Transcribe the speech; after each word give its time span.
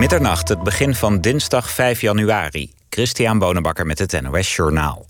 Middernacht, 0.00 0.48
het 0.48 0.62
begin 0.62 0.94
van 0.94 1.20
dinsdag 1.20 1.70
5 1.70 2.00
januari. 2.00 2.72
Christian 2.90 3.38
Bonenbakker 3.38 3.86
met 3.86 3.98
het 3.98 4.20
NOS 4.20 4.56
Journaal. 4.56 5.06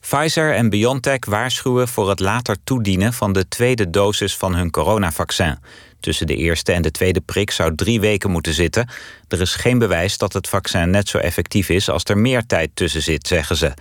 Pfizer 0.00 0.54
en 0.54 0.70
BioNTech 0.70 1.18
waarschuwen 1.26 1.88
voor 1.88 2.08
het 2.08 2.20
later 2.20 2.56
toedienen 2.64 3.12
van 3.12 3.32
de 3.32 3.48
tweede 3.48 3.90
dosis 3.90 4.36
van 4.36 4.54
hun 4.54 4.70
coronavaccin. 4.70 5.58
Tussen 6.00 6.26
de 6.26 6.36
eerste 6.36 6.72
en 6.72 6.82
de 6.82 6.90
tweede 6.90 7.20
prik 7.20 7.50
zou 7.50 7.74
drie 7.74 8.00
weken 8.00 8.30
moeten 8.30 8.52
zitten. 8.52 8.88
Er 9.28 9.40
is 9.40 9.54
geen 9.54 9.78
bewijs 9.78 10.18
dat 10.18 10.32
het 10.32 10.48
vaccin 10.48 10.90
net 10.90 11.08
zo 11.08 11.18
effectief 11.18 11.68
is 11.68 11.88
als 11.88 12.04
er 12.04 12.18
meer 12.18 12.46
tijd 12.46 12.70
tussen 12.74 13.02
zit, 13.02 13.26
zeggen 13.26 13.56
ze. 13.56 13.72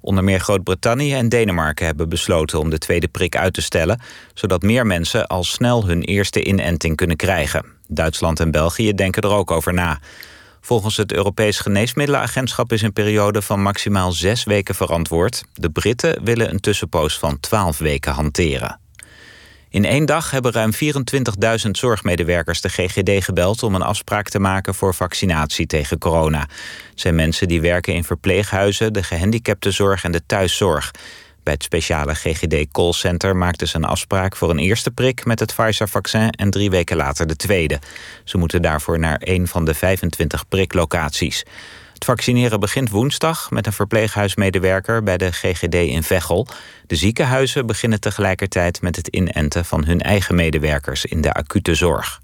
Onder 0.00 0.24
meer 0.24 0.40
Groot-Brittannië 0.40 1.14
en 1.14 1.28
Denemarken 1.28 1.86
hebben 1.86 2.08
besloten 2.08 2.58
om 2.58 2.70
de 2.70 2.78
tweede 2.78 3.08
prik 3.08 3.36
uit 3.36 3.54
te 3.54 3.62
stellen, 3.62 4.00
zodat 4.34 4.62
meer 4.62 4.86
mensen 4.86 5.26
al 5.26 5.44
snel 5.44 5.86
hun 5.86 6.02
eerste 6.02 6.44
inenting 6.44 6.96
kunnen 6.96 7.16
krijgen. 7.16 7.80
Duitsland 7.94 8.40
en 8.40 8.50
België 8.50 8.94
denken 8.94 9.22
er 9.22 9.30
ook 9.30 9.50
over 9.50 9.74
na. 9.74 10.00
Volgens 10.60 10.96
het 10.96 11.12
Europees 11.12 11.58
Geneesmiddelenagentschap 11.58 12.72
is 12.72 12.82
een 12.82 12.92
periode 12.92 13.42
van 13.42 13.62
maximaal 13.62 14.12
zes 14.12 14.44
weken 14.44 14.74
verantwoord. 14.74 15.44
De 15.54 15.70
Britten 15.70 16.24
willen 16.24 16.50
een 16.50 16.60
tussenpoos 16.60 17.18
van 17.18 17.40
twaalf 17.40 17.78
weken 17.78 18.12
hanteren. 18.12 18.80
In 19.72 19.84
één 19.84 20.06
dag 20.06 20.30
hebben 20.30 20.52
ruim 20.52 20.70
24.000 21.64 21.70
zorgmedewerkers 21.70 22.60
de 22.60 22.68
GGD 22.68 23.24
gebeld 23.24 23.62
om 23.62 23.74
een 23.74 23.82
afspraak 23.82 24.28
te 24.28 24.38
maken 24.38 24.74
voor 24.74 24.94
vaccinatie 24.94 25.66
tegen 25.66 25.98
corona. 25.98 26.40
Het 26.40 27.00
zijn 27.00 27.14
mensen 27.14 27.48
die 27.48 27.60
werken 27.60 27.94
in 27.94 28.04
verpleeghuizen, 28.04 28.92
de 28.92 29.02
gehandicaptenzorg 29.02 30.04
en 30.04 30.12
de 30.12 30.26
thuiszorg. 30.26 30.90
Bij 31.42 31.52
het 31.52 31.62
speciale 31.62 32.14
GGD 32.14 32.70
Callcenter 32.72 33.36
maakten 33.36 33.68
ze 33.68 33.76
een 33.76 33.84
afspraak 33.84 34.36
voor 34.36 34.50
een 34.50 34.58
eerste 34.58 34.90
prik 34.90 35.24
met 35.24 35.40
het 35.40 35.54
Pfizer-vaccin 35.54 36.30
en 36.30 36.50
drie 36.50 36.70
weken 36.70 36.96
later 36.96 37.26
de 37.26 37.36
tweede. 37.36 37.78
Ze 38.24 38.38
moeten 38.38 38.62
daarvoor 38.62 38.98
naar 38.98 39.20
een 39.24 39.48
van 39.48 39.64
de 39.64 39.74
25 39.74 40.48
priklocaties. 40.48 41.44
Het 41.92 42.04
vaccineren 42.04 42.60
begint 42.60 42.90
woensdag 42.90 43.50
met 43.50 43.66
een 43.66 43.72
verpleeghuismedewerker 43.72 45.02
bij 45.02 45.16
de 45.16 45.32
GGD 45.32 45.74
in 45.74 46.02
Veghel. 46.02 46.46
De 46.86 46.96
ziekenhuizen 46.96 47.66
beginnen 47.66 48.00
tegelijkertijd 48.00 48.82
met 48.82 48.96
het 48.96 49.08
inenten 49.08 49.64
van 49.64 49.84
hun 49.84 50.00
eigen 50.00 50.34
medewerkers 50.34 51.04
in 51.04 51.20
de 51.20 51.32
acute 51.32 51.74
zorg. 51.74 52.20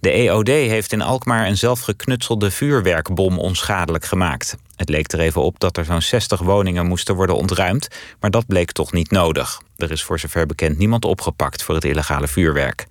De 0.00 0.10
EOD 0.10 0.48
heeft 0.48 0.92
in 0.92 1.02
Alkmaar 1.02 1.46
een 1.46 1.56
zelfgeknutselde 1.56 2.50
vuurwerkbom 2.50 3.38
onschadelijk 3.38 4.04
gemaakt. 4.04 4.56
Het 4.76 4.88
leek 4.88 5.12
er 5.12 5.20
even 5.20 5.42
op 5.42 5.60
dat 5.60 5.76
er 5.76 5.84
zo'n 5.84 6.02
60 6.02 6.40
woningen 6.40 6.86
moesten 6.86 7.14
worden 7.14 7.36
ontruimd, 7.36 7.88
maar 8.20 8.30
dat 8.30 8.46
bleek 8.46 8.72
toch 8.72 8.92
niet 8.92 9.10
nodig. 9.10 9.60
Er 9.76 9.90
is 9.90 10.02
voor 10.02 10.18
zover 10.18 10.46
bekend 10.46 10.78
niemand 10.78 11.04
opgepakt 11.04 11.62
voor 11.62 11.74
het 11.74 11.84
illegale 11.84 12.28
vuurwerk. 12.28 12.86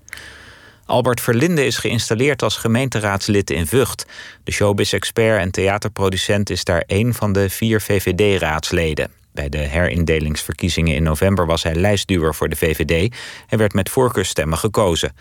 Albert 0.85 1.21
Verlinde 1.21 1.65
is 1.65 1.77
geïnstalleerd 1.77 2.43
als 2.43 2.57
gemeenteraadslid 2.57 3.49
in 3.49 3.67
Vught. 3.67 4.05
De 4.43 4.51
showbiz-expert 4.51 5.39
en 5.39 5.51
theaterproducent 5.51 6.49
is 6.49 6.63
daar 6.63 6.83
één 6.87 7.13
van 7.13 7.33
de 7.33 7.49
vier 7.49 7.81
VVD-raadsleden. 7.81 9.11
Bij 9.31 9.49
de 9.49 9.57
herindelingsverkiezingen 9.57 10.95
in 10.95 11.03
november 11.03 11.45
was 11.45 11.63
hij 11.63 11.75
lijstduwer 11.75 12.35
voor 12.35 12.49
de 12.49 12.55
VVD 12.55 13.15
en 13.47 13.57
werd 13.57 13.73
met 13.73 13.89
voorkeurstemmen 13.89 14.57
gekozen. 14.57 15.15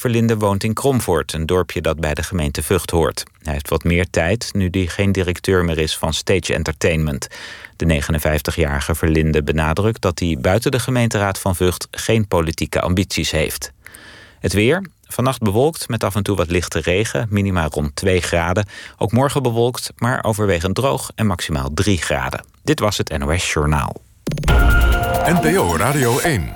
Verlinde 0.00 0.36
woont 0.36 0.64
in 0.64 0.74
Kromvoort, 0.74 1.32
een 1.32 1.46
dorpje 1.46 1.80
dat 1.80 2.00
bij 2.00 2.14
de 2.14 2.22
gemeente 2.22 2.62
Vught 2.62 2.90
hoort. 2.90 3.22
Hij 3.42 3.52
heeft 3.52 3.68
wat 3.68 3.84
meer 3.84 4.10
tijd 4.10 4.50
nu 4.52 4.68
hij 4.70 4.86
geen 4.86 5.12
directeur 5.12 5.64
meer 5.64 5.78
is 5.78 5.96
van 5.96 6.14
Stage 6.14 6.54
Entertainment. 6.54 7.28
De 7.76 8.02
59-jarige 8.02 8.94
Verlinde 8.94 9.42
benadrukt 9.42 10.00
dat 10.00 10.18
hij 10.18 10.36
buiten 10.40 10.70
de 10.70 10.78
gemeenteraad 10.78 11.38
van 11.38 11.56
Vught 11.56 11.88
geen 11.90 12.28
politieke 12.28 12.80
ambities 12.80 13.30
heeft. 13.30 13.72
Het 14.38 14.52
weer. 14.52 14.86
Vannacht 15.06 15.40
bewolkt 15.40 15.88
met 15.88 16.04
af 16.04 16.14
en 16.14 16.22
toe 16.22 16.36
wat 16.36 16.50
lichte 16.50 16.80
regen, 16.80 17.26
minima 17.30 17.68
rond 17.70 17.96
2 17.96 18.20
graden. 18.20 18.68
Ook 18.98 19.12
morgen 19.12 19.42
bewolkt, 19.42 19.92
maar 19.96 20.24
overwegend 20.24 20.74
droog 20.74 21.10
en 21.14 21.26
maximaal 21.26 21.70
3 21.74 21.98
graden. 21.98 22.44
Dit 22.62 22.80
was 22.80 22.98
het 22.98 23.18
NOS 23.18 23.52
Journaal. 23.52 23.96
NPO 25.24 25.76
Radio 25.76 26.18
1. 26.18 26.52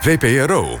VPRO. 0.00 0.80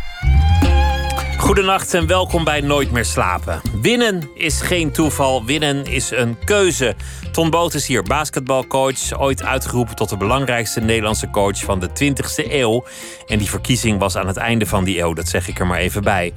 Goedenacht 1.41 1.93
en 1.93 2.07
welkom 2.07 2.43
bij 2.43 2.61
Nooit 2.61 2.91
meer 2.91 3.05
slapen. 3.05 3.61
Winnen 3.81 4.29
is 4.33 4.61
geen 4.61 4.91
toeval, 4.91 5.45
winnen 5.45 5.85
is 5.85 6.11
een 6.11 6.37
keuze. 6.43 6.95
Ton 7.31 7.49
Boot 7.49 7.73
is 7.73 7.87
hier, 7.87 8.03
basketbalcoach, 8.03 9.19
ooit 9.19 9.43
uitgeroepen 9.43 9.95
tot 9.95 10.09
de 10.09 10.17
belangrijkste 10.17 10.79
Nederlandse 10.79 11.29
coach 11.29 11.57
van 11.57 11.79
de 11.79 11.89
20e 11.89 12.51
eeuw. 12.51 12.85
En 13.27 13.37
die 13.37 13.49
verkiezing 13.49 13.99
was 13.99 14.15
aan 14.15 14.27
het 14.27 14.37
einde 14.37 14.65
van 14.65 14.83
die 14.83 14.99
eeuw, 14.99 15.13
dat 15.13 15.27
zeg 15.27 15.47
ik 15.47 15.59
er 15.59 15.67
maar 15.67 15.77
even 15.77 16.03
bij. 16.03 16.33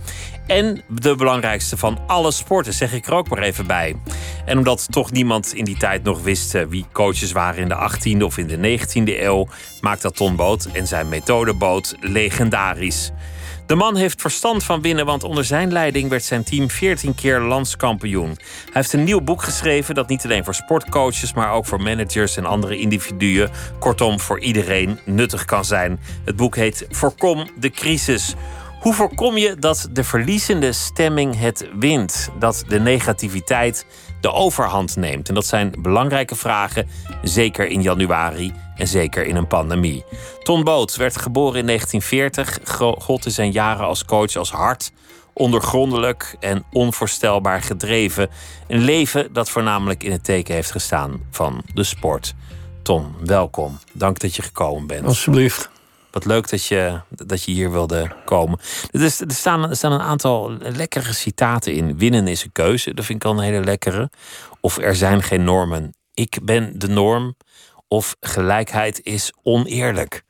En 0.46 0.82
de 0.88 1.14
belangrijkste 1.14 1.76
van 1.76 1.98
alle 2.06 2.30
sporten, 2.30 2.72
zeg 2.72 2.92
ik 2.92 3.06
er 3.06 3.14
ook 3.14 3.28
maar 3.28 3.42
even 3.42 3.66
bij. 3.66 3.96
En 4.44 4.58
omdat 4.58 4.92
toch 4.92 5.10
niemand 5.10 5.54
in 5.54 5.64
die 5.64 5.76
tijd 5.76 6.02
nog 6.02 6.22
wist 6.22 6.54
eh, 6.54 6.66
wie 6.68 6.86
coaches 6.92 7.32
waren 7.32 7.62
in 7.62 7.68
de 7.68 7.90
18e 7.90 8.22
of 8.22 8.38
in 8.38 8.46
de 8.46 8.78
19e 8.78 9.20
eeuw, 9.20 9.48
maakt 9.80 10.02
dat 10.02 10.16
Ton 10.16 10.36
Boot 10.36 10.64
en 10.72 10.86
zijn 10.86 11.08
methodeboot 11.08 11.96
legendarisch. 12.00 13.12
De 13.66 13.74
man 13.74 13.96
heeft 13.96 14.20
verstand 14.20 14.64
van 14.64 14.82
winnen, 14.82 15.06
want 15.06 15.24
onder 15.24 15.44
zijn 15.44 15.72
leiding 15.72 16.08
werd 16.08 16.24
zijn 16.24 16.44
team 16.44 16.70
14 16.70 17.14
keer 17.14 17.40
landskampioen. 17.40 18.28
Hij 18.28 18.36
heeft 18.72 18.92
een 18.92 19.04
nieuw 19.04 19.20
boek 19.20 19.42
geschreven 19.42 19.94
dat 19.94 20.08
niet 20.08 20.24
alleen 20.24 20.44
voor 20.44 20.54
sportcoaches, 20.54 21.32
maar 21.32 21.52
ook 21.52 21.66
voor 21.66 21.82
managers 21.82 22.36
en 22.36 22.44
andere 22.44 22.78
individuen, 22.78 23.50
kortom 23.78 24.20
voor 24.20 24.40
iedereen 24.40 24.98
nuttig 25.04 25.44
kan 25.44 25.64
zijn. 25.64 26.00
Het 26.24 26.36
boek 26.36 26.56
heet 26.56 26.86
Voorkom 26.90 27.48
de 27.58 27.70
crisis. 27.70 28.34
Hoe 28.80 28.94
voorkom 28.94 29.36
je 29.36 29.56
dat 29.58 29.88
de 29.92 30.04
verliezende 30.04 30.72
stemming 30.72 31.38
het 31.38 31.68
wint? 31.78 32.30
Dat 32.38 32.64
de 32.68 32.80
negativiteit 32.80 33.86
de 34.24 34.32
overhand 34.32 34.96
neemt? 34.96 35.28
En 35.28 35.34
dat 35.34 35.46
zijn 35.46 35.74
belangrijke 35.78 36.34
vragen, 36.34 36.88
zeker 37.22 37.66
in 37.66 37.82
januari 37.82 38.52
en 38.76 38.88
zeker 38.88 39.26
in 39.26 39.36
een 39.36 39.46
pandemie. 39.46 40.04
Ton 40.42 40.64
Boot 40.64 40.96
werd 40.96 41.16
geboren 41.16 41.60
in 41.60 41.66
1940. 41.66 42.78
God 42.98 43.24
in 43.24 43.30
zijn 43.30 43.52
jaren 43.52 43.86
als 43.86 44.04
coach 44.04 44.36
als 44.36 44.50
hard, 44.50 44.92
ondergrondelijk 45.32 46.36
en 46.40 46.64
onvoorstelbaar 46.72 47.62
gedreven. 47.62 48.30
Een 48.66 48.80
leven 48.80 49.32
dat 49.32 49.50
voornamelijk 49.50 50.02
in 50.02 50.12
het 50.12 50.24
teken 50.24 50.54
heeft 50.54 50.70
gestaan 50.70 51.20
van 51.30 51.62
de 51.74 51.84
sport. 51.84 52.34
Ton, 52.82 53.14
welkom. 53.24 53.78
Dank 53.92 54.18
dat 54.18 54.36
je 54.36 54.42
gekomen 54.42 54.86
bent. 54.86 55.06
Alsjeblieft. 55.06 55.70
Wat 56.14 56.24
leuk 56.24 56.48
dat 56.48 56.64
je, 56.64 57.00
dat 57.08 57.42
je 57.42 57.52
hier 57.52 57.70
wilde 57.70 58.10
komen. 58.24 58.58
Er, 58.90 59.10
staan, 59.10 59.68
er 59.68 59.76
staan 59.76 59.92
een 59.92 60.00
aantal 60.00 60.50
lekkere 60.58 61.12
citaten 61.12 61.72
in. 61.72 61.98
Winnen 61.98 62.28
is 62.28 62.44
een 62.44 62.52
keuze, 62.52 62.94
dat 62.94 63.04
vind 63.04 63.24
ik 63.24 63.30
al 63.30 63.36
een 63.36 63.44
hele 63.44 63.64
lekkere. 63.64 64.10
Of 64.60 64.78
er 64.78 64.96
zijn 64.96 65.22
geen 65.22 65.44
normen. 65.44 65.94
Ik 66.12 66.38
ben 66.42 66.78
de 66.78 66.88
norm. 66.88 67.36
Of 67.88 68.16
gelijkheid 68.20 69.00
is 69.02 69.32
oneerlijk. 69.42 70.22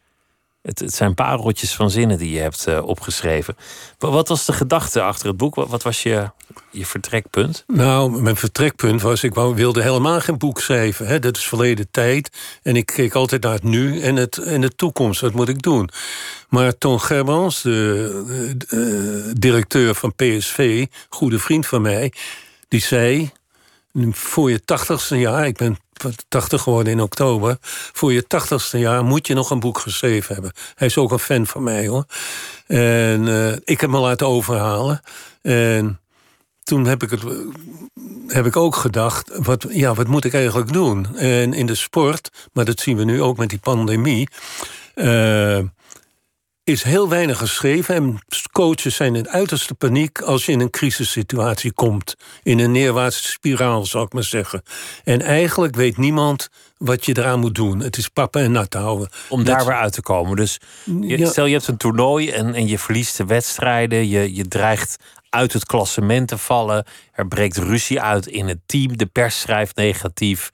Het, 0.64 0.78
het 0.78 0.94
zijn 0.94 1.14
pareltjes 1.14 1.74
van 1.74 1.90
zinnen 1.90 2.18
die 2.18 2.30
je 2.30 2.40
hebt 2.40 2.66
uh, 2.68 2.86
opgeschreven. 2.86 3.56
Wat 3.98 4.28
was 4.28 4.44
de 4.44 4.52
gedachte 4.52 5.02
achter 5.02 5.28
het 5.28 5.36
boek? 5.36 5.54
Wat, 5.54 5.82
was 5.82 6.02
je, 6.02 6.30
je 6.70 6.86
vertrekpunt? 6.86 7.64
Nou, 7.66 8.22
mijn 8.22 8.36
vertrekpunt 8.36 9.02
was... 9.02 9.24
ik 9.24 9.34
wilde 9.34 9.82
helemaal 9.82 10.20
geen 10.20 10.38
boek 10.38 10.60
schrijven. 10.60 11.06
Hè. 11.06 11.18
Dat 11.18 11.36
is 11.36 11.44
verleden 11.44 11.90
tijd. 11.90 12.30
En 12.62 12.76
ik 12.76 12.86
keek 12.86 13.14
altijd 13.14 13.42
naar 13.42 13.52
het 13.52 13.62
nu 13.62 14.00
en, 14.00 14.16
het, 14.16 14.38
en 14.38 14.60
de 14.60 14.74
toekomst. 14.74 15.20
Wat 15.20 15.32
moet 15.32 15.48
ik 15.48 15.62
doen? 15.62 15.90
Maar 16.48 16.78
Ton 16.78 17.00
Gerbans, 17.00 17.62
de, 17.62 18.54
de, 18.68 19.32
directeur 19.38 19.94
van 19.94 20.14
PSV... 20.14 20.86
goede 21.08 21.38
vriend 21.38 21.66
van 21.66 21.82
mij... 21.82 22.12
die 22.68 22.80
zei 22.80 23.32
voor 24.10 24.50
je 24.50 24.64
tachtigste 24.64 25.18
jaar, 25.18 25.46
ik 25.46 25.56
ben 25.56 25.76
80 26.28 26.62
geworden 26.62 26.92
in 26.92 27.00
oktober. 27.00 27.56
Voor 27.92 28.12
je 28.12 28.26
tachtigste 28.26 28.78
jaar 28.78 29.04
moet 29.04 29.26
je 29.26 29.34
nog 29.34 29.50
een 29.50 29.60
boek 29.60 29.78
geschreven 29.78 30.34
hebben. 30.34 30.52
Hij 30.74 30.86
is 30.86 30.98
ook 30.98 31.12
een 31.12 31.18
fan 31.18 31.46
van 31.46 31.62
mij 31.62 31.86
hoor. 31.86 32.04
En 32.66 33.26
uh, 33.26 33.52
ik 33.64 33.80
heb 33.80 33.90
me 33.90 33.98
laten 33.98 34.26
overhalen. 34.26 35.00
En 35.42 36.00
toen 36.62 36.86
heb 36.86 37.02
ik, 37.02 37.10
het, 37.10 37.22
heb 38.26 38.46
ik 38.46 38.56
ook 38.56 38.76
gedacht, 38.76 39.30
wat, 39.42 39.66
ja, 39.68 39.94
wat 39.94 40.06
moet 40.06 40.24
ik 40.24 40.34
eigenlijk 40.34 40.72
doen? 40.72 41.16
En 41.16 41.52
in 41.52 41.66
de 41.66 41.74
sport, 41.74 42.48
maar 42.52 42.64
dat 42.64 42.80
zien 42.80 42.96
we 42.96 43.04
nu 43.04 43.22
ook 43.22 43.36
met 43.36 43.48
die 43.48 43.58
pandemie... 43.58 44.28
Uh, 44.94 45.58
is 46.64 46.82
heel 46.82 47.08
weinig 47.08 47.38
geschreven. 47.38 47.94
En 47.94 48.18
coaches 48.52 48.94
zijn 48.94 49.16
in 49.16 49.28
uiterste 49.28 49.74
paniek 49.74 50.20
als 50.20 50.46
je 50.46 50.52
in 50.52 50.60
een 50.60 50.70
crisissituatie 50.70 51.72
komt. 51.72 52.16
In 52.42 52.58
een 52.58 52.72
neerwaartse 52.72 53.28
spiraal, 53.28 53.86
zou 53.86 54.04
ik 54.04 54.12
maar 54.12 54.22
zeggen. 54.22 54.62
En 55.04 55.20
eigenlijk 55.20 55.76
weet 55.76 55.96
niemand 55.96 56.48
wat 56.76 57.04
je 57.04 57.18
eraan 57.18 57.40
moet 57.40 57.54
doen. 57.54 57.80
Het 57.80 57.96
is 57.96 58.08
pappen 58.08 58.42
en 58.42 58.52
nat 58.52 58.74
houden. 58.74 59.08
Om 59.28 59.44
daar 59.44 59.64
weer 59.64 59.74
uit 59.74 59.92
te 59.92 60.02
komen. 60.02 60.36
Dus 60.36 60.58
stel 61.16 61.46
je 61.46 61.52
hebt 61.52 61.68
een 61.68 61.76
toernooi 61.76 62.30
en, 62.30 62.54
en 62.54 62.66
je 62.66 62.78
verliest 62.78 63.16
de 63.16 63.24
wedstrijden. 63.24 64.08
Je, 64.08 64.34
je 64.34 64.48
dreigt 64.48 64.96
uit 65.30 65.52
het 65.52 65.66
klassement 65.66 66.28
te 66.28 66.38
vallen. 66.38 66.84
Er 67.12 67.28
breekt 67.28 67.56
ruzie 67.56 68.00
uit 68.00 68.26
in 68.26 68.48
het 68.48 68.60
team. 68.66 68.96
De 68.96 69.06
pers 69.06 69.40
schrijft 69.40 69.76
negatief. 69.76 70.50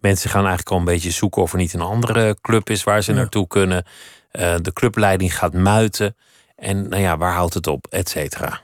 Mensen 0.00 0.30
gaan 0.30 0.46
eigenlijk 0.46 0.70
al 0.70 0.78
een 0.78 0.84
beetje 0.84 1.10
zoeken 1.10 1.42
of 1.42 1.52
er 1.52 1.58
niet 1.58 1.72
een 1.72 1.80
andere 1.80 2.36
club 2.40 2.70
is 2.70 2.84
waar 2.84 3.02
ze 3.02 3.12
naartoe 3.12 3.46
kunnen. 3.46 3.84
Uh, 4.32 4.54
de 4.60 4.72
clubleiding 4.72 5.38
gaat 5.38 5.52
muiten. 5.52 6.16
En 6.56 6.88
nou 6.88 7.02
ja, 7.02 7.16
waar 7.16 7.32
houdt 7.32 7.54
het 7.54 7.66
op, 7.66 7.86
et 7.90 8.08
cetera. 8.08 8.62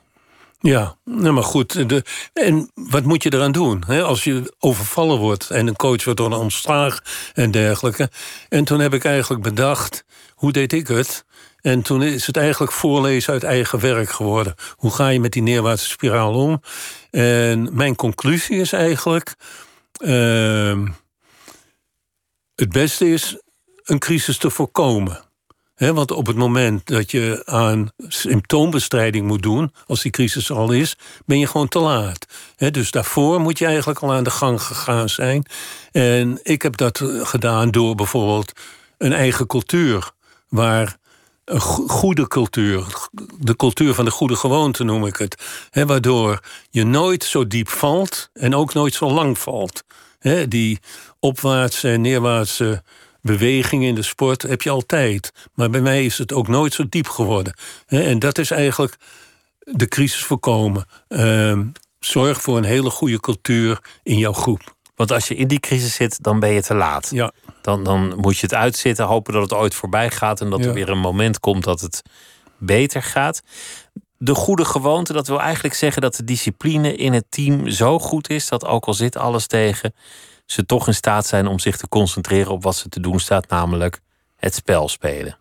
Ja, 0.61 0.97
nou 1.05 1.33
maar 1.33 1.43
goed. 1.43 1.89
De, 1.89 2.05
en 2.33 2.71
wat 2.75 3.05
moet 3.05 3.23
je 3.23 3.33
eraan 3.33 3.53
doen? 3.53 3.85
Hè? 3.87 4.03
Als 4.03 4.25
je 4.25 4.55
overvallen 4.59 5.19
wordt 5.19 5.51
en 5.51 5.67
een 5.67 5.77
coach 5.77 6.05
wordt 6.05 6.21
een 6.21 6.33
ontslag 6.33 7.03
en 7.35 7.51
dergelijke. 7.51 8.11
En 8.49 8.65
toen 8.65 8.81
heb 8.81 8.95
ik 8.95 9.05
eigenlijk 9.05 9.43
bedacht, 9.43 10.05
hoe 10.35 10.53
deed 10.53 10.73
ik 10.73 10.89
het? 10.89 11.25
En 11.61 11.83
toen 11.83 12.03
is 12.03 12.27
het 12.27 12.37
eigenlijk 12.37 12.73
voorlezen 12.73 13.33
uit 13.33 13.43
eigen 13.43 13.81
werk 13.81 14.11
geworden. 14.11 14.55
Hoe 14.77 14.91
ga 14.91 15.09
je 15.09 15.21
met 15.21 15.33
die 15.33 15.43
neerwaartse 15.43 15.89
spiraal 15.89 16.35
om? 16.35 16.63
En 17.11 17.77
mijn 17.77 17.97
conclusie 17.97 18.61
is 18.61 18.73
eigenlijk... 18.73 19.35
Uh, 19.99 20.89
het 22.55 22.69
beste 22.69 23.13
is 23.13 23.41
een 23.85 23.99
crisis 23.99 24.39
te 24.39 24.51
voorkomen. 24.51 25.27
Want 25.79 26.11
op 26.11 26.27
het 26.27 26.37
moment 26.37 26.87
dat 26.87 27.11
je 27.11 27.43
aan 27.45 27.91
symptoombestrijding 28.09 29.27
moet 29.27 29.43
doen, 29.43 29.73
als 29.87 30.03
die 30.03 30.11
crisis 30.11 30.51
al 30.51 30.73
is, 30.73 30.97
ben 31.27 31.39
je 31.39 31.47
gewoon 31.47 31.69
te 31.69 31.79
laat. 31.79 32.27
dus 32.57 32.91
daarvoor 32.91 33.41
moet 33.41 33.59
je 33.59 33.67
eigenlijk 33.67 33.99
al 33.99 34.13
aan 34.13 34.25
de 34.25 34.31
gang 34.31 34.63
gegaan 34.63 35.09
zijn. 35.09 35.45
En 35.93 36.41
ik 36.43 36.63
heb 36.63 36.77
dat 36.77 37.03
gedaan 37.23 37.71
door 37.71 37.95
bijvoorbeeld 37.95 38.53
een 38.99 39.13
eigen 39.13 39.47
cultuur, 39.47 40.11
waar 40.49 40.97
een 41.45 41.61
goede 41.61 42.29
cultuur, 42.29 43.09
de 43.39 43.57
cultuur 43.57 43.95
van 43.95 44.05
de 44.05 44.11
goede 44.11 44.37
gewoonte 44.37 44.85
noem 44.85 45.07
ik 45.07 45.17
het, 45.17 45.43
waardoor 45.73 46.41
je 46.71 46.85
nooit 46.85 47.25
zo 47.25 47.47
diep 47.47 47.69
valt 47.69 48.31
en 48.33 48.55
ook 48.55 48.75
nooit 48.75 48.95
zo 48.95 49.11
lang 49.11 49.39
valt. 49.39 49.83
die 50.49 50.79
opwaartse 51.21 51.89
en 51.89 52.01
neerwaartse 52.01 52.83
beweging 53.29 53.85
in 53.85 53.95
de 53.95 54.03
sport 54.03 54.43
heb 54.43 54.63
je 54.63 54.71
altijd. 54.71 55.33
Maar 55.55 55.71
bij 55.71 55.81
mij 55.81 56.05
is 56.05 56.19
het 56.19 56.33
ook 56.33 56.49
nooit 56.49 56.75
zo 56.75 56.85
diep 56.89 57.09
geworden. 57.09 57.55
En 57.87 58.19
dat 58.19 58.39
is 58.39 58.51
eigenlijk 58.51 58.97
de 59.59 59.89
crisis 59.89 60.23
voorkomen. 60.23 60.87
Ehm, 61.09 61.67
zorg 61.99 62.43
voor 62.43 62.57
een 62.57 62.65
hele 62.65 62.91
goede 62.91 63.21
cultuur 63.21 63.81
in 64.03 64.19
jouw 64.19 64.33
groep. 64.33 64.77
Want 64.95 65.13
als 65.13 65.29
je 65.29 65.35
in 65.35 65.49
die 65.49 65.61
crisis 65.61 65.95
zit, 65.95 66.23
dan 66.23 66.41
ben 66.41 66.51
je 66.51 66.63
te 66.63 66.75
laat. 66.75 67.09
Ja. 67.11 67.33
Dan, 67.63 67.85
dan 67.85 68.15
moet 68.17 68.39
je 68.39 68.47
het 68.47 68.55
uitzitten, 68.55 69.05
hopen 69.05 69.33
dat 69.33 69.43
het 69.43 69.53
ooit 69.53 69.75
voorbij 69.75 70.11
gaat 70.11 70.41
en 70.41 70.51
dat 70.51 70.65
er 70.65 70.73
weer 70.73 70.89
een 70.89 70.99
moment 70.99 71.41
komt 71.41 71.65
dat 71.65 71.81
het 71.81 72.03
beter 72.59 73.03
gaat. 73.03 73.43
De 74.17 74.35
goede 74.35 74.65
gewoonte, 74.65 75.13
dat 75.13 75.27
wil 75.27 75.41
eigenlijk 75.41 75.75
zeggen 75.75 76.03
dat 76.03 76.15
de 76.15 76.25
discipline 76.25 76.97
in 76.97 77.13
het 77.13 77.25
team 77.29 77.69
zo 77.69 77.99
goed 77.99 78.31
is 78.31 78.49
dat 78.49 78.65
ook 78.65 78.85
al 78.85 78.95
zit 78.95 79.17
alles 79.17 79.47
tegen, 79.47 79.95
ze 80.51 80.67
toch 80.67 80.87
in 80.87 80.95
staat 80.95 81.27
zijn 81.27 81.47
om 81.47 81.59
zich 81.59 81.77
te 81.77 81.89
concentreren 81.89 82.53
op 82.53 82.63
wat 82.63 82.77
ze 82.77 82.89
te 82.89 83.01
doen 83.01 83.21
staat, 83.21 83.49
namelijk 83.49 84.01
het 84.37 84.55
spel 84.55 84.89
spelen. 84.89 85.39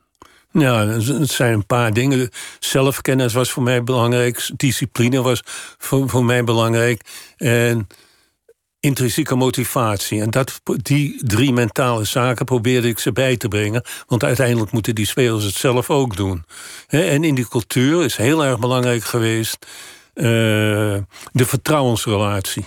Ja, 0.52 0.88
het 0.88 1.30
zijn 1.30 1.54
een 1.54 1.66
paar 1.66 1.94
dingen. 1.94 2.30
Zelfkennis 2.60 3.34
was 3.34 3.52
voor 3.52 3.64
mij 3.64 3.84
belangrijk. 3.84 4.50
Discipline 4.56 5.22
was 5.22 5.42
voor, 5.78 6.10
voor 6.10 6.26
mij 6.26 6.44
belangrijk. 6.44 7.02
En 7.38 7.88
intrinsieke 8.80 9.36
motivatie. 9.36 10.22
En 10.22 10.30
dat, 10.30 10.62
die 10.82 11.26
drie 11.26 11.54
mentale 11.54 12.04
zaken 12.04 12.46
probeerde 12.46 12.88
ik 12.88 13.00
ze 13.00 13.12
bij 13.12 13.38
te 13.38 13.48
brengen. 13.48 13.84
Want 14.08 14.24
uiteindelijk 14.24 14.72
moeten 14.72 14.96
die 14.96 15.06
spelers 15.06 15.44
het 15.44 15.56
zelf 15.56 15.90
ook 15.90 16.16
doen. 16.16 16.46
En 16.88 17.24
in 17.24 17.36
die 17.36 17.48
cultuur 17.48 18.04
is 18.04 18.16
heel 18.16 18.46
erg 18.46 18.60
belangrijk 18.60 19.04
geweest... 19.04 19.58
Uh, 20.14 20.24
de 21.32 21.46
vertrouwensrelatie. 21.46 22.66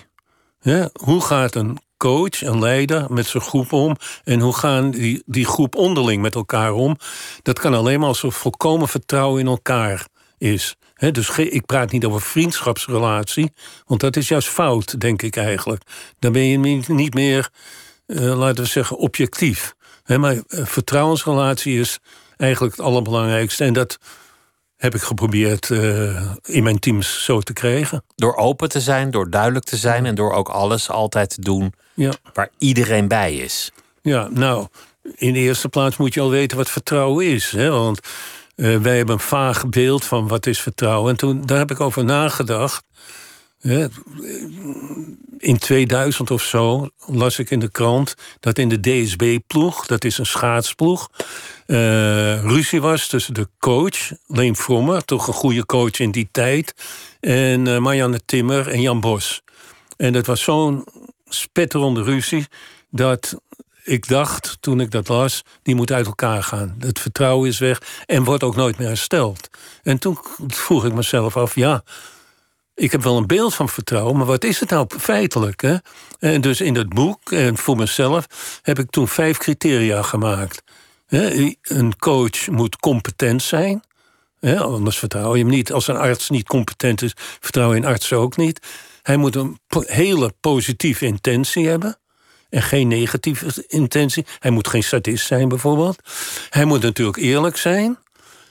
Hoe 0.92 1.20
gaat 1.20 1.54
een 1.54 1.78
coach, 2.00 2.42
een 2.42 2.58
leider 2.58 3.12
met 3.12 3.26
zijn 3.26 3.42
groep 3.42 3.72
om? 3.72 3.96
En 4.24 4.40
hoe 4.40 4.54
gaan 4.54 4.90
die, 4.90 5.22
die 5.26 5.46
groep 5.46 5.74
onderling 5.74 6.22
met 6.22 6.34
elkaar 6.34 6.72
om? 6.72 6.96
Dat 7.42 7.58
kan 7.58 7.74
alleen 7.74 7.98
maar 7.98 8.08
als 8.08 8.22
er 8.22 8.32
volkomen 8.32 8.88
vertrouwen 8.88 9.40
in 9.40 9.46
elkaar 9.46 10.06
is. 10.38 10.76
dus 11.12 11.38
ik 11.38 11.66
praat 11.66 11.92
niet 11.92 12.04
over 12.04 12.20
vriendschapsrelatie, 12.20 13.52
want 13.86 14.00
dat 14.00 14.16
is 14.16 14.28
juist 14.28 14.48
fout, 14.48 15.00
denk 15.00 15.22
ik 15.22 15.36
eigenlijk. 15.36 15.82
Dan 16.18 16.32
ben 16.32 16.44
je 16.44 16.82
niet 16.86 17.14
meer, 17.14 17.50
uh, 18.06 18.38
laten 18.38 18.64
we 18.64 18.70
zeggen, 18.70 18.96
objectief. 18.96 19.74
maar 20.06 20.34
uh, 20.34 20.40
vertrouwensrelatie 20.48 21.80
is 21.80 21.98
eigenlijk 22.36 22.76
het 22.76 22.86
allerbelangrijkste. 22.86 23.64
En 23.64 23.72
dat 23.72 23.98
heb 24.80 24.94
ik 24.94 25.02
geprobeerd 25.02 25.68
uh, 25.68 26.30
in 26.42 26.62
mijn 26.62 26.78
teams 26.78 27.24
zo 27.24 27.40
te 27.40 27.52
krijgen. 27.52 28.04
Door 28.16 28.36
open 28.36 28.68
te 28.68 28.80
zijn, 28.80 29.10
door 29.10 29.30
duidelijk 29.30 29.64
te 29.64 29.76
zijn 29.76 30.06
en 30.06 30.14
door 30.14 30.32
ook 30.32 30.48
alles 30.48 30.90
altijd 30.90 31.30
te 31.30 31.40
doen 31.40 31.72
ja. 31.94 32.12
waar 32.32 32.50
iedereen 32.58 33.08
bij 33.08 33.34
is. 33.34 33.72
Ja, 34.02 34.28
nou, 34.30 34.66
in 35.14 35.32
de 35.32 35.38
eerste 35.38 35.68
plaats 35.68 35.96
moet 35.96 36.14
je 36.14 36.20
al 36.20 36.30
weten 36.30 36.56
wat 36.56 36.70
vertrouwen 36.70 37.26
is. 37.26 37.50
Hè? 37.50 37.70
Want 37.70 38.00
uh, 38.56 38.80
wij 38.80 38.96
hebben 38.96 39.14
een 39.14 39.20
vaag 39.20 39.68
beeld 39.68 40.04
van 40.04 40.28
wat 40.28 40.46
is 40.46 40.60
vertrouwen. 40.60 41.10
En 41.10 41.16
toen, 41.16 41.46
daar 41.46 41.58
heb 41.58 41.70
ik 41.70 41.80
over 41.80 42.04
nagedacht. 42.04 42.84
In 45.38 45.58
2000 45.58 46.30
of 46.30 46.42
zo 46.42 46.88
las 47.06 47.38
ik 47.38 47.50
in 47.50 47.58
de 47.58 47.70
krant 47.70 48.14
dat 48.40 48.58
in 48.58 48.68
de 48.68 48.80
DSB-ploeg, 48.80 49.86
dat 49.86 50.04
is 50.04 50.18
een 50.18 50.26
schaatsploeg, 50.26 51.10
uh, 51.66 52.42
ruzie 52.42 52.80
was 52.80 53.08
tussen 53.08 53.34
de 53.34 53.48
coach, 53.58 54.12
Leen 54.26 54.56
Frommer, 54.56 55.04
toch 55.04 55.26
een 55.26 55.34
goede 55.34 55.66
coach 55.66 55.98
in 55.98 56.10
die 56.10 56.28
tijd, 56.32 56.74
en 57.20 57.66
uh, 57.66 57.78
Marianne 57.78 58.20
Timmer 58.24 58.68
en 58.68 58.80
Jan 58.80 59.00
Bos. 59.00 59.42
En 59.96 60.12
dat 60.12 60.26
was 60.26 60.42
zo'n 60.42 60.84
spetterende 61.28 62.02
ruzie 62.02 62.46
dat 62.90 63.40
ik 63.84 64.08
dacht 64.08 64.56
toen 64.60 64.80
ik 64.80 64.90
dat 64.90 65.08
las, 65.08 65.44
die 65.62 65.74
moet 65.74 65.92
uit 65.92 66.06
elkaar 66.06 66.42
gaan. 66.42 66.76
Het 66.78 66.98
vertrouwen 66.98 67.48
is 67.48 67.58
weg 67.58 67.82
en 68.06 68.24
wordt 68.24 68.42
ook 68.42 68.56
nooit 68.56 68.78
meer 68.78 68.88
hersteld. 68.88 69.50
En 69.82 69.98
toen 69.98 70.18
vroeg 70.46 70.84
ik 70.84 70.92
mezelf 70.92 71.36
af, 71.36 71.54
ja, 71.54 71.82
ik 72.80 72.92
heb 72.92 73.02
wel 73.02 73.16
een 73.16 73.26
beeld 73.26 73.54
van 73.54 73.68
vertrouwen, 73.68 74.16
maar 74.16 74.26
wat 74.26 74.44
is 74.44 74.60
het 74.60 74.70
nou 74.70 74.86
feitelijk? 74.98 75.60
Hè? 75.60 75.76
En 76.18 76.40
dus 76.40 76.60
in 76.60 76.74
dat 76.74 76.88
boek, 76.88 77.32
en 77.32 77.56
voor 77.56 77.76
mezelf, 77.76 78.26
heb 78.62 78.78
ik 78.78 78.90
toen 78.90 79.08
vijf 79.08 79.38
criteria 79.38 80.02
gemaakt. 80.02 80.62
Een 81.62 81.98
coach 81.98 82.48
moet 82.48 82.76
competent 82.76 83.42
zijn. 83.42 83.82
Anders 84.58 84.98
vertrouw 84.98 85.34
je 85.34 85.42
hem 85.42 85.50
niet. 85.50 85.72
Als 85.72 85.88
een 85.88 85.96
arts 85.96 86.30
niet 86.30 86.46
competent 86.46 87.02
is, 87.02 87.12
vertrouw 87.16 87.70
je 87.70 87.76
een 87.76 87.86
arts 87.86 88.12
ook 88.12 88.36
niet. 88.36 88.66
Hij 89.02 89.16
moet 89.16 89.36
een 89.36 89.58
hele 89.68 90.34
positieve 90.40 91.06
intentie 91.06 91.68
hebben. 91.68 91.98
En 92.48 92.62
geen 92.62 92.88
negatieve 92.88 93.64
intentie. 93.68 94.26
Hij 94.38 94.50
moet 94.50 94.68
geen 94.68 94.82
sadist 94.82 95.26
zijn, 95.26 95.48
bijvoorbeeld. 95.48 95.98
Hij 96.50 96.64
moet 96.64 96.82
natuurlijk 96.82 97.16
eerlijk 97.16 97.56
zijn. 97.56 97.98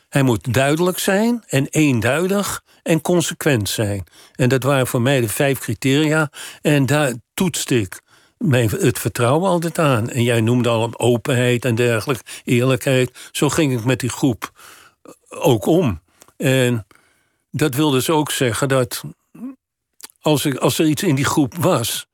Hij 0.10 0.24
moet 0.24 0.54
duidelijk 0.54 1.00
zijn 1.00 1.44
en 1.48 1.68
eenduidig 1.68 2.64
en 2.84 3.02
consequent 3.02 3.70
zijn. 3.70 4.04
En 4.36 4.50
dat 4.50 4.64
waren 4.64 4.88
voor 4.88 5.02
mij 5.02 5.22
de 5.22 5.30
vijf 5.30 5.60
criteria. 5.60 6.32
En 6.62 6.86
daar 6.86 7.14
toetste 7.34 7.80
ik 7.80 8.02
mijn, 8.38 8.70
het 8.70 9.00
vertrouwen 9.00 9.50
altijd 9.50 9.80
aan. 9.80 10.10
En 10.10 10.24
jij 10.24 10.42
noemde 10.42 10.70
al 10.70 11.00
openheid 11.00 11.66
en 11.66 11.76
dergelijke, 11.76 12.24
eerlijkheid. 12.44 13.30
Zo 13.32 13.50
ging 13.50 13.74
ik 13.74 13.86
met 13.86 14.00
die 14.00 14.10
groep 14.10 14.52
ook 15.30 15.66
om. 15.66 16.02
En 16.38 16.88
dat 17.52 17.76
wil 17.76 17.90
dus 17.90 18.10
ook 18.10 18.32
zeggen 18.32 18.68
dat 18.68 19.04
als, 20.22 20.46
ik, 20.46 20.56
als 20.56 20.80
er 20.80 20.86
iets 20.86 21.04
in 21.04 21.16
die 21.16 21.26
groep 21.26 21.56
was, 21.56 22.08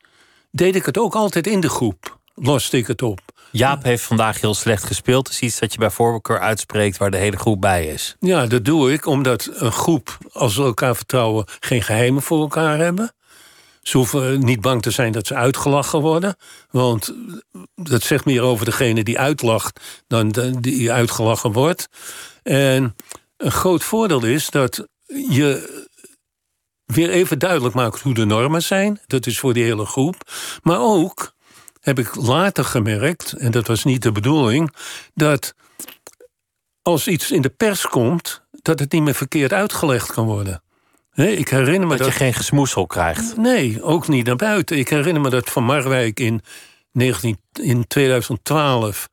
deed 0.52 0.76
ik 0.76 0.86
het 0.86 0.98
ook 0.98 1.16
altijd 1.16 1.48
in 1.48 1.60
de 1.60 1.70
groep. 1.70 2.20
Loste 2.34 2.78
ik 2.78 2.88
het 2.88 3.02
op. 3.02 3.22
Jaap 3.58 3.84
heeft 3.84 4.04
vandaag 4.04 4.42
heel 4.42 4.54
slecht 4.54 4.84
gespeeld. 4.84 5.28
Dus 5.28 5.40
iets 5.40 5.60
dat 5.60 5.74
je 5.74 5.80
bij 5.80 5.90
voorkeur 5.90 6.40
uitspreekt 6.40 6.98
waar 6.98 7.12
de 7.12 7.18
hele 7.18 7.38
groep 7.38 7.62
bij 7.62 7.86
is. 7.86 8.16
Ja, 8.20 8.46
dat 8.46 8.66
doe 8.66 8.94
ik 8.94 9.06
omdat 9.06 9.50
een 9.54 9.72
groep, 9.72 10.18
als 10.32 10.54
ze 10.54 10.62
elkaar 10.62 10.96
vertrouwen, 10.96 11.46
geen 11.60 11.82
geheimen 11.82 12.22
voor 12.22 12.40
elkaar 12.40 12.78
hebben. 12.78 13.14
Ze 13.82 13.98
hoeven 13.98 14.40
niet 14.40 14.62
bang 14.62 14.82
te 14.82 14.92
zijn 14.92 15.12
dat 15.12 15.28
ze 15.28 15.36
uitgelachen 15.36 16.02
worden. 16.02 16.36
Want 16.70 17.14
dat 17.76 18.04
zegt 18.04 18.26
meer 18.26 18.42
over 18.42 18.66
degene 18.66 19.04
die 19.04 19.20
uitlacht 19.20 20.04
dan 20.08 20.30
die 20.60 20.92
uitgelachen 20.92 21.52
wordt. 21.52 21.88
En 22.44 22.96
een 23.38 23.52
groot 23.52 23.84
voordeel 23.84 24.24
is 24.24 24.50
dat 24.50 24.88
je 25.30 25.84
weer 26.86 27.10
even 27.10 27.40
duidelijk 27.40 27.76
maakt 27.76 28.02
hoe 28.02 28.14
de 28.14 28.26
normen 28.26 28.64
zijn. 28.64 29.00
Dat 29.08 29.26
is 29.26 29.40
voor 29.40 29.54
die 29.54 29.64
hele 29.64 29.86
groep. 29.86 30.16
Maar 30.62 30.80
ook 30.80 31.35
heb 31.86 32.00
ik 32.00 32.16
later 32.16 32.66
gemerkt, 32.66 33.34
en 33.34 33.52
dat 33.52 33.68
was 33.68 33.84
niet 33.84 34.02
de 34.02 34.12
bedoeling, 34.12 34.76
dat 35.14 35.54
als 36.82 37.08
iets 37.08 37.32
in 37.32 37.42
de 37.42 37.50
pers 37.50 37.88
komt, 37.88 38.42
dat 38.52 38.80
het 38.80 38.92
niet 38.92 39.02
meer 39.02 39.14
verkeerd 39.14 39.54
uitgelegd 39.54 40.12
kan 40.12 40.26
worden. 40.26 40.64
Nee, 41.14 41.36
ik 41.38 41.50
herinner 41.50 41.88
me 41.88 41.96
dat, 41.96 41.98
dat 41.98 42.08
je 42.08 42.14
geen 42.14 42.34
gesmoesel 42.34 42.88
krijgt. 42.88 43.38
Nee, 43.38 43.84
ook 43.84 44.08
niet 44.08 44.26
naar 44.26 44.36
buiten. 44.36 44.78
Ik 44.78 44.90
herinner 44.90 45.22
me 45.22 45.30
dat 45.30 45.50
Van 45.50 45.64
Marwijk 45.64 46.20
in, 46.20 46.42
19, 46.92 47.38
in 47.54 47.88
2012 47.88 49.10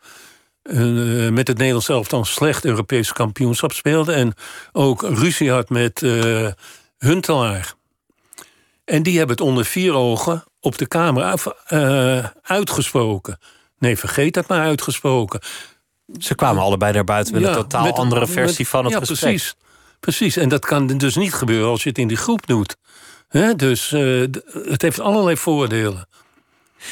uh, 0.62 1.30
met 1.30 1.48
het 1.48 1.56
Nederlands 1.58 1.88
elftal 1.88 2.24
slecht 2.24 2.64
Europees 2.64 3.12
kampioenschap 3.12 3.72
speelde. 3.72 4.12
En 4.12 4.34
ook 4.72 5.02
ruzie 5.02 5.50
had 5.50 5.68
met 5.68 6.02
uh, 6.02 6.48
Huntelaar. 6.98 7.74
En 8.84 9.02
die 9.02 9.18
hebben 9.18 9.36
het 9.36 9.46
onder 9.46 9.64
vier 9.64 9.94
ogen 9.94 10.44
op 10.62 10.78
de 10.78 10.86
Kamer 10.86 11.34
uh, 11.68 12.26
uitgesproken. 12.42 13.38
Nee, 13.78 13.96
vergeet 13.96 14.34
dat 14.34 14.48
maar 14.48 14.60
uitgesproken. 14.60 15.40
Ze 16.18 16.34
kwamen 16.34 16.62
allebei 16.62 16.92
naar 16.92 17.04
buiten 17.04 17.34
met 17.34 17.44
een 17.44 17.52
totaal 17.52 17.92
andere 17.92 18.26
versie 18.26 18.68
van 18.68 18.84
het 18.84 18.92
ja, 18.92 18.98
gesprek. 18.98 19.18
Precies, 19.18 19.54
precies. 20.00 20.36
En 20.36 20.48
dat 20.48 20.64
kan 20.64 20.86
dus 20.86 21.16
niet 21.16 21.34
gebeuren 21.34 21.68
als 21.68 21.82
je 21.82 21.88
het 21.88 21.98
in 21.98 22.08
die 22.08 22.16
groep 22.16 22.46
doet. 22.46 22.76
He, 23.28 23.54
dus 23.54 23.92
uh, 23.92 24.26
het 24.68 24.82
heeft 24.82 25.00
allerlei 25.00 25.36
voordelen. 25.36 26.08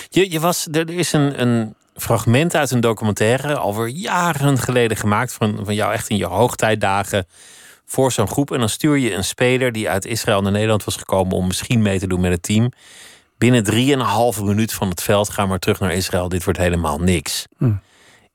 Je, 0.09 0.31
je 0.31 0.41
was, 0.41 0.67
er 0.71 0.91
is 0.91 1.12
een, 1.12 1.41
een 1.41 1.75
fragment 1.95 2.55
uit 2.55 2.71
een 2.71 2.81
documentaire, 2.81 3.57
alweer 3.57 3.89
jaren 3.89 4.59
geleden 4.59 4.97
gemaakt, 4.97 5.33
van, 5.33 5.61
van 5.65 5.75
jou 5.75 5.93
echt 5.93 6.09
in 6.09 6.17
je 6.17 6.27
hoogtijdagen 6.27 7.27
voor 7.87 8.12
zo'n 8.12 8.29
groep. 8.29 8.53
En 8.53 8.59
dan 8.59 8.69
stuur 8.69 8.99
je 8.99 9.15
een 9.15 9.25
speler 9.25 9.73
die 9.73 9.89
uit 9.89 10.07
Israël 10.07 10.43
naar 10.43 10.53
Nederland 10.53 10.85
was 10.85 10.97
gekomen 10.97 11.37
om 11.37 11.47
misschien 11.47 11.83
mee 11.83 11.99
te 11.99 12.07
doen 12.07 12.21
met 12.21 12.33
het 12.33 12.43
team. 12.43 12.71
Binnen 13.40 13.64
drieënhalve 13.64 14.44
minuut 14.44 14.73
van 14.73 14.88
het 14.88 15.02
veld 15.02 15.30
gaan 15.30 15.49
maar 15.49 15.59
terug 15.59 15.80
naar 15.80 15.92
Israël. 15.92 16.28
Dit 16.28 16.44
wordt 16.44 16.59
helemaal 16.59 16.99
niks. 16.99 17.47
Hm. 17.56 17.73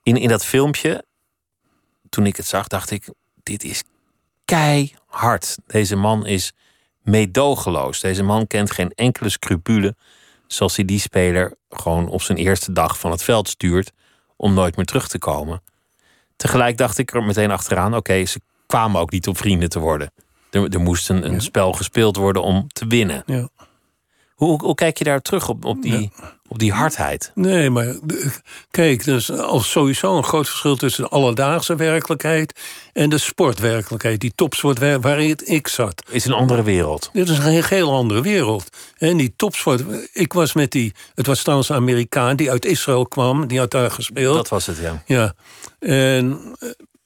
In, 0.02 0.16
in 0.16 0.28
dat 0.28 0.44
filmpje, 0.44 1.04
toen 2.08 2.26
ik 2.26 2.36
het 2.36 2.46
zag, 2.46 2.66
dacht 2.66 2.90
ik: 2.90 3.08
dit 3.42 3.64
is 3.64 3.82
keihard. 4.44 5.56
Deze 5.66 5.96
man 5.96 6.26
is 6.26 6.52
meedogenloos. 7.02 8.00
Deze 8.00 8.22
man 8.22 8.46
kent 8.46 8.70
geen 8.70 8.92
enkele 8.94 9.28
scrupule. 9.28 9.96
Zoals 10.46 10.76
hij 10.76 10.84
die 10.84 11.00
speler 11.00 11.54
gewoon 11.70 12.08
op 12.08 12.22
zijn 12.22 12.38
eerste 12.38 12.72
dag 12.72 12.98
van 12.98 13.10
het 13.10 13.22
veld 13.22 13.48
stuurt. 13.48 13.92
om 14.36 14.54
nooit 14.54 14.76
meer 14.76 14.86
terug 14.86 15.08
te 15.08 15.18
komen. 15.18 15.62
Tegelijk 16.36 16.76
dacht 16.76 16.98
ik 16.98 17.14
er 17.14 17.22
meteen 17.22 17.50
achteraan: 17.50 17.96
oké, 17.96 18.24
ze 18.24 18.40
kwamen 18.66 19.00
ook 19.00 19.10
niet 19.10 19.28
om 19.28 19.36
vrienden 19.36 19.68
te 19.68 19.78
worden. 19.78 20.12
Er, 20.50 20.68
er 20.68 20.80
moest 20.80 21.08
een, 21.08 21.26
een 21.26 21.40
spel 21.40 21.72
gespeeld 21.72 22.16
worden 22.16 22.42
om 22.42 22.66
te 22.68 22.86
winnen. 22.86 23.22
Ja. 23.26 23.48
Hoe, 24.36 24.62
hoe 24.62 24.74
kijk 24.74 24.98
je 24.98 25.04
daar 25.04 25.22
terug 25.22 25.48
op, 25.48 25.64
op, 25.64 25.82
die, 25.82 26.10
op 26.48 26.58
die 26.58 26.72
hardheid? 26.72 27.30
Nee, 27.34 27.70
maar 27.70 27.94
kijk, 28.70 29.06
er 29.06 29.14
is 29.14 29.30
al 29.32 29.60
sowieso 29.60 30.16
een 30.16 30.24
groot 30.24 30.48
verschil 30.48 30.76
tussen 30.76 31.02
de 31.02 31.10
alledaagse 31.10 31.76
werkelijkheid 31.76 32.60
en 32.92 33.10
de 33.10 33.18
sportwerkelijkheid, 33.18 34.20
die 34.20 34.32
topsport 34.34 34.78
waarin 35.00 35.38
ik 35.44 35.68
zat. 35.68 36.02
Is 36.10 36.24
een 36.24 36.32
andere 36.32 36.62
wereld. 36.62 37.10
Dit 37.12 37.28
is 37.28 37.38
een 37.38 37.64
heel 37.64 37.92
andere 37.92 38.22
wereld. 38.22 38.76
En 38.98 39.16
die 39.16 39.32
topsport, 39.36 39.84
ik 40.12 40.32
was 40.32 40.52
met 40.52 40.70
die, 40.70 40.94
het 41.14 41.26
was 41.26 41.42
trouwens 41.42 41.68
een 41.68 41.76
Amerikaan 41.76 42.36
die 42.36 42.50
uit 42.50 42.64
Israël 42.64 43.06
kwam, 43.06 43.46
die 43.46 43.58
had 43.58 43.70
daar 43.70 43.90
gespeeld. 43.90 44.36
Dat 44.36 44.48
was 44.48 44.66
het, 44.66 44.78
ja. 44.78 45.02
Ja. 45.06 45.34
En 45.78 46.56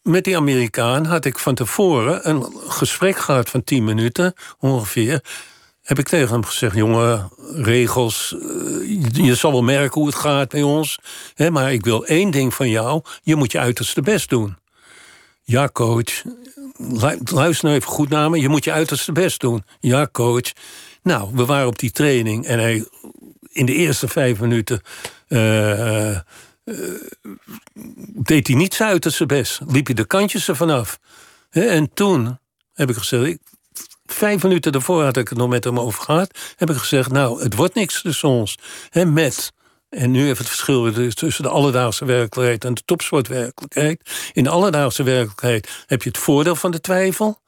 met 0.03 0.25
die 0.25 0.37
Amerikaan 0.37 1.05
had 1.05 1.25
ik 1.25 1.39
van 1.39 1.55
tevoren 1.55 2.29
een 2.29 2.47
gesprek 2.67 3.19
gehad 3.19 3.51
van 3.51 3.65
10 3.65 3.85
minuten 3.85 4.35
ongeveer. 4.59 5.23
Heb 5.91 5.99
ik 5.99 6.09
tegen 6.09 6.29
hem 6.29 6.45
gezegd: 6.45 6.75
jongen, 6.75 7.31
regels. 7.55 8.37
Je 9.13 9.35
zal 9.35 9.53
wel 9.53 9.63
merken 9.63 10.01
hoe 10.01 10.07
het 10.07 10.17
gaat 10.17 10.49
bij 10.49 10.63
ons. 10.63 10.99
Hè, 11.35 11.51
maar 11.51 11.73
ik 11.73 11.85
wil 11.85 12.07
één 12.07 12.31
ding 12.31 12.55
van 12.55 12.69
jou: 12.69 13.03
je 13.23 13.37
moet 13.37 13.53
je 13.53 13.59
uiterste 13.59 14.01
best 14.01 14.29
doen. 14.29 14.57
Ja, 15.43 15.69
coach. 15.73 16.23
Luister 17.25 17.65
nou 17.65 17.77
even 17.77 17.83
goed 17.89 18.09
naar 18.09 18.31
me. 18.31 18.41
Je 18.41 18.49
moet 18.49 18.65
je 18.65 18.73
uiterste 18.73 19.13
best 19.13 19.41
doen. 19.41 19.65
Ja, 19.81 20.09
coach. 20.13 20.53
Nou, 21.03 21.31
we 21.35 21.45
waren 21.45 21.67
op 21.67 21.79
die 21.79 21.91
training 21.91 22.47
en 22.47 22.59
hij 22.59 22.89
in 23.49 23.67
de 23.67 23.75
eerste 23.75 24.09
vijf 24.09 24.41
minuten. 24.41 24.81
Uh, 25.29 26.19
deed 28.15 28.47
hij 28.47 28.57
niet 28.57 28.75
zijn 28.75 28.91
uiterste 28.91 29.27
best. 29.27 29.61
Liep 29.67 29.87
hij 29.87 29.95
de 29.95 30.07
kantjes 30.07 30.49
ervan 30.49 30.71
af. 30.71 30.99
En 31.51 31.91
toen 31.95 32.39
heb 32.73 32.91
ik 32.91 32.97
gezegd... 32.97 33.39
vijf 34.13 34.43
minuten 34.43 34.73
daarvoor 34.73 35.03
had 35.03 35.17
ik 35.17 35.29
het 35.29 35.39
nog 35.39 35.49
met 35.49 35.65
hem 35.65 35.81
over 35.81 36.03
gehad... 36.03 36.39
heb 36.57 36.71
ik 36.71 36.77
gezegd, 36.77 37.11
nou, 37.11 37.43
het 37.43 37.55
wordt 37.55 37.75
niks 37.75 38.03
tussen 38.03 38.29
ons. 38.29 38.59
met... 39.07 39.53
En 39.91 40.11
nu 40.11 40.23
even 40.23 40.45
het 40.45 40.49
verschil 40.49 40.93
tussen 41.15 41.43
de 41.43 41.49
alledaagse 41.49 42.05
werkelijkheid 42.05 42.65
en 42.65 42.75
de 42.75 42.83
topsportwerkelijkheid. 42.85 44.31
In 44.33 44.45
de 44.45 44.51
alledaagse 44.51 45.03
werkelijkheid 45.03 45.85
heb 45.87 46.03
je 46.03 46.09
het 46.09 46.19
voordeel 46.19 46.57
van 46.57 46.71
de 46.71 46.81
twijfel 46.81 47.41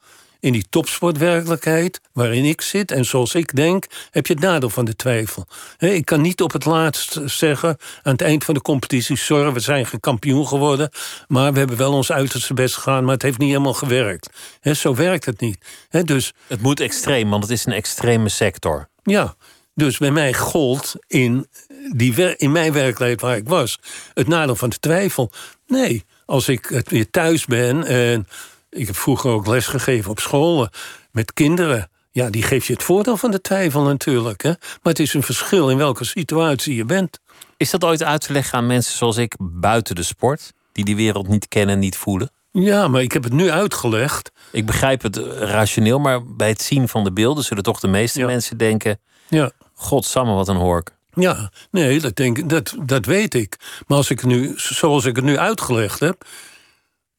in 0.43 0.51
die 0.51 0.65
topsportwerkelijkheid 0.69 2.01
waarin 2.13 2.45
ik 2.45 2.61
zit 2.61 2.91
en 2.91 3.05
zoals 3.05 3.35
ik 3.35 3.55
denk, 3.55 3.85
heb 4.11 4.27
je 4.27 4.33
het 4.33 4.41
nadeel 4.41 4.69
van 4.69 4.85
de 4.85 4.95
twijfel. 4.95 5.47
ik 5.77 6.05
kan 6.05 6.21
niet 6.21 6.41
op 6.41 6.51
het 6.51 6.65
laatst 6.65 7.19
zeggen 7.25 7.77
aan 8.01 8.11
het 8.11 8.21
eind 8.21 8.43
van 8.43 8.53
de 8.53 8.61
competitie: 8.61 9.15
sorry, 9.15 9.51
we 9.51 9.59
zijn 9.59 9.85
geen 9.85 9.99
kampioen 9.99 10.47
geworden, 10.47 10.89
maar 11.27 11.53
we 11.53 11.59
hebben 11.59 11.77
wel 11.77 11.93
ons 11.93 12.11
uiterste 12.11 12.53
best 12.53 12.75
gedaan, 12.75 13.03
maar 13.03 13.13
het 13.13 13.21
heeft 13.21 13.37
niet 13.37 13.49
helemaal 13.49 13.73
gewerkt. 13.73 14.29
zo 14.61 14.95
werkt 14.95 15.25
het 15.25 15.39
niet. 15.39 15.57
dus, 15.89 16.33
het 16.47 16.61
moet 16.61 16.79
extreem, 16.79 17.29
want 17.29 17.43
het 17.43 17.51
is 17.51 17.65
een 17.65 17.73
extreme 17.73 18.29
sector. 18.29 18.89
Ja, 19.03 19.35
dus 19.75 19.97
bij 19.97 20.11
mij 20.11 20.33
gold 20.33 20.95
in, 21.07 21.47
die, 21.95 22.35
in 22.37 22.51
mijn 22.51 22.73
werkelijkheid 22.73 23.21
waar 23.21 23.37
ik 23.37 23.47
was 23.47 23.79
het 24.13 24.27
nadeel 24.27 24.55
van 24.55 24.69
de 24.69 24.79
twijfel. 24.79 25.31
Nee, 25.67 26.03
als 26.25 26.47
ik 26.47 26.83
weer 26.87 27.09
thuis 27.09 27.45
ben 27.45 27.83
en 27.83 28.27
ik 28.73 28.87
heb 28.87 28.95
vroeger 28.95 29.31
ook 29.31 29.47
lesgegeven 29.47 30.11
op 30.11 30.19
scholen 30.19 30.69
met 31.11 31.33
kinderen. 31.33 31.89
Ja, 32.11 32.29
die 32.29 32.43
geef 32.43 32.67
je 32.67 32.73
het 32.73 32.83
voordeel 32.83 33.17
van 33.17 33.31
de 33.31 33.41
twijfel 33.41 33.81
natuurlijk. 33.81 34.43
Hè? 34.43 34.49
Maar 34.49 34.93
het 34.93 34.99
is 34.99 35.13
een 35.13 35.23
verschil 35.23 35.69
in 35.69 35.77
welke 35.77 36.03
situatie 36.03 36.75
je 36.75 36.85
bent. 36.85 37.19
Is 37.57 37.69
dat 37.69 37.83
ooit 37.83 38.03
uit 38.03 38.21
te 38.21 38.33
leggen 38.33 38.57
aan 38.57 38.67
mensen 38.67 38.97
zoals 38.97 39.17
ik 39.17 39.35
buiten 39.39 39.95
de 39.95 40.03
sport, 40.03 40.53
die 40.71 40.85
die 40.85 40.95
wereld 40.95 41.27
niet 41.27 41.47
kennen 41.47 41.75
en 41.75 41.81
niet 41.81 41.97
voelen? 41.97 42.31
Ja, 42.51 42.87
maar 42.87 43.01
ik 43.01 43.11
heb 43.11 43.23
het 43.23 43.33
nu 43.33 43.49
uitgelegd. 43.49 44.31
Ik 44.51 44.65
begrijp 44.65 45.01
het 45.01 45.17
rationeel, 45.37 45.99
maar 45.99 46.25
bij 46.25 46.49
het 46.49 46.61
zien 46.61 46.87
van 46.87 47.03
de 47.03 47.11
beelden 47.11 47.43
zullen 47.43 47.63
toch 47.63 47.79
de 47.79 47.87
meeste 47.87 48.25
mensen 48.25 48.57
denken: 48.57 48.99
ja. 49.29 49.51
Godsamme, 49.73 50.33
wat 50.33 50.47
een 50.47 50.55
hork. 50.55 50.91
Ja, 51.13 51.51
nee, 51.71 51.99
dat, 51.99 52.15
denk, 52.15 52.49
dat, 52.49 52.75
dat 52.85 53.05
weet 53.05 53.33
ik. 53.33 53.57
Maar 53.87 53.97
als 53.97 54.09
ik 54.09 54.23
nu, 54.23 54.53
zoals 54.55 55.05
ik 55.05 55.15
het 55.15 55.25
nu 55.25 55.37
uitgelegd 55.37 55.99
heb, 55.99 56.25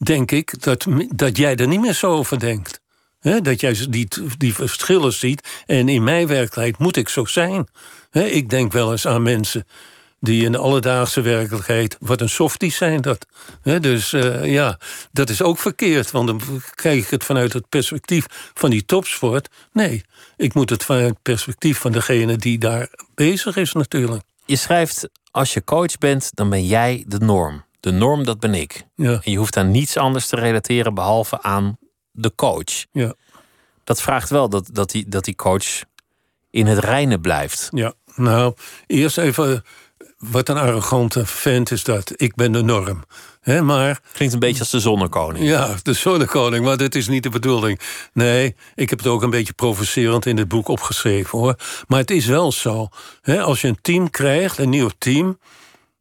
denk 0.04 0.30
ik 0.30 0.62
dat, 0.62 0.86
dat 1.14 1.36
jij 1.36 1.56
er 1.56 1.68
niet 1.68 1.80
meer 1.80 1.92
zo 1.92 2.10
over 2.10 2.38
denkt. 2.38 2.80
dat 3.42 3.60
jij 3.60 3.76
die, 3.88 4.08
die 4.38 4.54
verschillen 4.54 5.12
ziet. 5.12 5.48
En 5.66 5.88
in 5.88 6.04
mijn 6.04 6.26
werkelijkheid 6.26 6.78
moet 6.78 6.96
ik 6.96 7.08
zo 7.08 7.24
zijn. 7.24 7.66
ik 8.12 8.50
denk 8.50 8.72
wel 8.72 8.90
eens 8.90 9.06
aan 9.06 9.22
mensen 9.22 9.66
die 10.24 10.44
in 10.44 10.52
de 10.52 10.58
alledaagse 10.58 11.20
werkelijkheid... 11.20 11.96
wat 12.00 12.20
een 12.20 12.28
softies 12.28 12.76
zijn 12.76 13.00
dat. 13.00 13.26
dus 13.80 14.12
uh, 14.12 14.52
ja, 14.52 14.78
dat 15.12 15.30
is 15.30 15.42
ook 15.42 15.58
verkeerd. 15.58 16.10
Want 16.10 16.26
dan 16.26 16.40
kijk 16.74 16.98
ik 16.98 17.08
het 17.08 17.24
vanuit 17.24 17.52
het 17.52 17.68
perspectief 17.68 18.26
van 18.54 18.70
die 18.70 18.84
topsport. 18.84 19.48
Nee, 19.72 20.04
ik 20.36 20.54
moet 20.54 20.70
het 20.70 20.84
vanuit 20.84 21.08
het 21.08 21.22
perspectief 21.22 21.78
van 21.78 21.92
degene 21.92 22.36
die 22.36 22.58
daar 22.58 22.88
bezig 23.14 23.56
is 23.56 23.72
natuurlijk. 23.72 24.22
Je 24.44 24.56
schrijft, 24.56 25.08
als 25.30 25.54
je 25.54 25.64
coach 25.64 25.98
bent, 25.98 26.30
dan 26.34 26.50
ben 26.50 26.66
jij 26.66 27.04
de 27.06 27.18
norm. 27.18 27.64
De 27.84 27.90
norm, 27.90 28.24
dat 28.24 28.40
ben 28.40 28.54
ik. 28.54 28.86
Ja. 28.94 29.20
En 29.22 29.30
je 29.30 29.36
hoeft 29.36 29.56
aan 29.56 29.70
niets 29.70 29.96
anders 29.96 30.26
te 30.26 30.36
relateren 30.36 30.94
behalve 30.94 31.42
aan 31.42 31.78
de 32.10 32.32
coach. 32.34 32.84
Ja. 32.92 33.14
Dat 33.84 34.02
vraagt 34.02 34.30
wel 34.30 34.48
dat, 34.48 34.68
dat, 34.72 34.90
die, 34.90 35.08
dat 35.08 35.24
die 35.24 35.36
coach 35.36 35.82
in 36.50 36.66
het 36.66 36.78
reinen 36.78 37.20
blijft. 37.20 37.68
Ja, 37.70 37.92
nou, 38.14 38.54
eerst 38.86 39.18
even 39.18 39.64
wat 40.18 40.48
een 40.48 40.56
arrogante 40.56 41.26
vent 41.26 41.70
is 41.70 41.84
dat. 41.84 42.12
Ik 42.16 42.34
ben 42.34 42.52
de 42.52 42.62
norm. 42.62 43.04
He, 43.40 43.62
maar, 43.62 44.00
Klinkt 44.12 44.34
een 44.34 44.40
beetje 44.40 44.60
als 44.60 44.70
de 44.70 44.80
zonnekoning. 44.80 45.44
Ja, 45.44 45.74
de 45.82 45.92
zonnekoning, 45.92 46.64
maar 46.64 46.76
dit 46.76 46.94
is 46.94 47.08
niet 47.08 47.22
de 47.22 47.30
bedoeling. 47.30 47.80
Nee, 48.12 48.56
ik 48.74 48.90
heb 48.90 48.98
het 48.98 49.08
ook 49.08 49.22
een 49.22 49.30
beetje 49.30 49.52
provocerend 49.52 50.26
in 50.26 50.36
het 50.36 50.48
boek 50.48 50.68
opgeschreven 50.68 51.38
hoor. 51.38 51.54
Maar 51.86 51.98
het 51.98 52.10
is 52.10 52.26
wel 52.26 52.52
zo. 52.52 52.88
als 53.24 53.60
je 53.60 53.68
een 53.68 53.78
team 53.82 54.10
krijgt, 54.10 54.58
een 54.58 54.70
nieuw 54.70 54.90
team, 54.98 55.38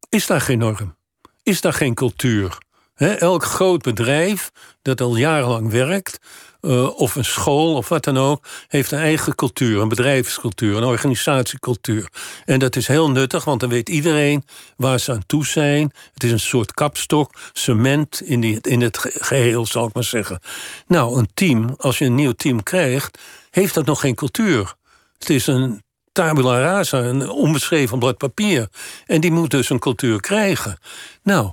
is 0.10 0.28
daar 0.28 0.42
geen 0.42 0.58
norm 0.58 0.96
is 1.44 1.62
daar 1.62 1.74
geen 1.74 1.94
cultuur. 1.94 2.58
elk 2.96 3.44
groot 3.44 3.82
bedrijf 3.82 4.52
dat 4.82 5.02
al 5.02 5.16
jarenlang 5.16 5.72
werkt, 5.72 6.20
uh, 6.62 7.00
of 7.00 7.16
een 7.16 7.26
school 7.26 7.76
of 7.76 7.90
wat 7.90 8.04
dan 8.04 8.18
ook, 8.18 8.46
heeft 8.68 8.92
een 8.92 9.00
eigen 9.00 9.36
cultuur, 9.36 9.82
een 9.82 9.88
bedrijfscultuur, 9.88 10.78
een 10.78 10.84
organisatiecultuur. 10.84 12.10
En 12.46 12.60
dat 12.60 12.76
is 12.76 12.88
heel 12.88 13.12
nuttig, 13.12 13.44
want 13.44 13.60
dan 13.60 13.70
weet 13.70 13.90
iedereen 13.90 14.44
waar 14.78 15.00
ze 15.00 15.12
aan 15.12 15.26
toe 15.26 15.46
zijn. 15.46 15.92
Het 16.14 16.24
is 16.24 16.32
een 16.32 16.40
soort 16.40 16.74
kapstok, 16.74 17.40
cement 17.54 18.22
in, 18.22 18.40
die, 18.40 18.58
in 18.62 18.82
het 18.82 18.98
geheel, 18.98 19.66
zal 19.66 19.88
ik 19.88 19.94
maar 19.94 20.04
zeggen. 20.04 20.40
Nou, 20.88 21.18
een 21.18 21.30
team, 21.34 21.74
als 21.78 21.98
je 21.98 22.06
een 22.06 22.16
nieuw 22.16 22.32
team 22.32 22.64
krijgt, 22.64 23.20
heeft 23.50 23.74
dat 23.74 23.86
nog 23.86 24.00
geen 24.00 24.16
cultuur. 24.16 24.74
Het 25.18 25.30
is 25.30 25.48
een 25.48 25.83
tabula 26.14 26.62
rasa, 26.62 27.00
een 27.00 27.30
onbeschreven 27.30 28.00
blad 28.00 28.18
papier. 28.18 28.68
En 29.06 29.22
die 29.22 29.32
moet 29.32 29.52
dus 29.52 29.70
een 29.70 29.80
cultuur 29.80 30.22
krijgen. 30.22 30.78
Nou, 31.24 31.52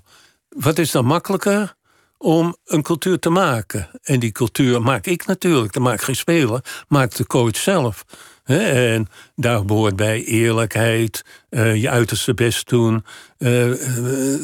wat 0.48 0.78
is 0.78 0.90
dan 0.90 1.04
makkelijker? 1.04 1.74
Om 2.18 2.56
een 2.64 2.82
cultuur 2.82 3.18
te 3.18 3.30
maken. 3.30 3.90
En 4.02 4.20
die 4.20 4.32
cultuur 4.32 4.82
maak 4.82 5.06
ik 5.06 5.26
natuurlijk, 5.26 5.72
dat 5.72 5.82
maakt 5.82 6.04
geen 6.04 6.16
speler, 6.16 6.60
maakt 6.88 7.16
de 7.16 7.26
coach 7.26 7.56
zelf. 7.56 8.04
En 8.58 9.08
daar 9.36 9.64
behoort 9.64 9.96
bij 9.96 10.24
eerlijkheid, 10.24 11.24
uh, 11.50 11.74
je 11.74 11.90
uiterste 11.90 12.34
best 12.34 12.68
doen. 12.68 13.04
Uh, 13.38 13.66
uh, 13.66 14.40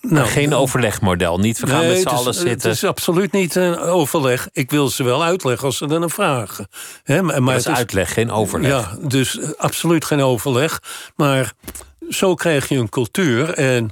nou, 0.00 0.26
geen 0.26 0.54
overlegmodel, 0.54 1.38
niet 1.38 1.58
we 1.58 1.66
gaan 1.66 1.80
nee, 1.80 1.88
met 1.88 2.00
z'n 2.00 2.08
allen 2.08 2.34
zitten. 2.34 2.68
Het 2.68 2.76
is 2.76 2.84
absoluut 2.84 3.32
niet 3.32 3.54
een 3.54 3.78
overleg. 3.78 4.48
Ik 4.52 4.70
wil 4.70 4.88
ze 4.88 5.02
wel 5.02 5.24
uitleggen 5.24 5.66
als 5.66 5.76
ze 5.76 5.84
er 5.86 6.02
een 6.02 6.10
vragen. 6.10 6.68
He, 7.02 7.22
maar, 7.22 7.42
maar 7.42 7.54
het 7.54 7.66
is 7.66 7.74
uitleg, 7.74 8.12
geen 8.12 8.30
overleg. 8.30 8.70
Ja, 8.70 8.98
dus 9.08 9.56
absoluut 9.56 10.04
geen 10.04 10.20
overleg. 10.20 10.82
Maar 11.16 11.52
zo 12.10 12.34
krijg 12.34 12.68
je 12.68 12.76
een 12.76 12.88
cultuur. 12.88 13.54
En 13.54 13.90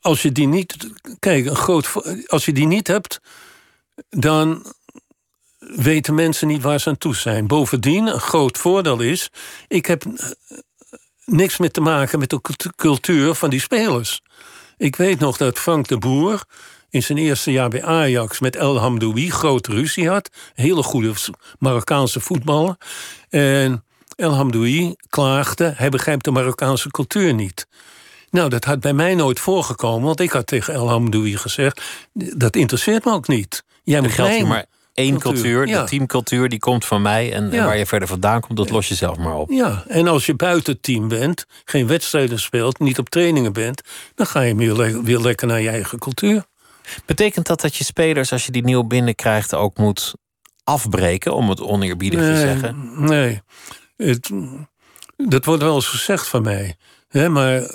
als 0.00 0.22
je 0.22 0.32
die 0.32 0.46
niet. 0.46 0.76
Kijk, 1.18 1.46
een 1.46 1.56
groot, 1.56 1.90
als 2.26 2.44
je 2.44 2.52
die 2.52 2.66
niet 2.66 2.86
hebt, 2.86 3.20
dan 4.08 4.72
weten 5.74 6.14
mensen 6.14 6.46
niet 6.46 6.62
waar 6.62 6.80
ze 6.80 6.88
aan 6.88 6.98
toe 6.98 7.16
zijn. 7.16 7.46
Bovendien, 7.46 8.06
een 8.06 8.20
groot 8.20 8.58
voordeel 8.58 9.00
is, 9.00 9.30
ik 9.68 9.86
heb 9.86 10.04
eh, 10.04 10.28
niks 11.24 11.56
meer 11.56 11.70
te 11.70 11.80
maken 11.80 12.18
met 12.18 12.30
de 12.30 12.40
cultuur 12.76 13.34
van 13.34 13.50
die 13.50 13.60
spelers. 13.60 14.22
Ik 14.76 14.96
weet 14.96 15.18
nog 15.18 15.36
dat 15.36 15.58
Frank 15.58 15.88
de 15.88 15.98
Boer 15.98 16.44
in 16.90 17.02
zijn 17.02 17.18
eerste 17.18 17.52
jaar 17.52 17.68
bij 17.68 17.84
Ajax 17.84 18.40
met 18.40 18.56
El 18.56 18.78
Hamdoui 18.78 19.30
grote 19.30 19.70
ruzie 19.70 20.08
had. 20.08 20.30
Hele 20.54 20.82
goede 20.82 21.12
Marokkaanse 21.58 22.20
voetballer. 22.20 22.76
En 23.28 23.84
El 24.16 24.34
Hamdoui 24.34 24.94
klaagde, 25.08 25.72
hij 25.76 25.88
begrijpt 25.88 26.24
de 26.24 26.30
Marokkaanse 26.30 26.90
cultuur 26.90 27.34
niet. 27.34 27.66
Nou, 28.30 28.48
dat 28.48 28.64
had 28.64 28.80
bij 28.80 28.92
mij 28.92 29.14
nooit 29.14 29.40
voorgekomen, 29.40 30.06
want 30.06 30.20
ik 30.20 30.30
had 30.30 30.46
tegen 30.46 30.74
El 30.74 30.88
Hamdoui 30.88 31.36
gezegd: 31.36 31.80
dat 32.12 32.56
interesseert 32.56 33.04
me 33.04 33.12
ook 33.12 33.28
niet. 33.28 33.64
Jij 33.82 34.00
moet 34.00 34.16
mij 34.16 34.44
maar 34.44 34.66
één 35.00 35.18
cultuur, 35.18 35.66
de 35.66 35.84
teamcultuur, 35.84 36.48
die 36.48 36.58
komt 36.58 36.84
van 36.84 37.02
mij. 37.02 37.32
En, 37.32 37.50
waar 37.50 37.78
je 37.78 37.86
verder 37.86 38.08
vandaan 38.08 38.40
komt, 38.40 38.58
dat 38.58 38.70
los 38.70 38.88
je 38.88 38.94
zelf 38.94 39.16
maar 39.16 39.36
op. 39.36 39.50
Ja, 39.50 39.84
en 39.88 40.08
als 40.08 40.26
je 40.26 40.34
buiten 40.34 40.72
het 40.72 40.82
team 40.82 41.08
bent, 41.08 41.46
geen 41.64 41.86
wedstrijden 41.86 42.40
speelt, 42.40 42.78
niet 42.78 42.98
op 42.98 43.08
trainingen 43.08 43.52
bent, 43.52 43.82
dan 44.14 44.26
ga 44.26 44.40
je 44.40 44.54
weer, 44.54 45.02
weer 45.02 45.18
lekker 45.18 45.46
naar 45.46 45.60
je 45.60 45.68
eigen 45.68 45.98
cultuur. 45.98 46.44
Betekent 47.06 47.46
dat 47.46 47.60
dat 47.60 47.76
je 47.76 47.84
spelers, 47.84 48.32
als 48.32 48.46
je 48.46 48.52
die 48.52 48.64
nieuw 48.64 48.84
binnenkrijgt, 48.84 49.54
ook 49.54 49.76
moet 49.76 50.14
afbreken, 50.64 51.34
om 51.34 51.48
het 51.48 51.60
oneerbiedig 51.60 52.20
te 52.20 52.36
zeggen? 52.36 52.90
Nee, 52.96 53.40
het, 53.96 54.30
dat 55.16 55.44
wordt 55.44 55.62
wel 55.62 55.74
eens 55.74 55.88
gezegd 55.88 56.28
van 56.28 56.42
mij. 56.42 56.76
maar 57.28 57.56
eh, 57.56 57.74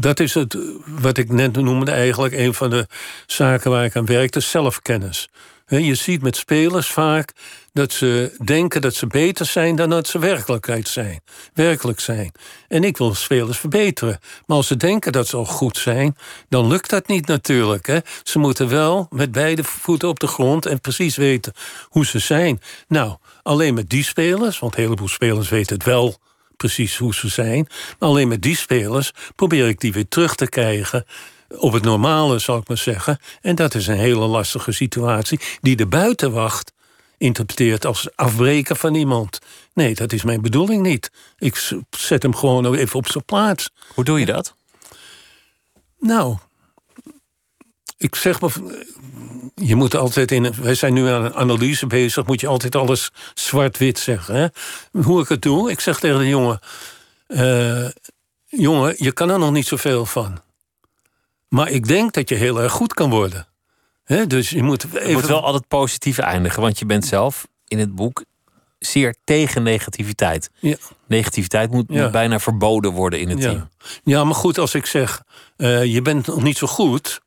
dat 0.00 0.20
is 0.20 0.34
het, 0.34 0.58
wat 0.86 1.18
ik 1.18 1.30
net 1.30 1.56
noemde, 1.56 1.90
eigenlijk 1.90 2.34
een 2.34 2.54
van 2.54 2.70
de 2.70 2.86
zaken 3.26 3.70
waar 3.70 3.84
ik 3.84 3.96
aan 3.96 4.06
werkte: 4.06 4.40
zelfkennis. 4.40 5.28
Je 5.68 5.94
ziet 5.94 6.22
met 6.22 6.36
spelers 6.36 6.86
vaak 6.86 7.32
dat 7.72 7.92
ze 7.92 8.36
denken 8.44 8.80
dat 8.80 8.94
ze 8.94 9.06
beter 9.06 9.46
zijn 9.46 9.76
dan 9.76 9.90
dat 9.90 10.08
ze 10.08 10.18
werkelijkheid 10.18 10.88
zijn. 10.88 11.20
Werkelijk 11.54 12.00
zijn. 12.00 12.32
En 12.68 12.84
ik 12.84 12.96
wil 12.96 13.14
spelers 13.14 13.58
verbeteren. 13.58 14.18
Maar 14.46 14.56
als 14.56 14.66
ze 14.66 14.76
denken 14.76 15.12
dat 15.12 15.26
ze 15.26 15.36
al 15.36 15.44
goed 15.44 15.78
zijn, 15.78 16.16
dan 16.48 16.66
lukt 16.66 16.90
dat 16.90 17.06
niet 17.06 17.26
natuurlijk. 17.26 17.86
Hè? 17.86 17.98
Ze 18.22 18.38
moeten 18.38 18.68
wel 18.68 19.06
met 19.10 19.32
beide 19.32 19.64
voeten 19.64 20.08
op 20.08 20.20
de 20.20 20.26
grond 20.26 20.66
en 20.66 20.80
precies 20.80 21.16
weten 21.16 21.52
hoe 21.84 22.06
ze 22.06 22.18
zijn. 22.18 22.60
Nou, 22.88 23.16
alleen 23.42 23.74
met 23.74 23.90
die 23.90 24.04
spelers, 24.04 24.58
want 24.58 24.76
een 24.76 24.82
heleboel 24.82 25.08
spelers 25.08 25.48
weten 25.48 25.76
het 25.76 25.84
wel 25.84 26.18
precies 26.56 26.96
hoe 26.96 27.14
ze 27.14 27.28
zijn. 27.28 27.66
Maar 27.98 28.08
alleen 28.08 28.28
met 28.28 28.42
die 28.42 28.56
spelers 28.56 29.12
probeer 29.36 29.68
ik 29.68 29.80
die 29.80 29.92
weer 29.92 30.08
terug 30.08 30.34
te 30.34 30.48
krijgen 30.48 31.06
op 31.48 31.72
het 31.72 31.82
normale, 31.82 32.38
zal 32.38 32.58
ik 32.58 32.68
maar 32.68 32.78
zeggen. 32.78 33.18
En 33.40 33.54
dat 33.54 33.74
is 33.74 33.86
een 33.86 33.98
hele 33.98 34.26
lastige 34.26 34.72
situatie 34.72 35.40
die 35.60 35.76
de 35.76 35.86
buitenwacht 35.86 36.72
interpreteert 37.18 37.86
als 37.86 38.08
afbreken 38.16 38.76
van 38.76 38.94
iemand. 38.94 39.38
Nee, 39.74 39.94
dat 39.94 40.12
is 40.12 40.22
mijn 40.22 40.40
bedoeling 40.40 40.82
niet. 40.82 41.10
Ik 41.38 41.70
zet 41.90 42.22
hem 42.22 42.34
gewoon 42.34 42.74
even 42.74 42.98
op 42.98 43.08
zijn 43.08 43.24
plaats. 43.24 43.70
Hoe 43.94 44.04
doe 44.04 44.20
je 44.20 44.26
dat? 44.26 44.54
Nou, 45.98 46.36
ik 47.96 48.14
zeg 48.14 48.40
maar, 48.40 48.52
je 49.54 49.74
moet 49.74 49.94
altijd 49.94 50.30
in. 50.30 50.54
Wij 50.62 50.74
zijn 50.74 50.92
nu 50.92 51.08
aan 51.08 51.24
een 51.24 51.34
analyse 51.34 51.86
bezig, 51.86 52.26
moet 52.26 52.40
je 52.40 52.46
altijd 52.46 52.74
alles 52.74 53.10
zwart-wit 53.34 53.98
zeggen. 53.98 54.34
Hè? 54.34 54.46
Hoe 55.02 55.22
ik 55.22 55.28
het 55.28 55.42
doe, 55.42 55.70
ik 55.70 55.80
zeg 55.80 55.98
tegen 55.98 56.18
de 56.18 56.28
jongen: 56.28 56.60
uh, 57.28 57.88
Jongen, 58.46 58.94
je 58.98 59.12
kan 59.12 59.30
er 59.30 59.38
nog 59.38 59.52
niet 59.52 59.66
zoveel 59.66 60.06
van. 60.06 60.40
Maar 61.48 61.70
ik 61.70 61.86
denk 61.86 62.12
dat 62.12 62.28
je 62.28 62.34
heel 62.34 62.62
erg 62.62 62.72
goed 62.72 62.94
kan 62.94 63.10
worden. 63.10 63.46
dus 64.26 64.50
je 64.50 64.62
moet, 64.62 64.84
even... 64.84 65.08
je 65.08 65.14
moet 65.14 65.26
wel 65.26 65.44
altijd 65.44 65.68
positief 65.68 66.18
eindigen, 66.18 66.62
want 66.62 66.78
je 66.78 66.86
bent 66.86 67.06
zelf 67.06 67.46
in 67.68 67.78
het 67.78 67.94
boek 67.94 68.24
zeer 68.78 69.14
tegen 69.24 69.62
negativiteit. 69.62 70.50
Ja. 70.60 70.76
Negativiteit 71.06 71.70
moet, 71.70 72.10
bijna 72.10 72.38
verboden 72.38 72.92
worden 72.92 73.20
in 73.20 73.28
het 73.28 73.42
ja. 73.42 73.50
team. 73.50 73.68
Ja, 74.04 74.24
maar 74.24 74.34
goed, 74.34 74.58
als 74.58 74.74
ik 74.74 74.86
zeg, 74.86 75.22
uh, 75.56 75.84
je 75.84 76.02
bent 76.02 76.26
nog 76.26 76.42
niet 76.42 76.56
zo 76.56 76.66
goed... 76.66 77.20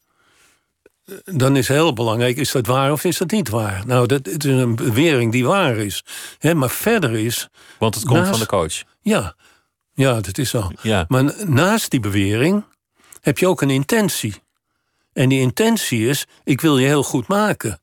dan 1.23 1.55
is 1.55 1.67
heel 1.67 1.93
belangrijk, 1.93 2.37
is 2.37 2.51
dat 2.51 2.65
waar 2.65 2.91
of 2.91 3.03
is 3.03 3.17
dat 3.17 3.31
niet 3.31 3.49
waar? 3.49 3.83
Nou, 3.85 4.07
dat 4.07 4.25
het 4.25 4.43
is 4.45 4.51
een 4.51 4.75
bewering 4.75 5.31
die 5.31 5.45
waar 5.45 5.77
is. 5.77 6.03
maar 6.55 6.69
verder 6.69 7.15
is... 7.15 7.47
Want 7.79 7.95
het 7.95 8.05
komt 8.05 8.27
van 8.27 8.39
de 8.39 8.45
coach. 8.45 8.83
Ja, 9.01 9.35
ja 9.93 10.21
dat 10.21 10.37
is 10.37 10.49
zo. 10.49 10.71
Ja. 10.81 11.05
Maar 11.07 11.33
naast 11.45 11.91
die 11.91 11.99
bewering 11.99 12.63
heb 13.21 13.37
je 13.37 13.47
ook 13.47 13.61
een 13.61 13.69
intentie. 13.69 14.35
En 15.13 15.29
die 15.29 15.39
intentie 15.39 16.07
is, 16.07 16.25
ik 16.43 16.61
wil 16.61 16.77
je 16.77 16.87
heel 16.87 17.03
goed 17.03 17.27
maken. 17.27 17.81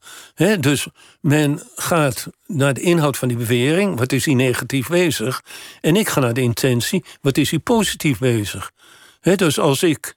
dus 0.60 0.86
men 1.20 1.62
gaat 1.74 2.26
naar 2.46 2.74
de 2.74 2.80
inhoud 2.80 3.16
van 3.16 3.28
die 3.28 3.36
bewering, 3.36 3.98
wat 3.98 4.12
is 4.12 4.24
hij 4.24 4.34
negatief 4.34 4.88
bezig? 4.88 5.42
En 5.80 5.96
ik 5.96 6.08
ga 6.08 6.20
naar 6.20 6.34
de 6.34 6.40
intentie, 6.40 7.04
wat 7.20 7.36
is 7.36 7.50
hij 7.50 7.58
positief 7.58 8.18
bezig? 8.18 8.72
dus 9.20 9.58
als 9.58 9.82
ik 9.82 10.14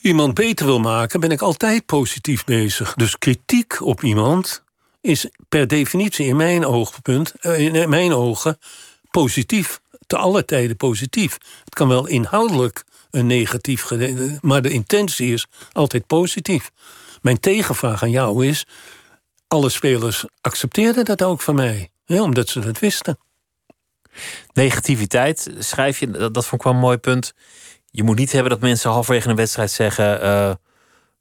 iemand 0.00 0.34
beter 0.34 0.66
wil 0.66 0.80
maken, 0.80 1.20
ben 1.20 1.30
ik 1.30 1.40
altijd 1.40 1.86
positief 1.86 2.44
bezig. 2.44 2.94
Dus 2.94 3.18
kritiek 3.18 3.80
op 3.80 4.02
iemand 4.02 4.62
is 5.00 5.26
per 5.48 5.66
definitie 5.66 6.26
in 6.26 6.36
mijn 6.36 6.66
oogpunt, 6.66 7.32
eh, 7.40 7.58
in 7.58 7.88
mijn 7.88 8.12
ogen, 8.12 8.58
positief. 9.10 9.80
Te 10.06 10.16
alle 10.16 10.44
tijden 10.44 10.76
positief. 10.76 11.38
Het 11.64 11.74
kan 11.74 11.88
wel 11.88 12.06
inhoudelijk 12.06 12.84
een 13.12 13.26
negatief 13.26 13.90
Maar 14.40 14.62
de 14.62 14.70
intentie 14.70 15.32
is 15.32 15.46
altijd 15.72 16.06
positief. 16.06 16.70
Mijn 17.22 17.40
tegenvraag 17.40 18.02
aan 18.02 18.10
jou 18.10 18.46
is: 18.46 18.66
alle 19.48 19.68
spelers 19.68 20.24
accepteerden 20.40 21.04
dat 21.04 21.22
ook 21.22 21.40
van 21.40 21.54
mij, 21.54 21.90
hè, 22.04 22.22
omdat 22.22 22.48
ze 22.48 22.60
dat 22.60 22.78
wisten. 22.78 23.18
Negativiteit, 24.52 25.50
schrijf 25.58 25.98
je, 25.98 26.10
dat, 26.10 26.34
dat 26.34 26.46
vond 26.46 26.60
ik 26.60 26.66
wel 26.66 26.76
een 26.76 26.84
mooi 26.84 26.96
punt. 26.96 27.32
Je 27.90 28.02
moet 28.02 28.18
niet 28.18 28.32
hebben 28.32 28.50
dat 28.50 28.60
mensen 28.60 28.90
halverwege 28.90 29.28
een 29.28 29.36
wedstrijd 29.36 29.70
zeggen. 29.70 30.24
Uh, 30.24 30.52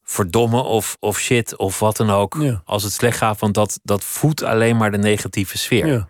verdomme 0.04 0.62
of, 0.62 0.98
of 1.00 1.20
shit 1.20 1.58
of 1.58 1.80
wat 1.80 1.98
dan 1.98 2.10
ook. 2.10 2.62
Als 2.66 2.84
het 2.84 2.94
slecht 2.94 3.18
gaat, 3.18 3.40
want 3.40 3.54
dat, 3.54 3.80
dat 3.84 4.04
voedt 4.04 4.44
alleen 4.44 4.78
maar 4.78 4.92
de 4.92 4.98
negatieve 4.98 5.58
sfeer. 5.58 5.88
Ja. 5.88 6.10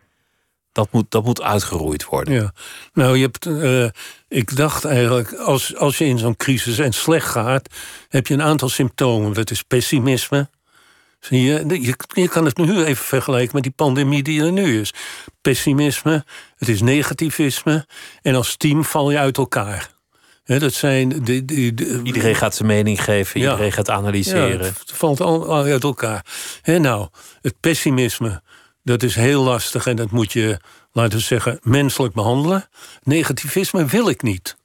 Dat 0.72 0.92
moet, 0.92 1.06
dat 1.12 1.24
moet 1.24 1.42
uitgeroeid 1.42 2.06
worden. 2.06 2.34
Ja. 2.34 2.54
Nou, 2.94 3.18
je 3.18 3.22
hebt, 3.22 3.46
uh, 3.46 3.90
ik 4.28 4.56
dacht 4.56 4.86
eigenlijk, 4.86 5.34
als, 5.34 5.76
als 5.76 5.98
je 5.98 6.06
in 6.06 6.18
zo'n 6.18 6.36
crisis 6.36 6.80
en 6.80 6.94
slecht 6.94 7.28
gaat, 7.28 7.70
heb 8.10 8.28
je 8.28 8.34
een 8.34 8.42
aantal 8.42 8.70
symptomen. 8.70 9.34
Dat 9.34 9.52
is 9.52 9.62
pessimisme. 9.62 10.50
Zie 11.20 11.42
je, 11.42 11.82
je, 11.82 11.96
je 12.08 12.28
kan 12.28 12.46
het 12.46 12.58
nu 12.58 12.84
even 12.84 13.06
vergelijken 13.06 13.52
met 13.54 13.64
die 13.64 13.72
pandemie 13.72 14.24
die 14.24 14.42
er 14.44 14.52
nu 14.52 14.80
is. 14.80 14.94
Pessimisme, 15.42 16.26
het 16.58 16.68
is 16.68 16.82
negativisme. 16.82 17.88
En 18.22 18.36
als 18.36 18.58
team 18.58 18.84
val 18.84 19.12
je 19.12 19.18
uit 19.18 19.38
elkaar. 19.38 19.92
dat 20.46 20.74
zijn 20.74 21.10
de, 21.10 21.46
de, 21.46 22.02
iedereen 22.04 22.36
gaat 22.36 22.56
zijn 22.56 22.68
mening 22.68 23.04
geven, 23.04 23.40
iedereen 23.40 23.72
gaat 23.72 23.90
analyseren. 23.90 24.58
Ja, 24.58 24.64
het 24.64 24.92
valt 24.94 25.22
al 25.22 25.56
uit 25.56 25.84
elkaar. 25.84 26.26
He, 26.62 26.78
nou, 26.78 27.08
het 27.42 27.56
pessimisme 27.60 28.42
dat 28.84 29.04
is 29.04 29.16
heel 29.16 29.44
lastig 29.44 29.88
en 29.88 29.96
dat 29.96 30.12
moet 30.12 30.34
je, 30.34 30.60
laten 30.92 31.18
we 31.18 31.24
zeggen, 31.24 31.60
menselijk 31.62 32.14
behandelen. 32.14 32.70
Negativisme 33.04 33.86
wil 33.86 34.10
ik 34.10 34.22
niet. 34.22 34.56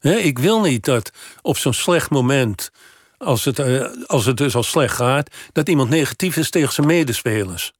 ik 0.00 0.38
wil 0.38 0.60
niet 0.60 0.84
dat 0.84 1.10
op 1.42 1.56
zo'n 1.56 1.72
slecht 1.72 2.10
moment, 2.10 2.70
als 3.18 3.44
het, 3.44 3.58
eh, 3.58 3.86
als 4.06 4.26
het 4.26 4.36
dus 4.36 4.54
al 4.54 4.62
slecht 4.62 4.96
gaat, 4.96 5.30
dat 5.52 5.68
iemand 5.68 5.90
negatief 5.90 6.36
is 6.36 6.50
tegen 6.50 6.72
zijn 6.72 6.86
medespelers. 6.86 7.72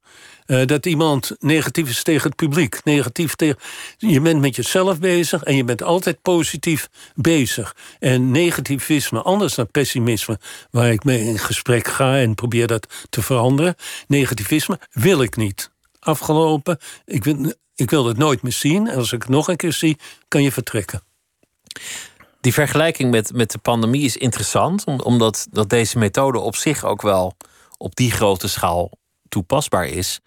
Uh, 0.47 0.65
dat 0.65 0.85
iemand 0.85 1.35
negatief 1.39 1.89
is 1.89 2.03
tegen 2.03 2.27
het 2.27 2.35
publiek. 2.35 2.83
Negatief 2.83 3.35
tegen. 3.35 3.57
Je 3.97 4.21
bent 4.21 4.41
met 4.41 4.55
jezelf 4.55 4.99
bezig 4.99 5.43
en 5.43 5.55
je 5.55 5.63
bent 5.63 5.83
altijd 5.83 6.21
positief 6.21 6.89
bezig. 7.15 7.75
En 7.99 8.31
negativisme, 8.31 9.21
anders 9.21 9.55
dan 9.55 9.71
pessimisme, 9.71 10.39
waar 10.71 10.91
ik 10.91 11.03
mee 11.03 11.19
in 11.19 11.39
gesprek 11.39 11.87
ga 11.87 12.17
en 12.17 12.35
probeer 12.35 12.67
dat 12.67 13.05
te 13.09 13.21
veranderen. 13.21 13.75
Negativisme 14.07 14.79
wil 14.91 15.21
ik 15.21 15.35
niet 15.35 15.69
afgelopen. 16.05 16.77
Ik 17.05 17.23
wil, 17.23 17.53
ik 17.75 17.89
wil 17.89 18.05
het 18.05 18.17
nooit 18.17 18.41
meer 18.41 18.51
zien. 18.51 18.87
En 18.87 18.97
als 18.97 19.11
ik 19.11 19.21
het 19.21 19.31
nog 19.31 19.47
een 19.47 19.55
keer 19.55 19.73
zie, 19.73 19.97
kan 20.27 20.43
je 20.43 20.51
vertrekken. 20.51 21.01
Die 22.41 22.53
vergelijking 22.53 23.11
met, 23.11 23.33
met 23.33 23.51
de 23.51 23.57
pandemie 23.57 24.01
is 24.03 24.17
interessant, 24.17 24.85
omdat 25.03 25.47
dat 25.51 25.69
deze 25.69 25.97
methode 25.97 26.39
op 26.39 26.55
zich 26.55 26.83
ook 26.83 27.01
wel 27.01 27.37
op 27.77 27.95
die 27.95 28.11
grote 28.11 28.47
schaal 28.47 28.91
toepasbaar 29.29 29.85
is. 29.87 30.19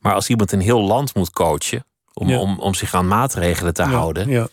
Maar 0.00 0.14
als 0.14 0.28
iemand 0.28 0.52
een 0.52 0.60
heel 0.60 0.80
land 0.82 1.14
moet 1.14 1.30
coachen 1.30 1.84
om, 2.12 2.28
Ja. 2.28 2.38
om, 2.38 2.58
om 2.58 2.74
zich 2.74 2.94
aan 2.94 3.08
maatregelen 3.08 3.74
te 3.74 3.82
houden, 3.82 4.28
Ja, 4.28 4.48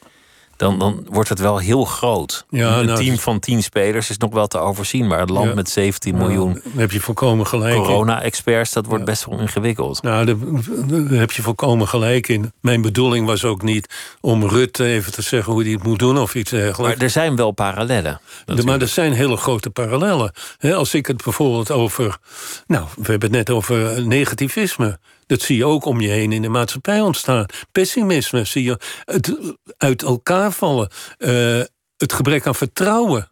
dan, 0.61 0.79
dan 0.79 1.05
wordt 1.09 1.29
het 1.29 1.39
wel 1.39 1.57
heel 1.57 1.85
groot. 1.85 2.45
Ja, 2.49 2.77
een 2.77 2.85
nou, 2.85 2.97
team 2.97 3.09
dus- 3.15 3.23
van 3.23 3.39
10 3.39 3.63
spelers 3.63 4.09
is 4.09 4.17
nog 4.17 4.33
wel 4.33 4.47
te 4.47 4.57
overzien, 4.57 5.07
maar 5.07 5.19
het 5.19 5.29
land 5.29 5.47
Ja. 5.47 5.53
met 5.53 5.69
17 5.69 6.17
miljoen 6.17 6.53
daar 6.53 6.61
heb 6.75 6.91
je 6.91 6.99
volkomen 6.99 7.47
gelijk 7.47 7.75
corona-experts, 7.75 8.71
dat 8.71 8.85
wordt 8.85 9.05
best 9.05 9.25
wel 9.25 9.39
ingewikkeld. 9.39 10.01
Nou, 10.01 10.25
daar, 10.25 10.35
daar 11.09 11.19
heb 11.19 11.31
je 11.31 11.41
volkomen 11.41 11.87
gelijk 11.87 12.27
in. 12.27 12.51
Mijn 12.61 12.81
bedoeling 12.81 13.25
was 13.25 13.45
ook 13.45 13.61
niet 13.61 13.89
om 14.19 14.45
Rutte 14.47 14.85
even 14.85 15.11
te 15.11 15.21
zeggen 15.21 15.53
hoe 15.53 15.63
hij 15.63 15.71
het 15.71 15.83
moet 15.83 15.99
doen 15.99 16.17
of 16.17 16.35
iets 16.35 16.51
dergelijks. 16.51 16.95
Maar 16.95 17.05
er 17.05 17.11
zijn 17.11 17.35
wel 17.35 17.51
parallellen. 17.51 18.21
De- 18.45 18.63
maar 18.63 18.81
er 18.81 18.87
zijn 18.87 19.13
hele 19.13 19.37
grote 19.37 19.69
parallellen. 19.69 20.31
Als 20.73 20.93
ik 20.93 21.05
het 21.05 21.23
bijvoorbeeld 21.23 21.71
over. 21.71 22.17
Nou, 22.67 22.85
we 22.95 23.11
hebben 23.11 23.29
het 23.29 23.37
net 23.37 23.49
over 23.49 24.05
negativisme. 24.07 24.99
Dat 25.31 25.41
zie 25.41 25.57
je 25.57 25.65
ook 25.65 25.85
om 25.85 26.01
je 26.01 26.09
heen 26.09 26.31
in 26.31 26.41
de 26.41 26.49
maatschappij 26.49 27.01
ontstaan. 27.01 27.45
Pessimisme 27.71 28.45
zie 28.45 28.63
je 28.63 28.79
het 29.05 29.35
uit 29.77 30.03
elkaar 30.03 30.51
vallen. 30.51 30.89
Eh, 31.17 31.61
het 31.97 32.13
gebrek 32.13 32.47
aan 32.47 32.55
vertrouwen. 32.55 33.31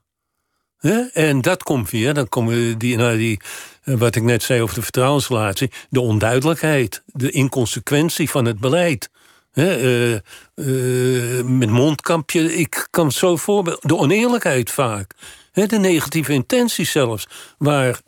En 1.14 1.42
dat 1.42 1.64
komt 1.64 1.90
weer, 1.90 2.14
dan 2.14 2.30
komen 2.30 2.78
die, 2.78 2.98
naar 2.98 3.18
die, 3.18 3.40
eh, 3.84 3.96
wat 3.96 4.16
ik 4.16 4.24
net 4.24 4.44
zei 4.44 4.62
over 4.62 4.76
de 4.76 4.82
vertrouwensrelatie, 4.82 5.72
de 5.90 6.00
onduidelijkheid, 6.00 7.04
de 7.06 7.32
inconsequentie 7.32 8.30
van 8.30 8.46
het 8.46 8.60
beleid. 8.60 9.10
Hè, 9.52 9.76
eh, 9.76 10.16
eh, 10.56 11.46
met 11.46 11.70
mondkapje, 11.70 12.56
ik 12.56 12.88
kan 12.90 13.12
zo 13.12 13.36
voorbeeld. 13.36 13.88
De 13.88 13.98
oneerlijkheid 13.98 14.72
vaak. 14.72 15.16
De 15.54 15.80
negatieve 15.80 16.34
intenties 16.34 16.92
zelfs. 16.92 17.28
Waar 17.58 18.00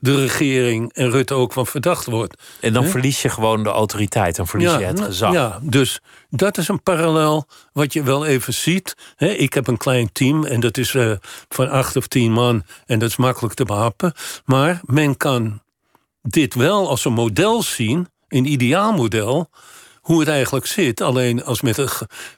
de 0.00 0.20
regering 0.20 0.92
en 0.92 1.10
Rutte 1.10 1.34
ook 1.34 1.52
van 1.52 1.66
verdacht 1.66 2.06
wordt. 2.06 2.42
En 2.60 2.72
dan 2.72 2.86
verlies 2.86 3.22
je 3.22 3.28
gewoon 3.28 3.62
de 3.62 3.68
autoriteit, 3.68 4.36
dan 4.36 4.46
verlies 4.46 4.70
je 4.70 4.84
het 4.84 4.96
nou, 4.96 5.06
gezag. 5.06 5.32
Ja, 5.32 5.58
dus 5.62 6.00
dat 6.30 6.58
is 6.58 6.68
een 6.68 6.82
parallel 6.82 7.46
wat 7.72 7.92
je 7.92 8.02
wel 8.02 8.26
even 8.26 8.54
ziet. 8.54 8.94
Ik 9.16 9.54
heb 9.54 9.66
een 9.66 9.76
klein 9.76 10.12
team 10.12 10.44
en 10.44 10.60
dat 10.60 10.76
is 10.76 10.94
eh, 10.94 11.12
van 11.48 11.70
acht 11.70 11.96
of 11.96 12.06
tien 12.06 12.32
man 12.32 12.62
en 12.86 12.98
dat 12.98 13.08
is 13.08 13.16
makkelijk 13.16 13.54
te 13.54 13.64
behappen. 13.64 14.12
Maar 14.44 14.80
men 14.84 15.16
kan 15.16 15.62
dit 16.22 16.54
wel 16.54 16.88
als 16.88 17.04
een 17.04 17.12
model 17.12 17.62
zien, 17.62 18.08
een 18.28 18.46
ideaalmodel, 18.46 19.50
hoe 20.00 20.20
het 20.20 20.28
eigenlijk 20.28 20.66
zit. 20.66 21.00
Alleen 21.00 21.44
als 21.44 21.60
met 21.60 21.78
een, 21.78 21.88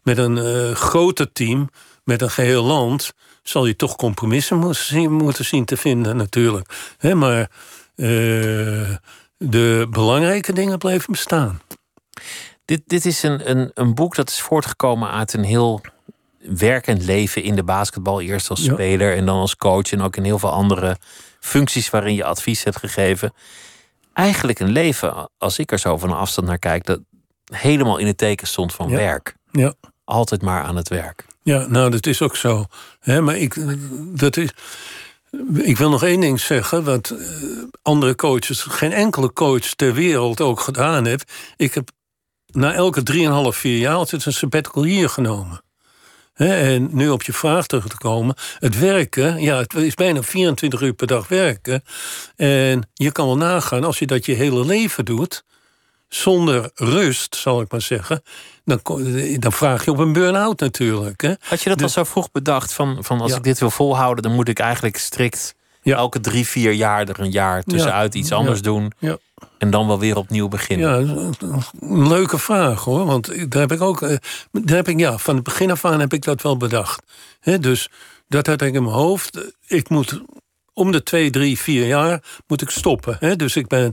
met 0.02 0.18
een 0.18 0.38
eh, 0.38 0.74
groter 0.74 1.32
team, 1.32 1.70
met 2.04 2.22
een 2.22 2.30
geheel 2.30 2.64
land, 2.64 3.12
zal 3.42 3.66
je 3.66 3.76
toch 3.76 3.96
compromissen 3.96 4.58
moeten 4.58 4.84
zien, 4.84 5.12
moeten 5.12 5.44
zien 5.44 5.64
te 5.64 5.76
vinden 5.76 6.16
natuurlijk. 6.16 6.94
Maar 7.14 7.40
eh, 7.94 8.96
de 9.36 9.86
belangrijke 9.90 10.52
dingen 10.52 10.78
blijven 10.78 11.12
bestaan. 11.12 11.60
Dit, 12.64 12.82
dit 12.86 13.04
is 13.06 13.22
een, 13.22 13.50
een, 13.50 13.70
een 13.74 13.94
boek 13.94 14.14
dat 14.14 14.28
is 14.30 14.40
voortgekomen 14.40 15.10
uit 15.10 15.32
een 15.32 15.44
heel 15.44 15.80
werkend 16.38 17.02
leven 17.04 17.42
in 17.42 17.54
de 17.56 17.64
basketbal. 17.64 18.20
Eerst 18.20 18.50
als 18.50 18.60
Ja. 18.64 18.72
speler 18.72 19.16
en 19.16 19.26
dan 19.26 19.38
als 19.38 19.56
coach. 19.56 19.92
En 19.92 20.00
ook 20.00 20.16
in 20.16 20.24
heel 20.24 20.38
veel 20.38 20.50
andere 20.52 20.96
functies 21.40 21.90
waarin 21.90 22.14
je 22.14 22.24
advies 22.24 22.64
hebt 22.64 22.76
gegeven. 22.78 23.32
Eigenlijk 24.12 24.58
een 24.60 24.70
leven, 24.70 25.30
als 25.38 25.58
ik 25.58 25.72
er 25.72 25.78
zo 25.78 25.96
van 25.98 26.12
afstand 26.16 26.46
naar 26.46 26.58
kijk, 26.58 26.84
dat 26.84 27.00
helemaal 27.44 27.96
in 27.98 28.06
het 28.06 28.18
teken 28.18 28.46
stond 28.46 28.74
van 28.74 28.88
Ja. 28.88 28.96
werk. 28.96 29.34
Ja. 29.50 29.74
Altijd 30.04 30.42
maar 30.42 30.62
aan 30.62 30.76
het 30.76 30.88
werk. 30.88 31.24
Ja, 31.42 31.66
nou, 31.66 31.90
dat 31.90 32.06
is 32.06 32.22
ook 32.22 32.36
zo. 32.36 32.66
Maar 33.04 33.36
ik, 33.36 33.54
dat 34.18 34.36
is, 34.36 34.50
ik 35.54 35.76
wil 35.76 35.90
nog 35.90 36.02
één 36.02 36.20
ding 36.20 36.40
zeggen, 36.40 36.84
wat 36.84 37.10
eh, 37.10 37.26
andere 37.82 38.14
coaches, 38.14 38.62
geen 38.62 38.92
enkele 38.92 39.32
coach 39.32 39.74
ter 39.74 39.94
wereld 39.94 40.40
ook 40.40 40.60
gedaan 40.60 41.06
heeft. 41.06 41.32
Ik 41.56 41.74
heb 41.74 41.90
na 42.46 42.72
elke 42.72 43.02
3,5, 43.52 43.58
4 43.58 43.78
jaar 43.78 43.94
altijd 43.94 44.24
een 44.24 44.32
sabbatical 44.32 45.08
genomen. 45.08 45.62
En 46.34 46.88
nu 46.92 47.08
op 47.08 47.22
je 47.22 47.32
vraag 47.32 47.66
terug 47.66 47.88
te 47.88 47.96
komen. 47.96 48.34
Het 48.58 48.78
werken, 48.78 49.40
ja, 49.40 49.58
het 49.58 49.74
is 49.74 49.94
bijna 49.94 50.22
24 50.22 50.80
uur 50.80 50.92
per 50.92 51.06
dag 51.06 51.28
werken. 51.28 51.82
En 52.36 52.88
je 52.94 53.12
kan 53.12 53.26
wel 53.26 53.36
nagaan, 53.36 53.84
als 53.84 53.98
je 53.98 54.06
dat 54.06 54.26
je 54.26 54.32
hele 54.32 54.64
leven 54.64 55.04
doet, 55.04 55.44
zonder 56.14 56.70
rust, 56.74 57.36
zal 57.36 57.60
ik 57.60 57.70
maar 57.70 57.80
zeggen, 57.82 58.22
dan, 58.64 59.52
vraag 59.52 59.84
je 59.84 59.90
op 59.90 59.98
een 59.98 60.12
burn-out 60.12 60.60
natuurlijk. 60.60 61.20
Hè? 61.20 61.32
Had 61.40 61.62
je 61.62 61.68
dat 61.70 61.82
al 61.82 61.88
zo 61.88 62.04
vroeg 62.04 62.30
bedacht 62.30 62.72
van, 62.72 63.04
van 63.04 63.20
als 63.20 63.30
Ja. 63.30 63.36
ik 63.36 63.42
dit 63.42 63.58
wil 63.58 63.70
volhouden, 63.70 64.22
dan 64.22 64.32
moet 64.34 64.48
ik 64.48 64.58
eigenlijk 64.58 64.96
strikt 64.96 65.54
Ja. 65.82 65.96
elke 65.96 66.20
drie, 66.20 66.46
vier 66.46 66.72
jaar 66.72 67.08
er 67.08 67.20
een 67.20 67.30
jaar 67.30 67.62
tussenuit 67.62 68.14
iets 68.14 68.32
anders 68.32 68.62
doen. 68.62 68.92
Ja. 68.98 69.16
En 69.58 69.70
dan 69.70 69.86
wel 69.86 69.98
weer 69.98 70.16
opnieuw 70.16 70.48
beginnen. 70.48 71.06
Ja, 71.06 71.14
een 71.80 72.08
leuke 72.08 72.38
vraag 72.38 72.84
hoor. 72.84 73.06
Want 73.06 73.50
daar 73.50 73.60
heb 73.60 73.72
ik 73.72 73.80
ook. 73.80 74.02
eh, 74.02 74.16
Daar 74.52 74.76
heb 74.76 74.88
ik, 74.88 74.98
ja, 74.98 75.18
van 75.18 75.34
het 75.34 75.44
begin 75.44 75.70
af 75.70 75.84
aan 75.84 76.00
heb 76.00 76.12
ik 76.12 76.22
dat 76.24 76.42
wel 76.42 76.56
bedacht. 76.56 77.02
Dus 77.60 77.88
dat 78.28 78.46
had 78.46 78.62
ik 78.62 78.74
in 78.74 78.82
mijn 78.82 78.94
hoofd. 78.94 79.52
Ik 79.66 79.88
moet 79.88 80.20
om 80.72 80.92
de 80.92 81.02
twee, 81.02 81.30
drie, 81.30 81.58
vier 81.58 81.86
jaar 81.86 82.22
moet 82.46 82.62
ik 82.62 82.70
stoppen. 82.70 83.16
Hè? 83.20 83.36
Dus 83.36 83.56
ik 83.56 83.66
ben 83.66 83.92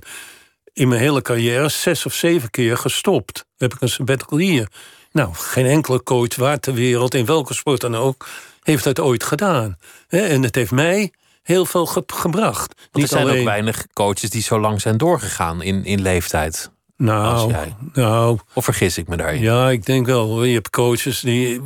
in 0.73 0.87
mijn 0.87 1.01
hele 1.01 1.21
carrière 1.21 1.69
zes 1.69 2.05
of 2.05 2.13
zeven 2.13 2.49
keer 2.49 2.77
gestopt. 2.77 3.45
Heb 3.57 3.73
ik 3.73 3.81
een 3.81 3.89
sabbatical 3.89 4.39
year. 4.39 4.67
Nou, 5.11 5.33
geen 5.33 5.65
enkele 5.65 6.03
coach 6.03 6.35
waar 6.35 6.59
ter 6.59 6.73
wereld, 6.73 7.13
in 7.13 7.25
welke 7.25 7.53
sport 7.53 7.81
dan 7.81 7.95
ook, 7.95 8.27
heeft 8.63 8.83
dat 8.83 8.99
ooit 8.99 9.23
gedaan. 9.23 9.77
En 10.07 10.43
het 10.43 10.55
heeft 10.55 10.71
mij 10.71 11.13
heel 11.43 11.65
veel 11.65 11.85
ge- 11.85 12.03
gebracht. 12.07 12.73
Er 12.91 13.07
zijn 13.07 13.25
ook 13.39 13.45
weinig 13.45 13.87
coaches 13.93 14.29
die 14.29 14.41
zo 14.41 14.59
lang 14.59 14.81
zijn 14.81 14.97
doorgegaan 14.97 15.61
in, 15.61 15.85
in 15.85 16.01
leeftijd. 16.01 16.71
Als 17.07 17.07
Nou, 17.07 17.51
jij. 17.51 17.75
nou, 17.93 18.37
Of 18.53 18.63
vergis 18.63 18.97
ik 18.97 19.07
me 19.07 19.17
daarin? 19.17 19.41
Ja, 19.41 19.69
ik 19.69 19.85
denk 19.85 20.05
wel. 20.05 20.43
Je 20.43 20.53
hebt 20.53 20.69
coaches 20.69 21.19
die 21.19 21.61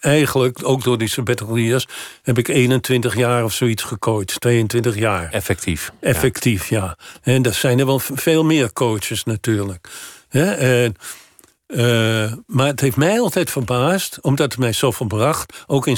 eigenlijk, 0.00 0.58
ook 0.62 0.84
door 0.84 0.98
die 0.98 1.08
sabbatical 1.08 1.56
years, 1.56 1.86
heb 2.22 2.38
ik 2.38 2.48
21 2.48 3.16
jaar 3.16 3.44
of 3.44 3.52
zoiets 3.52 3.82
gecoacht. 3.82 4.40
22 4.40 4.94
jaar. 4.98 5.30
Effectief. 5.32 5.92
Effectief, 6.00 6.68
ja. 6.68 6.96
En 7.22 7.42
er 7.42 7.54
zijn 7.54 7.78
er 7.78 7.86
wel 7.86 7.98
veel 7.98 8.44
meer 8.44 8.72
coaches 8.72 9.24
natuurlijk. 9.24 9.88
En, 10.28 10.96
eh, 11.66 12.32
maar 12.46 12.66
het 12.66 12.80
heeft 12.80 12.96
mij 12.96 13.20
altijd 13.20 13.50
verbaasd, 13.50 14.18
omdat 14.20 14.50
het 14.50 14.60
mij 14.60 14.72
zoveel 14.72 15.06
bracht. 15.06 15.64
Ook 15.66 15.86
in 15.86 15.96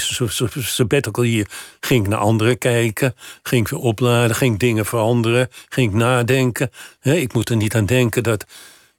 sabbatical 0.59 1.25
year 1.25 1.47
ging 1.81 2.05
ik 2.05 2.11
naar 2.11 2.19
anderen 2.19 2.59
kijken. 2.59 3.15
Ging 3.43 3.65
ik 3.65 3.71
weer 3.71 3.81
opladen, 3.81 4.37
ging 4.37 4.53
ik 4.55 4.61
dingen 4.61 4.87
veranderen. 4.87 5.49
Ging 5.69 5.91
ik 5.91 5.97
nadenken. 5.97 6.71
Ik 7.03 7.33
moet 7.33 7.49
er 7.49 7.57
niet 7.57 7.75
aan 7.75 7.87
denken 7.87 8.23
dat 8.23 8.45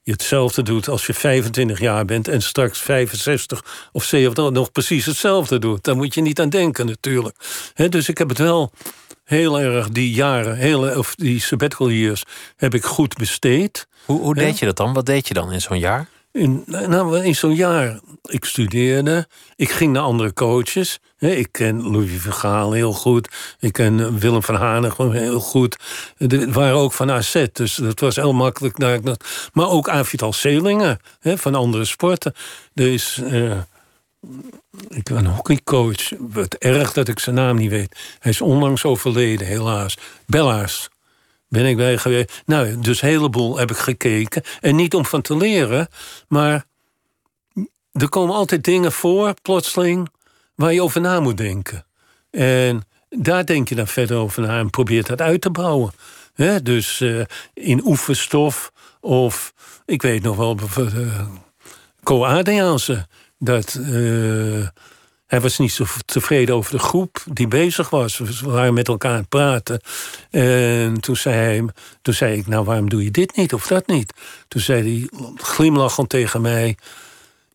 je 0.10 0.15
hetzelfde 0.15 0.62
doet 0.62 0.88
als 0.88 1.06
je 1.06 1.13
25 1.13 1.80
jaar 1.80 2.06
bent... 2.06 2.28
en 2.28 2.41
straks 2.41 2.80
65 2.80 3.89
of 3.91 4.04
70 4.04 4.50
nog 4.50 4.72
precies 4.72 5.06
hetzelfde 5.06 5.60
doet. 5.60 5.84
Daar 5.84 5.95
moet 5.95 6.13
je 6.13 6.22
niet 6.22 6.39
aan 6.39 6.50
denken 6.50 6.86
natuurlijk. 6.86 7.36
Dus 7.89 8.10
ik 8.10 8.17
heb 8.17 8.30
het 8.30 8.38
wel 8.38 8.72
heel 9.24 9.60
erg 9.60 9.89
die 9.89 10.12
jaren, 10.12 10.56
hele, 10.56 10.98
of 10.98 11.15
die 11.15 11.41
sabbatical 11.41 11.89
years, 11.89 12.24
heb 12.56 12.74
ik 12.74 12.84
goed 12.84 13.17
besteed. 13.17 13.88
Hoe, 14.06 14.19
hoe 14.19 14.36
deed 14.36 14.60
je 14.60 14.65
dat 14.65 14.78
dan? 14.78 14.93
Wat 14.93 15.06
deed 15.06 15.28
je 15.28 15.34
dan 15.34 15.52
in 15.52 15.62
zo'n 15.62 15.80
jaar? 15.80 16.08
In, 16.32 16.63
nou, 16.65 17.24
in 17.24 17.36
zo'n 17.36 17.56
jaar, 17.56 18.00
ik 18.24 18.46
studeerde, 18.46 19.28
ik 19.56 19.70
ging 19.70 19.94
naar 19.94 20.04
andere 20.04 20.34
coaches. 20.34 21.00
Ik 21.20 21.48
ken 21.52 21.92
Louis 21.92 22.12
van 22.22 22.34
Gaal 22.34 22.72
heel 22.72 22.94
goed. 22.94 23.56
Ik 23.60 23.74
ken 23.74 24.20
Willem 24.20 24.44
van 24.44 24.56
Hanegem 24.56 25.12
heel 25.12 25.39
goed. 25.39 25.78
Het 26.18 26.54
waren 26.54 26.76
ook 26.76 26.94
van 26.94 27.12
AZ, 27.12 27.46
dus 27.54 27.76
dat 27.76 28.00
was 28.00 28.15
heel 28.15 28.34
makkelijk. 28.34 28.78
Maar 29.54 29.70
ook 29.70 29.89
Avital 29.89 30.34
Selingen 30.34 31.00
van 31.22 31.56
andere 31.56 31.86
sporten. 31.86 32.34
Er 32.74 32.94
is 32.94 33.22
eh, 33.24 33.58
ik 34.89 35.04
ben 35.04 35.18
een 35.18 35.26
hockeycoach. 35.26 36.12
Wat 36.20 36.54
erg 36.54 36.94
dat 36.94 37.08
ik 37.08 37.20
zijn 37.20 37.36
naam 37.36 37.56
niet 37.56 37.70
weet. 37.70 37.96
Hij 38.20 38.32
is 38.32 38.42
onlangs 38.42 38.86
overleden, 38.86 39.48
helaas. 39.48 39.98
Bellaars 40.26 40.89
ben 41.49 41.65
ik 41.65 41.77
bij 41.77 41.97
geweest. 41.97 42.41
Nou, 42.45 42.79
dus 42.79 43.01
een 43.01 43.09
heleboel 43.09 43.57
heb 43.57 43.71
ik 43.71 43.77
gekeken. 43.77 44.43
En 44.59 44.75
niet 44.75 44.93
om 44.93 45.05
van 45.05 45.21
te 45.21 45.38
leren, 45.38 45.88
maar 46.27 46.65
er 47.91 48.09
komen 48.09 48.35
altijd 48.35 48.63
dingen 48.63 48.91
voor, 48.91 49.33
plotseling, 49.41 50.09
waar 50.55 50.73
je 50.73 50.83
over 50.83 51.01
na 51.01 51.19
moet 51.19 51.38
denken. 51.38 51.85
En 52.31 52.83
daar 53.09 53.45
denk 53.45 53.69
je 53.69 53.75
dan 53.75 53.88
verder 53.88 54.17
over 54.17 54.41
na 54.41 54.59
en 54.59 54.69
probeert 54.69 55.07
dat 55.07 55.21
uit 55.21 55.41
te 55.41 55.49
bouwen. 55.49 55.91
Dus 56.63 57.01
eh, 57.01 57.21
in 57.53 57.85
oefenstof 57.85 58.71
of, 59.01 59.53
ik 59.85 60.01
weet 60.01 60.23
nog 60.23 60.35
wel, 60.35 60.55
bijvoorbeeld, 60.55 61.07
eh, 61.07 61.27
Co 62.03 62.25
Adriaanse. 62.25 63.07
Dat, 63.38 63.75
eh, 63.75 64.67
hij 65.30 65.42
was 65.42 65.58
niet 65.58 65.72
zo 65.72 65.86
tevreden 66.06 66.56
over 66.56 66.72
de 66.72 66.80
groep 66.80 67.24
die 67.34 67.48
bezig 67.48 67.89
was. 67.89 68.18
We 68.18 68.50
waren 68.50 68.74
met 68.74 68.88
elkaar 68.88 69.12
aan 69.12 69.18
het 69.18 69.30
praten. 69.30 69.82
En 70.30 71.02
toen 71.02 71.15
zei, 71.15 71.36
hij, 71.36 71.65
toen 72.02 72.13
zei 72.13 72.38
ik, 72.38 72.48
nou 72.48 72.65
waarom 72.65 72.89
doe 72.89 73.04
je 73.04 73.12
dit 73.12 73.36
niet 73.36 73.54
of 73.54 73.68
dat 73.68 73.88
niet? 73.88 74.13
Toen 74.48 74.62
zei 74.62 74.82
hij 74.82 75.10
glimlachend 75.36 76.10
tegen 76.10 76.42
mij... 76.42 76.78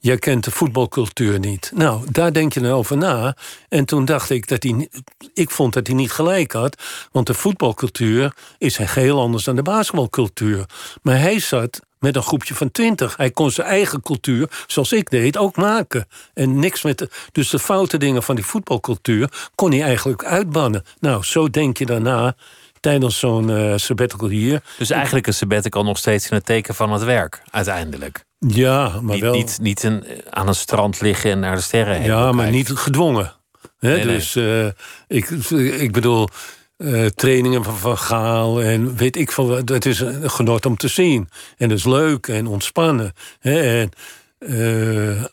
jij 0.00 0.18
kent 0.18 0.44
de 0.44 0.50
voetbalcultuur 0.50 1.38
niet. 1.38 1.70
Nou, 1.74 2.06
daar 2.10 2.32
denk 2.32 2.52
je 2.52 2.60
nou 2.60 2.74
over 2.74 2.96
na. 2.96 3.36
En 3.68 3.84
toen 3.84 4.04
dacht 4.04 4.30
ik 4.30 4.48
dat 4.48 4.62
hij. 4.62 4.88
Ik 5.34 5.50
vond 5.50 5.72
dat 5.72 5.86
hij 5.86 5.96
niet 5.96 6.12
gelijk 6.12 6.52
had. 6.52 6.82
Want 7.12 7.26
de 7.26 7.34
voetbalcultuur 7.34 8.34
is 8.58 8.76
heel 8.76 9.20
anders 9.20 9.44
dan 9.44 9.56
de 9.56 9.62
basketbalcultuur. 9.62 10.64
Maar 11.02 11.18
hij 11.18 11.38
zat 11.38 11.80
met 12.04 12.16
een 12.16 12.22
groepje 12.22 12.54
van 12.54 12.70
twintig. 12.70 13.16
Hij 13.16 13.30
kon 13.30 13.50
zijn 13.50 13.66
eigen 13.66 14.02
cultuur, 14.02 14.48
zoals 14.66 14.92
ik 14.92 15.10
deed, 15.10 15.36
ook 15.36 15.56
maken. 15.56 16.06
En 16.34 16.58
niks 16.58 16.82
met. 16.82 16.98
De, 16.98 17.08
dus 17.32 17.50
de 17.50 17.58
foute 17.58 17.96
dingen 17.96 18.22
van 18.22 18.34
die 18.34 18.44
voetbalcultuur 18.44 19.48
kon 19.54 19.70
hij 19.70 19.82
eigenlijk 19.82 20.24
uitbannen. 20.24 20.84
Nou, 21.00 21.24
zo 21.24 21.50
denk 21.50 21.76
je 21.76 21.86
daarna 21.86 22.36
tijdens 22.80 23.18
zo'n 23.18 23.50
uh, 23.50 23.72
sabbatical 23.76 24.28
hier. 24.28 24.62
Dus 24.78 24.90
eigenlijk 24.90 25.26
een 25.26 25.34
sabbatical 25.34 25.84
nog 25.84 25.98
steeds 25.98 26.28
in 26.28 26.36
het 26.36 26.46
teken 26.46 26.74
van 26.74 26.92
het 26.92 27.04
werk, 27.04 27.42
uiteindelijk. 27.50 28.24
Ja, 28.38 29.00
maar 29.00 29.14
niet, 29.14 29.22
wel... 29.22 29.34
Niet, 29.34 29.58
niet 29.60 29.82
een, 29.82 30.04
aan 30.30 30.48
een 30.48 30.54
strand 30.54 31.00
liggen 31.00 31.30
en 31.30 31.38
naar 31.38 31.56
de 31.56 31.62
sterren 31.62 31.96
heen 31.96 32.04
Ja, 32.04 32.32
maar 32.32 32.50
niet 32.50 32.70
gedwongen. 32.70 33.32
Dus 33.78 34.34
Uh, 34.34 34.66
ik, 35.06 35.30
ik 35.80 35.92
bedoel, 35.92 36.28
uh, 36.78 37.06
trainingen 37.06 37.64
van 37.64 37.98
Gaal 37.98 38.62
en 38.62 38.96
weet 38.96 39.16
ik 39.16 39.32
veel. 39.32 39.50
Het 39.50 39.86
is 39.86 40.00
een 40.00 40.30
genot 40.30 40.66
om 40.66 40.76
te 40.76 40.88
zien. 40.88 41.28
En 41.56 41.68
dat 41.68 41.78
is 41.78 41.84
leuk 41.84 42.26
en 42.26 42.46
ontspannen. 42.46 43.12
Hè? 43.38 43.80
En, 43.80 43.90
uh, 44.38 45.24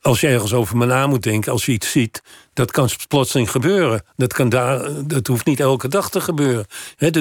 als 0.00 0.20
je 0.20 0.26
ergens 0.26 0.52
over 0.52 0.76
me 0.76 0.86
na 0.86 1.06
moet 1.06 1.22
denken, 1.22 1.52
als 1.52 1.66
je 1.66 1.72
iets 1.72 1.90
ziet, 1.90 2.22
dat 2.52 2.70
kan 2.70 2.88
plotseling 3.08 3.50
gebeuren. 3.50 4.02
Dat, 4.16 4.32
kan 4.32 4.48
daar, 4.48 5.06
dat 5.06 5.26
hoeft 5.26 5.46
niet 5.46 5.60
elke 5.60 5.88
dag 5.88 6.10
te 6.10 6.20
gebeuren. 6.20 6.66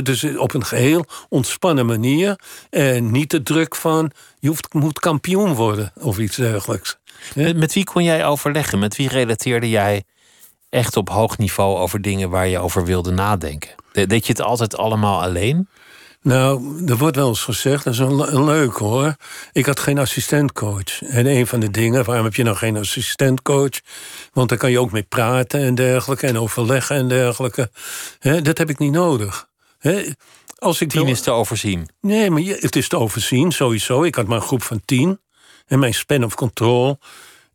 Dus 0.03 0.23
op 0.37 0.53
een 0.53 0.65
geheel 0.65 1.05
ontspannen 1.29 1.85
manier. 1.85 2.39
En 2.69 3.11
niet 3.11 3.31
de 3.31 3.43
druk 3.43 3.75
van 3.75 4.11
je 4.39 4.47
hoeft, 4.47 4.73
moet 4.73 4.99
kampioen 4.99 5.53
worden 5.53 5.91
of 5.99 6.17
iets 6.17 6.35
dergelijks. 6.35 6.97
Met 7.35 7.73
wie 7.73 7.83
kon 7.83 8.03
jij 8.03 8.25
overleggen? 8.25 8.79
Met 8.79 8.95
wie 8.95 9.09
relateerde 9.09 9.69
jij 9.69 10.03
echt 10.69 10.97
op 10.97 11.09
hoog 11.09 11.37
niveau 11.37 11.77
over 11.77 12.01
dingen 12.01 12.29
waar 12.29 12.47
je 12.47 12.59
over 12.59 12.85
wilde 12.85 13.11
nadenken? 13.11 13.69
Deed 13.91 14.25
je 14.25 14.31
het 14.31 14.41
altijd 14.41 14.77
allemaal 14.77 15.21
alleen? 15.21 15.67
Nou, 16.21 16.83
er 16.87 16.97
wordt 16.97 17.15
wel 17.15 17.27
eens 17.27 17.43
gezegd, 17.43 17.83
dat 17.83 17.93
is 17.93 17.99
een, 17.99 18.35
een 18.35 18.45
leuk 18.45 18.75
hoor. 18.75 19.15
Ik 19.51 19.65
had 19.65 19.79
geen 19.79 19.97
assistentcoach. 19.97 21.01
En 21.01 21.25
een 21.25 21.47
van 21.47 21.59
de 21.59 21.71
dingen, 21.71 22.03
waarom 22.03 22.25
heb 22.25 22.35
je 22.35 22.43
nou 22.43 22.55
geen 22.55 22.77
assistentcoach? 22.77 23.79
Want 24.33 24.49
daar 24.49 24.57
kan 24.57 24.71
je 24.71 24.79
ook 24.79 24.91
mee 24.91 25.03
praten 25.03 25.59
en 25.59 25.75
dergelijke, 25.75 26.27
en 26.27 26.37
overleggen 26.39 26.95
en 26.95 27.07
dergelijke. 27.07 27.71
He, 28.19 28.41
dat 28.41 28.57
heb 28.57 28.69
ik 28.69 28.79
niet 28.79 28.91
nodig. 28.91 29.47
He, 29.77 30.11
als 30.57 30.81
ik 30.81 30.89
tien 30.89 31.07
is 31.07 31.21
te 31.21 31.31
overzien. 31.31 31.89
Nee, 32.01 32.29
maar 32.29 32.41
het 32.41 32.75
is 32.75 32.87
te 32.87 32.97
overzien, 32.97 33.51
sowieso. 33.51 34.03
Ik 34.03 34.15
had 34.15 34.27
maar 34.27 34.37
een 34.37 34.47
groep 34.47 34.63
van 34.63 34.81
tien. 34.85 35.19
En 35.67 35.79
mijn 35.79 35.93
span 35.93 36.23
of 36.23 36.35
control 36.35 36.99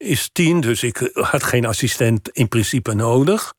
is 0.05 0.31
tien, 0.33 0.61
dus 0.61 0.83
ik 0.83 1.11
had 1.13 1.43
geen 1.43 1.67
assistent 1.67 2.29
in 2.29 2.49
principe 2.49 2.95
nodig. 2.95 3.55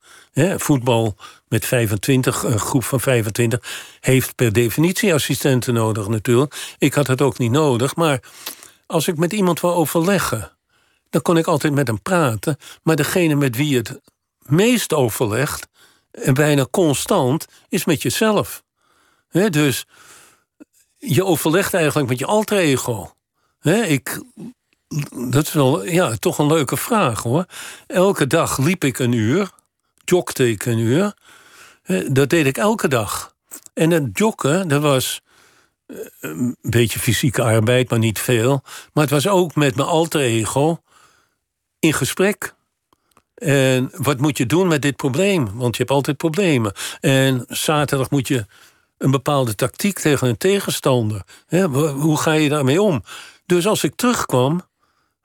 voetbal 0.56 1.16
met 1.48 1.64
25, 1.64 2.42
een 2.42 2.58
groep 2.58 2.84
van 2.84 3.00
25, 3.00 3.96
heeft 4.00 4.34
per 4.34 4.52
definitie 4.52 5.14
assistenten 5.14 5.74
nodig 5.74 6.08
natuurlijk. 6.08 6.74
Ik 6.78 6.94
had 6.94 7.06
het 7.06 7.22
ook 7.22 7.38
niet 7.38 7.50
nodig, 7.50 7.96
maar 7.96 8.20
als 8.86 9.08
ik 9.08 9.16
met 9.16 9.32
iemand 9.32 9.60
wil 9.60 9.74
overleggen, 9.74 10.56
dan 11.10 11.22
kon 11.22 11.36
ik 11.36 11.46
altijd 11.46 11.72
met 11.72 11.86
hem 11.86 12.02
praten. 12.02 12.56
Maar 12.82 12.96
degene 12.96 13.34
met 13.34 13.56
wie 13.56 13.76
het 13.76 14.00
meest 14.38 14.92
overlegt, 14.92 15.68
en 16.10 16.34
bijna 16.34 16.66
constant, 16.70 17.46
is 17.68 17.84
met 17.84 18.02
jezelf. 18.02 18.62
dus 19.50 19.86
je 20.98 21.24
overlegt 21.24 21.74
eigenlijk 21.74 22.08
met 22.08 22.18
je 22.18 22.26
alter 22.26 22.58
ego. 22.58 23.12
ik 23.86 24.20
dat 25.30 25.46
is 25.46 25.52
wel 25.52 25.84
ja, 25.84 26.16
toch 26.16 26.38
een 26.38 26.46
leuke 26.46 26.76
vraag 26.76 27.22
hoor. 27.22 27.44
Elke 27.86 28.26
dag 28.26 28.58
liep 28.58 28.84
ik 28.84 28.98
een 28.98 29.12
uur, 29.12 29.50
jogde 30.04 30.50
ik 30.50 30.64
een 30.64 30.78
uur. 30.78 31.14
Dat 32.08 32.30
deed 32.30 32.46
ik 32.46 32.56
elke 32.56 32.88
dag. 32.88 33.34
En 33.74 33.90
het 33.90 34.18
joggen, 34.18 34.68
dat 34.68 34.82
was 34.82 35.20
eh, 35.86 35.96
een 36.20 36.56
beetje 36.60 36.98
fysieke 36.98 37.42
arbeid, 37.42 37.90
maar 37.90 37.98
niet 37.98 38.18
veel. 38.18 38.62
Maar 38.92 39.04
het 39.04 39.12
was 39.12 39.28
ook 39.28 39.54
met 39.54 39.76
mijn 39.76 39.88
alter 39.88 40.20
ego 40.20 40.80
in 41.78 41.92
gesprek. 41.92 42.54
En 43.34 43.90
wat 43.96 44.18
moet 44.18 44.38
je 44.38 44.46
doen 44.46 44.68
met 44.68 44.82
dit 44.82 44.96
probleem? 44.96 45.56
Want 45.56 45.76
je 45.76 45.82
hebt 45.82 45.94
altijd 45.94 46.16
problemen. 46.16 46.72
En 47.00 47.44
zaterdag 47.48 48.10
moet 48.10 48.28
je 48.28 48.46
een 48.98 49.10
bepaalde 49.10 49.54
tactiek 49.54 49.98
tegen 49.98 50.28
een 50.28 50.36
tegenstander. 50.36 51.22
Hoe 51.72 52.18
ga 52.18 52.32
je 52.32 52.48
daarmee 52.48 52.82
om? 52.82 53.02
Dus 53.46 53.66
als 53.66 53.84
ik 53.84 53.94
terugkwam, 53.94 54.62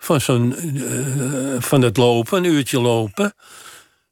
van, 0.03 0.21
zo'n, 0.21 0.55
uh, 0.77 1.61
van 1.61 1.81
het 1.81 1.97
lopen, 1.97 2.37
een 2.37 2.51
uurtje 2.51 2.79
lopen. 2.79 3.33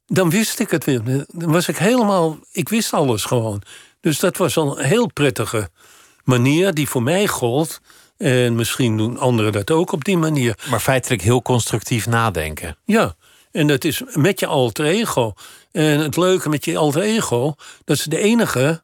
Dan 0.06 0.30
wist 0.30 0.60
ik 0.60 0.72
het 0.72 0.86
weer. 0.86 1.02
Dan 1.28 1.52
was 1.52 1.68
ik 1.68 1.78
helemaal. 1.78 2.40
Ik 2.52 2.70
wist 2.70 2.94
alles 2.94 3.24
gewoon. 3.24 3.62
Dus 4.00 4.20
dat 4.20 4.38
was 4.38 4.56
een 4.56 4.78
heel 4.78 5.12
prettige 5.14 5.70
manier 6.24 6.74
die 6.74 6.90
voor 6.90 7.04
mij 7.04 7.28
gold. 7.28 7.80
En 8.18 8.56
misschien 8.56 8.98
doen 8.98 9.18
anderen 9.18 9.52
dat 9.52 9.72
ook 9.72 9.92
op 9.92 10.04
die 10.04 10.18
manier. 10.18 10.58
Maar 10.70 10.80
feitelijk 10.80 11.22
heel 11.22 11.42
constructief 11.42 12.08
nadenken. 12.08 12.78
Ja, 12.86 13.16
en 13.52 13.68
dat 13.68 13.84
is 13.84 14.02
met 14.14 14.40
je 14.40 14.46
alter 14.46 14.86
ego. 14.86 15.34
En 15.72 16.00
het 16.00 16.18
leuke 16.18 16.50
met 16.50 16.66
je 16.66 16.78
alter 16.78 17.02
ego, 17.02 17.54
dat 17.86 17.98
is 17.98 18.04
de 18.04 18.18
enige 18.18 18.84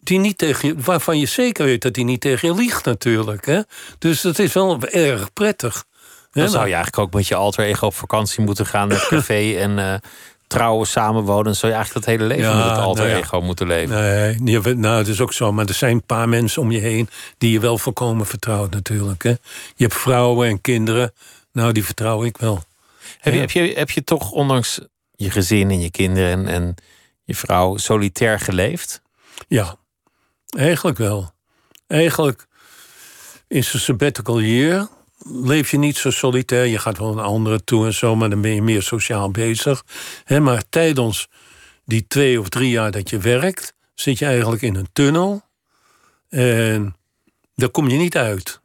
die 0.00 0.18
niet 0.18 0.38
tegen 0.38 0.68
je, 0.68 0.74
waarvan 0.78 1.18
je 1.18 1.26
zeker 1.26 1.64
weet 1.64 1.82
dat 1.82 1.96
hij 1.96 2.04
niet 2.04 2.20
tegen 2.20 2.48
je 2.48 2.54
liegt 2.54 2.84
natuurlijk. 2.84 3.46
Hè? 3.46 3.60
Dus 3.98 4.20
dat 4.20 4.38
is 4.38 4.52
wel 4.52 4.82
erg 4.82 5.32
prettig. 5.32 5.84
Dan 6.30 6.48
zou 6.48 6.66
je 6.66 6.74
eigenlijk 6.74 6.98
ook 6.98 7.12
met 7.12 7.28
je 7.28 7.34
alter 7.34 7.64
ego 7.64 7.86
op 7.86 7.94
vakantie 7.94 8.44
moeten 8.44 8.66
gaan 8.66 8.88
naar 8.88 8.98
het 8.98 9.08
café 9.18 9.56
en 9.56 9.78
uh, 9.78 9.94
trouwen, 10.46 10.86
samenwonen. 10.86 11.56
Zou 11.56 11.72
je 11.72 11.78
eigenlijk 11.78 12.06
het 12.06 12.16
hele 12.16 12.28
leven 12.28 12.56
met 12.56 12.70
het 12.70 12.78
alter 12.78 13.06
nou 13.06 13.18
ego 13.18 13.40
moeten 13.40 13.66
leven. 13.66 13.96
Nee, 14.44 14.74
nou, 14.74 14.98
het 14.98 15.08
is 15.08 15.20
ook 15.20 15.32
zo. 15.32 15.52
Maar 15.52 15.66
er 15.66 15.74
zijn 15.74 15.94
een 15.94 16.06
paar 16.06 16.28
mensen 16.28 16.62
om 16.62 16.70
je 16.70 16.78
heen 16.78 17.08
die 17.38 17.50
je 17.50 17.60
wel 17.60 17.78
volkomen 17.78 18.26
vertrouwt 18.26 18.70
natuurlijk. 18.70 19.22
Hè? 19.22 19.30
Je 19.74 19.84
hebt 19.84 19.94
vrouwen 19.94 20.48
en 20.48 20.60
kinderen. 20.60 21.12
Nou, 21.52 21.72
die 21.72 21.84
vertrouw 21.84 22.24
ik 22.24 22.36
wel. 22.36 22.62
Heb, 23.18 23.34
je, 23.34 23.40
heb, 23.40 23.50
je, 23.50 23.72
heb 23.76 23.90
je 23.90 24.04
toch, 24.04 24.30
ondanks 24.30 24.80
je 25.14 25.30
gezin 25.30 25.70
en 25.70 25.80
je 25.80 25.90
kinderen 25.90 26.30
en, 26.30 26.46
en 26.48 26.74
je 27.24 27.34
vrouw, 27.34 27.76
solitair 27.76 28.40
geleefd? 28.40 29.02
Ja, 29.48 29.76
eigenlijk 30.48 30.98
wel. 30.98 31.32
Eigenlijk 31.86 32.46
is 33.48 33.72
een 33.72 33.80
sabbatical 33.80 34.40
year 34.40 34.88
leef 35.24 35.70
je 35.70 35.78
niet 35.78 35.96
zo 35.96 36.10
solitair. 36.10 36.66
Je 36.66 36.78
gaat 36.78 36.98
wel 36.98 37.14
naar 37.14 37.24
anderen 37.24 37.64
toe 37.64 37.86
en 37.86 37.94
zo, 37.94 38.16
maar 38.16 38.30
dan 38.30 38.40
ben 38.40 38.54
je 38.54 38.62
meer 38.62 38.82
sociaal 38.82 39.30
bezig. 39.30 39.84
maar 40.40 40.62
tijdens 40.68 41.28
die 41.84 42.06
twee 42.08 42.40
of 42.40 42.48
drie 42.48 42.70
jaar 42.70 42.90
dat 42.90 43.10
je 43.10 43.18
werkt, 43.18 43.74
zit 43.94 44.18
je 44.18 44.24
eigenlijk 44.24 44.62
in 44.62 44.74
een 44.74 44.88
tunnel. 44.92 45.42
En 46.28 46.96
daar 47.54 47.68
kom 47.68 47.88
je 47.88 47.96
niet 47.96 48.16
uit. 48.16 48.60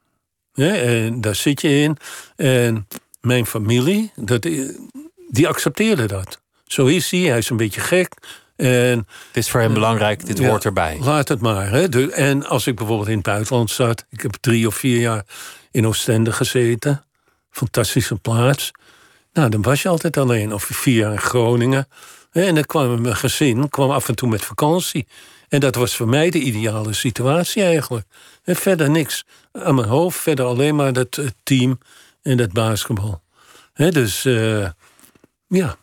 en 0.53 1.21
daar 1.21 1.35
zit 1.35 1.61
je 1.61 1.69
in. 1.69 1.97
En 2.35 2.87
mijn 3.21 3.45
familie, 3.45 4.11
dat, 4.15 4.41
die 5.29 5.47
accepteerde 5.47 6.05
dat. 6.05 6.41
Zo 6.65 6.85
is 6.85 7.11
hij, 7.11 7.19
hij 7.19 7.37
is 7.37 7.49
een 7.49 7.57
beetje 7.57 7.81
gek. 7.81 8.13
En, 8.55 9.07
het 9.27 9.37
is 9.37 9.49
voor 9.49 9.59
hem 9.59 9.73
belangrijk, 9.73 10.25
dit 10.25 10.39
hoort 10.39 10.65
erbij. 10.65 10.97
Laat 11.01 11.27
het 11.27 11.41
maar. 11.41 11.69
Hè. 11.69 12.09
en 12.09 12.45
als 12.45 12.67
ik 12.67 12.75
bijvoorbeeld 12.75 13.09
in 13.09 13.15
het 13.15 13.23
buitenland 13.23 13.71
zat, 13.71 14.05
ik 14.09 14.21
heb 14.21 14.35
drie 14.39 14.67
of 14.67 14.75
vier 14.75 14.99
jaar 14.99 15.25
in 15.71 15.87
Oostende 15.87 16.31
gezeten. 16.31 17.03
Fantastische 17.49 18.15
plaats. 18.15 18.71
Nou, 19.33 19.49
dan 19.49 19.61
was 19.61 19.81
je 19.81 19.89
altijd 19.89 20.17
alleen. 20.17 20.53
Of 20.53 20.63
vier 20.63 20.95
jaar 20.95 21.11
in 21.11 21.21
Groningen. 21.21 21.87
En 22.31 22.55
dan 22.55 22.65
kwam 22.65 23.01
mijn 23.01 23.15
gezin 23.15 23.69
kwam 23.69 23.91
af 23.91 24.07
en 24.07 24.15
toe 24.15 24.29
met 24.29 24.45
vakantie. 24.45 25.07
En 25.49 25.59
dat 25.59 25.75
was 25.75 25.95
voor 25.95 26.07
mij 26.07 26.29
de 26.29 26.39
ideale 26.39 26.93
situatie 26.93 27.63
eigenlijk. 27.63 28.05
En 28.43 28.55
verder 28.55 28.89
niks 28.89 29.23
aan 29.51 29.75
mijn 29.75 29.87
hoofd. 29.87 30.19
Verder 30.19 30.45
alleen 30.45 30.75
maar 30.75 30.93
dat 30.93 31.21
team 31.43 31.79
en 32.21 32.37
dat 32.37 32.51
basketbal. 32.51 33.21
dus 33.73 34.25
uh, 34.25 34.67
ja, 35.47 35.77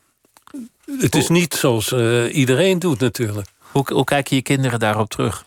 het 0.98 1.14
is 1.14 1.28
niet 1.28 1.54
zoals 1.54 1.92
uh, 1.92 2.34
iedereen 2.34 2.78
doet 2.78 3.00
natuurlijk. 3.00 3.48
Hoe, 3.58 3.84
hoe 3.92 4.04
kijken 4.04 4.36
je 4.36 4.42
kinderen 4.42 4.78
daarop 4.78 5.08
terug? 5.08 5.44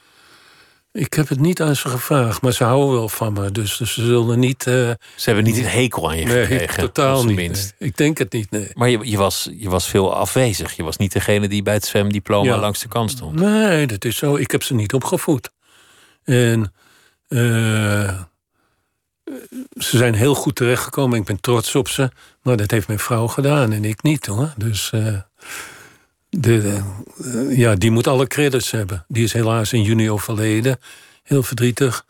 Ik 0.93 1.13
heb 1.13 1.27
het 1.27 1.39
niet 1.39 1.61
aan 1.61 1.75
ze 1.75 1.89
gevraagd, 1.89 2.41
maar 2.41 2.53
ze 2.53 2.63
houden 2.63 2.93
wel 2.93 3.09
van 3.09 3.33
me. 3.33 3.51
Dus, 3.51 3.77
dus 3.77 3.93
ze 3.93 4.05
zullen 4.05 4.39
niet. 4.39 4.65
Uh, 4.65 4.73
ze 4.73 4.95
hebben 5.15 5.43
niet 5.43 5.57
een 5.57 5.65
hekel 5.65 6.09
aan 6.09 6.17
je 6.17 6.25
nee, 6.25 6.45
gekregen. 6.45 6.79
Totaal 6.79 7.25
niet. 7.25 7.37
Nee. 7.37 7.89
Ik 7.89 7.97
denk 7.97 8.17
het 8.17 8.33
niet. 8.33 8.51
Nee. 8.51 8.69
Maar 8.73 8.89
je, 8.89 8.99
je, 9.01 9.17
was, 9.17 9.49
je 9.57 9.69
was 9.69 9.87
veel 9.87 10.15
afwezig. 10.15 10.75
Je 10.75 10.83
was 10.83 10.97
niet 10.97 11.11
degene 11.11 11.47
die 11.47 11.63
bij 11.63 11.73
het 11.73 11.85
zwemdiploma 11.85 12.57
langs 12.57 12.79
de 12.81 12.87
kant 12.87 13.11
stond. 13.11 13.39
Nee, 13.39 13.87
dat 13.87 14.05
is 14.05 14.17
zo. 14.17 14.35
Ik 14.35 14.51
heb 14.51 14.63
ze 14.63 14.73
niet 14.73 14.93
opgevoed. 14.93 15.49
En 16.23 16.73
uh, 17.29 18.21
ze 19.77 19.97
zijn 19.97 20.13
heel 20.13 20.35
goed 20.35 20.55
terechtgekomen. 20.55 21.19
Ik 21.19 21.25
ben 21.25 21.39
trots 21.39 21.75
op 21.75 21.87
ze. 21.87 22.11
Maar 22.41 22.57
dat 22.57 22.71
heeft 22.71 22.87
mijn 22.87 22.99
vrouw 22.99 23.27
gedaan 23.27 23.71
en 23.71 23.85
ik 23.85 24.03
niet 24.03 24.25
hoor. 24.25 24.53
Dus. 24.57 24.91
Uh, 24.95 25.17
de, 26.29 26.81
ja, 27.49 27.75
die 27.75 27.91
moet 27.91 28.07
alle 28.07 28.27
credits 28.27 28.71
hebben. 28.71 29.05
Die 29.07 29.23
is 29.23 29.33
helaas 29.33 29.73
in 29.73 29.81
juni 29.81 30.09
overleden. 30.09 30.79
Heel 31.23 31.43
verdrietig. 31.43 32.05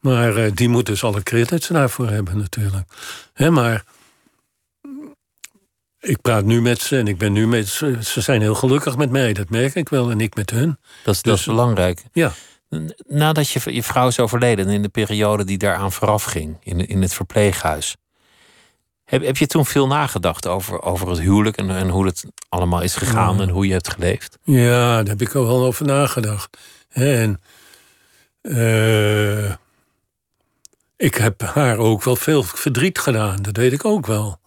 Maar 0.00 0.36
eh, 0.36 0.50
die 0.54 0.68
moet 0.68 0.86
dus 0.86 1.04
alle 1.04 1.22
credits 1.22 1.68
daarvoor 1.68 2.08
hebben 2.08 2.38
natuurlijk. 2.38 2.88
Hè, 3.32 3.50
maar 3.50 3.84
ik 6.00 6.20
praat 6.20 6.44
nu 6.44 6.62
met 6.62 6.80
ze 6.80 6.98
en 6.98 7.06
ik 7.06 7.18
ben 7.18 7.32
nu 7.32 7.46
met 7.46 7.68
ze. 7.68 7.98
Ze 8.02 8.20
zijn 8.20 8.40
heel 8.40 8.54
gelukkig 8.54 8.96
met 8.96 9.10
mij, 9.10 9.32
dat 9.32 9.50
merk 9.50 9.74
ik 9.74 9.88
wel. 9.88 10.10
En 10.10 10.20
ik 10.20 10.34
met 10.34 10.50
hun. 10.50 10.78
Dat 11.04 11.14
is, 11.14 11.22
dat 11.22 11.38
is 11.38 11.44
Dus- 11.44 11.54
belangrijk. 11.54 12.02
Ja. 12.12 12.32
Nadat 13.06 13.48
je, 13.48 13.74
je 13.74 13.82
vrouw 13.82 14.08
is 14.08 14.20
overleden 14.20 14.66
en 14.66 14.72
in 14.72 14.82
de 14.82 14.88
periode 14.88 15.44
die 15.44 15.58
daaraan 15.58 15.92
vooraf 15.92 16.24
ging, 16.24 16.56
in, 16.62 16.86
in 16.86 17.02
het 17.02 17.14
verpleeghuis. 17.14 17.96
Heb, 19.04 19.24
heb 19.24 19.36
je 19.36 19.46
toen 19.46 19.66
veel 19.66 19.86
nagedacht 19.86 20.46
over, 20.46 20.82
over 20.82 21.08
het 21.08 21.20
huwelijk 21.20 21.56
en, 21.56 21.70
en 21.70 21.88
hoe 21.88 22.06
het 22.06 22.24
allemaal 22.48 22.80
is 22.80 22.94
gegaan 22.94 23.40
en 23.40 23.48
hoe 23.48 23.66
je 23.66 23.72
hebt 23.72 23.92
geleefd? 23.92 24.38
Ja, 24.42 24.96
daar 24.96 25.06
heb 25.06 25.20
ik 25.20 25.34
al 25.34 25.46
wel 25.46 25.64
over 25.64 25.86
nagedacht. 25.86 26.58
En 26.88 27.40
eh, 28.40 29.50
ik 30.96 31.14
heb 31.14 31.42
haar 31.42 31.76
ook 31.76 32.02
wel 32.02 32.16
veel 32.16 32.42
verdriet 32.42 32.98
gedaan, 32.98 33.36
dat 33.42 33.56
weet 33.56 33.72
ik 33.72 33.84
ook 33.84 34.06
wel. 34.06 34.40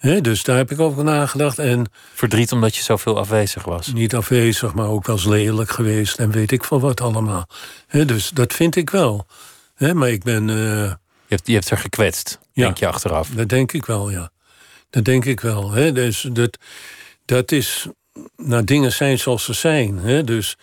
Dus 0.00 0.42
daar 0.42 0.56
heb 0.56 0.70
ik 0.70 0.80
over 0.80 1.04
nagedacht. 1.04 1.58
En 1.58 1.86
Verdriet 2.14 2.52
omdat 2.52 2.76
je 2.76 2.82
zoveel 2.82 3.18
afwezig 3.18 3.64
was. 3.64 3.86
niet 3.92 4.14
afwezig, 4.14 4.74
maar 4.74 4.86
ook 4.88 5.06
wel 5.06 5.16
eens 5.16 5.24
lelijk 5.24 5.70
geweest 5.70 6.18
en 6.18 6.30
weet 6.30 6.52
ik 6.52 6.64
veel 6.64 6.80
wat 6.80 7.00
allemaal. 7.00 7.46
Dus 7.90 8.30
dat 8.30 8.52
vind 8.52 8.76
ik 8.76 8.90
wel. 8.90 9.26
Maar 9.92 10.10
ik 10.10 10.22
ben, 10.22 10.50
eh, 10.50 10.56
Je 10.56 10.96
hebt, 11.34 11.46
je 11.46 11.52
hebt 11.52 11.70
er 11.70 11.78
gekwetst, 11.78 12.38
Ja. 12.52 12.64
denk 12.64 12.78
je 12.78 12.86
achteraf. 12.86 13.28
dat 13.28 13.48
denk 13.48 13.72
ik 13.72 13.86
wel, 13.86 14.10
ja. 14.10 14.30
Dat 14.90 15.04
denk 15.04 15.24
ik 15.24 15.40
wel. 15.40 15.68
Dus 15.92 16.26
dat, 16.32 16.58
dat 17.24 17.52
is, 17.52 17.86
nou, 18.36 18.64
dingen 18.64 18.92
zijn 18.92 19.18
zoals 19.18 19.44
ze 19.44 19.52
zijn. 19.52 20.24
Dus 20.26 20.56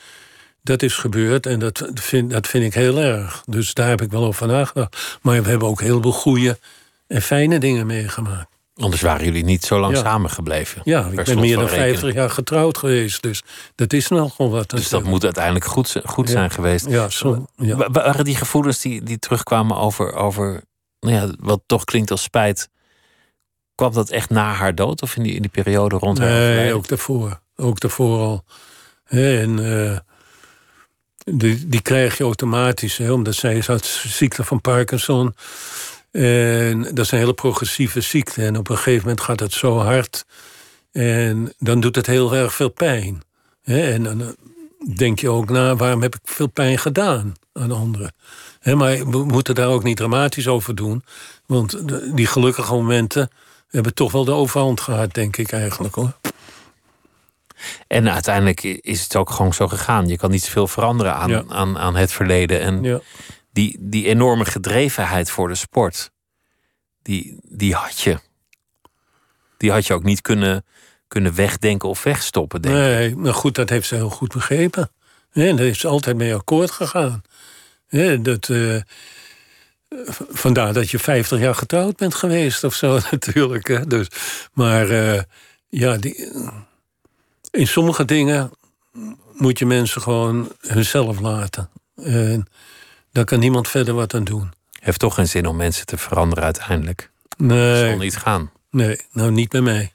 dat 0.62 0.82
is 0.82 0.94
gebeurd 0.94 1.46
en 1.46 1.60
dat 1.60 1.90
vind, 1.94 2.32
dat 2.32 2.48
vind 2.48 2.64
ik 2.64 2.74
heel 2.74 2.98
erg. 2.98 3.44
Dus 3.46 3.74
daar 3.74 3.90
heb 3.90 4.02
ik 4.02 4.12
wel 4.12 4.24
over 4.26 4.48
nagedacht. 4.48 5.20
Maar 5.22 5.44
we 5.44 5.50
hebben 5.50 5.68
ook 5.68 5.82
heel 5.82 6.02
veel 6.02 6.12
goede 6.12 6.60
en 7.08 7.22
fijne 7.22 7.60
dingen 7.60 7.86
meegemaakt. 7.88 8.54
Anders 8.76 9.02
waren 9.02 9.26
jullie 9.26 9.44
niet 9.44 9.66
zo 9.66 9.80
lang 9.80 9.94
Ja. 9.96 10.02
samengebleven. 10.02 10.82
Ja, 10.84 11.08
ik 11.08 11.24
ben 11.24 11.40
meer 11.40 11.56
dan 11.56 11.66
rekening. 11.66 11.90
50 11.90 12.14
jaar 12.14 12.30
getrouwd 12.30 12.78
geweest. 12.78 13.22
Dus 13.22 13.44
dat 13.76 13.94
is 13.94 14.08
nogal 14.08 14.50
wat. 14.50 14.70
Dus 14.70 14.90
dat 14.90 15.04
moet 15.04 15.24
uiteindelijk 15.24 15.66
goed, 15.66 15.88
zijn- 15.88 16.08
goed 16.08 16.26
Ja. 16.28 16.32
zijn 16.32 16.52
geweest. 16.52 16.90
Ja, 16.90 17.10
zo, 17.10 17.46
ja. 17.56 17.90
Waren 17.92 18.26
die 18.26 18.36
gevoelens 18.36 18.80
die, 18.82 19.04
die 19.04 19.20
terugkwamen 19.20 19.78
over, 19.78 20.14
over 20.14 20.62
nou 21.00 21.16
ja, 21.16 21.34
wat 21.40 21.62
toch 21.66 21.84
klinkt 21.84 22.12
als 22.12 22.22
spijt, 22.22 22.70
kwam 23.76 23.94
dat 23.94 24.10
echt 24.10 24.30
na 24.30 24.54
haar 24.54 24.76
dood 24.76 25.02
of 25.02 25.16
in 25.16 25.24
die, 25.24 25.34
in 25.36 25.42
die 25.42 25.52
periode 25.52 25.96
rond 25.96 26.18
haar 26.20 26.30
Nee, 26.30 26.74
ook 26.74 26.88
daarvoor. 26.88 27.40
Ook 27.56 27.80
daarvoor 27.80 28.20
al. 28.20 28.44
En 29.06 29.82
eh, 29.84 29.98
die, 31.38 31.68
die 31.68 31.82
krijg 31.82 32.18
je 32.18 32.24
automatisch, 32.24 32.98
hè, 32.98 33.12
omdat 33.12 33.36
zij 33.36 33.64
had 33.68 33.86
ziekte 34.08 34.44
van 34.44 34.62
Parkinson. 34.62 35.36
En 36.22 36.82
dat 36.82 37.00
is 37.06 37.12
een 37.12 37.18
hele 37.18 37.34
progressieve 37.34 38.02
ziekte. 38.02 38.46
En 38.46 38.58
op 38.58 38.70
een 38.70 38.78
gegeven 38.78 39.02
moment 39.02 39.22
gaat 39.22 39.40
het 39.40 39.54
zo 39.54 39.78
hard. 39.78 40.26
En 40.92 41.54
dan 41.58 41.80
doet 41.80 41.96
het 41.96 42.06
heel 42.06 42.36
erg 42.36 42.54
veel 42.54 42.70
pijn. 42.70 43.24
En 43.64 44.04
dan 44.04 44.22
eh, 44.22 44.28
denk 44.96 45.20
je 45.20 45.30
ook 45.30 45.50
na, 45.50 45.76
waarom 45.76 46.02
heb 46.02 46.16
ik 46.16 46.22
veel 46.24 46.48
pijn 46.48 46.78
gedaan 46.78 47.34
aan 47.54 47.72
anderen? 47.72 48.14
Maar 48.74 49.10
we 49.10 49.24
moeten 49.26 49.56
daar 49.56 49.68
ook 49.68 49.84
niet 49.84 49.98
dramatisch 49.98 50.48
over 50.48 50.76
doen. 50.76 51.04
Want 51.46 51.78
die 52.16 52.28
gelukkige 52.28 52.74
momenten 52.74 53.30
hebben 53.68 53.94
toch 53.94 54.12
wel 54.12 54.26
de 54.26 54.32
overhand 54.32 54.82
gehad, 54.82 55.14
denk 55.14 55.38
ik 55.38 55.52
eigenlijk 55.52 55.96
hoor. 55.96 56.12
En 57.88 58.12
uiteindelijk 58.12 58.64
is 58.64 59.04
het 59.04 59.16
ook 59.16 59.30
gewoon 59.30 59.54
zo 59.54 59.68
gegaan. 59.68 60.08
Je 60.08 60.18
kan 60.18 60.32
niet 60.32 60.44
zoveel 60.44 60.68
veranderen 60.68 61.16
aan, 61.16 61.30
Ja. 61.30 61.44
aan, 61.48 61.78
aan 61.78 61.96
het 61.96 62.12
verleden. 62.12 62.62
En 62.62 62.84
Ja. 62.84 63.00
Die, 63.56 63.78
die 63.80 64.06
enorme 64.06 64.46
gedrevenheid 64.46 65.30
voor 65.30 65.48
de 65.48 65.56
sport, 65.56 66.12
die, 67.02 67.38
die 67.42 67.74
had 67.74 68.00
je. 68.00 68.20
Die 69.58 69.72
had 69.72 69.88
je 69.88 69.94
ook 69.94 70.04
niet 70.04 70.22
kunnen, 70.22 70.66
kunnen 71.08 71.36
wegdenken 71.36 71.90
of 71.90 72.04
wegstoppen, 72.04 72.62
denk 72.62 72.76
ik. 72.76 72.82
Nee, 72.82 73.16
maar 73.16 73.34
goed, 73.34 73.56
dat 73.56 73.70
heeft 73.70 73.88
ze 73.88 73.96
heel 73.96 74.10
goed 74.10 74.34
begrepen. 74.34 74.92
En 75.32 75.56
daar 75.56 75.66
heeft 75.66 75.80
ze 75.80 75.88
altijd 75.88 76.18
mee 76.18 76.36
akkoord 76.36 76.72
gegaan. 76.72 77.22
Hè, 77.88 78.22
dat, 78.22 78.50
eh, 78.50 78.82
vandaar 80.30 80.74
dat 80.74 80.90
je 80.90 81.00
50 81.00 81.40
jaar 81.40 81.56
getrouwd 81.56 81.96
bent 81.96 82.16
geweest 82.16 82.64
of 82.64 82.74
zo, 82.74 83.00
natuurlijk. 83.12 83.68
Hè. 83.68 83.88
Dus, 83.88 84.08
maar 84.54 84.90
eh, 84.90 85.22
ja, 85.68 85.98
die, 85.98 86.32
in 87.52 87.68
sommige 87.68 88.06
dingen 88.06 88.52
moet 89.34 89.60
je 89.60 89.66
mensen 89.66 90.02
gewoon 90.02 90.52
hunzelf 90.60 91.20
laten. 91.20 91.70
En 91.96 92.48
daar 93.16 93.26
kan 93.26 93.40
niemand 93.40 93.68
verder 93.68 93.94
wat 93.94 94.14
aan 94.14 94.24
doen. 94.24 94.54
Heeft 94.80 95.00
toch 95.00 95.14
geen 95.14 95.28
zin 95.28 95.46
om 95.48 95.56
mensen 95.56 95.86
te 95.86 95.98
veranderen 95.98 96.44
uiteindelijk. 96.44 97.12
Dat 97.38 97.50
zal 97.50 97.58
Nee, 97.58 97.96
niet 97.98 98.18
gaan. 98.18 98.52
nee 98.72 99.00
nou 99.12 99.32
niet 99.32 99.50
bij 99.50 99.62
mij. 99.62 99.92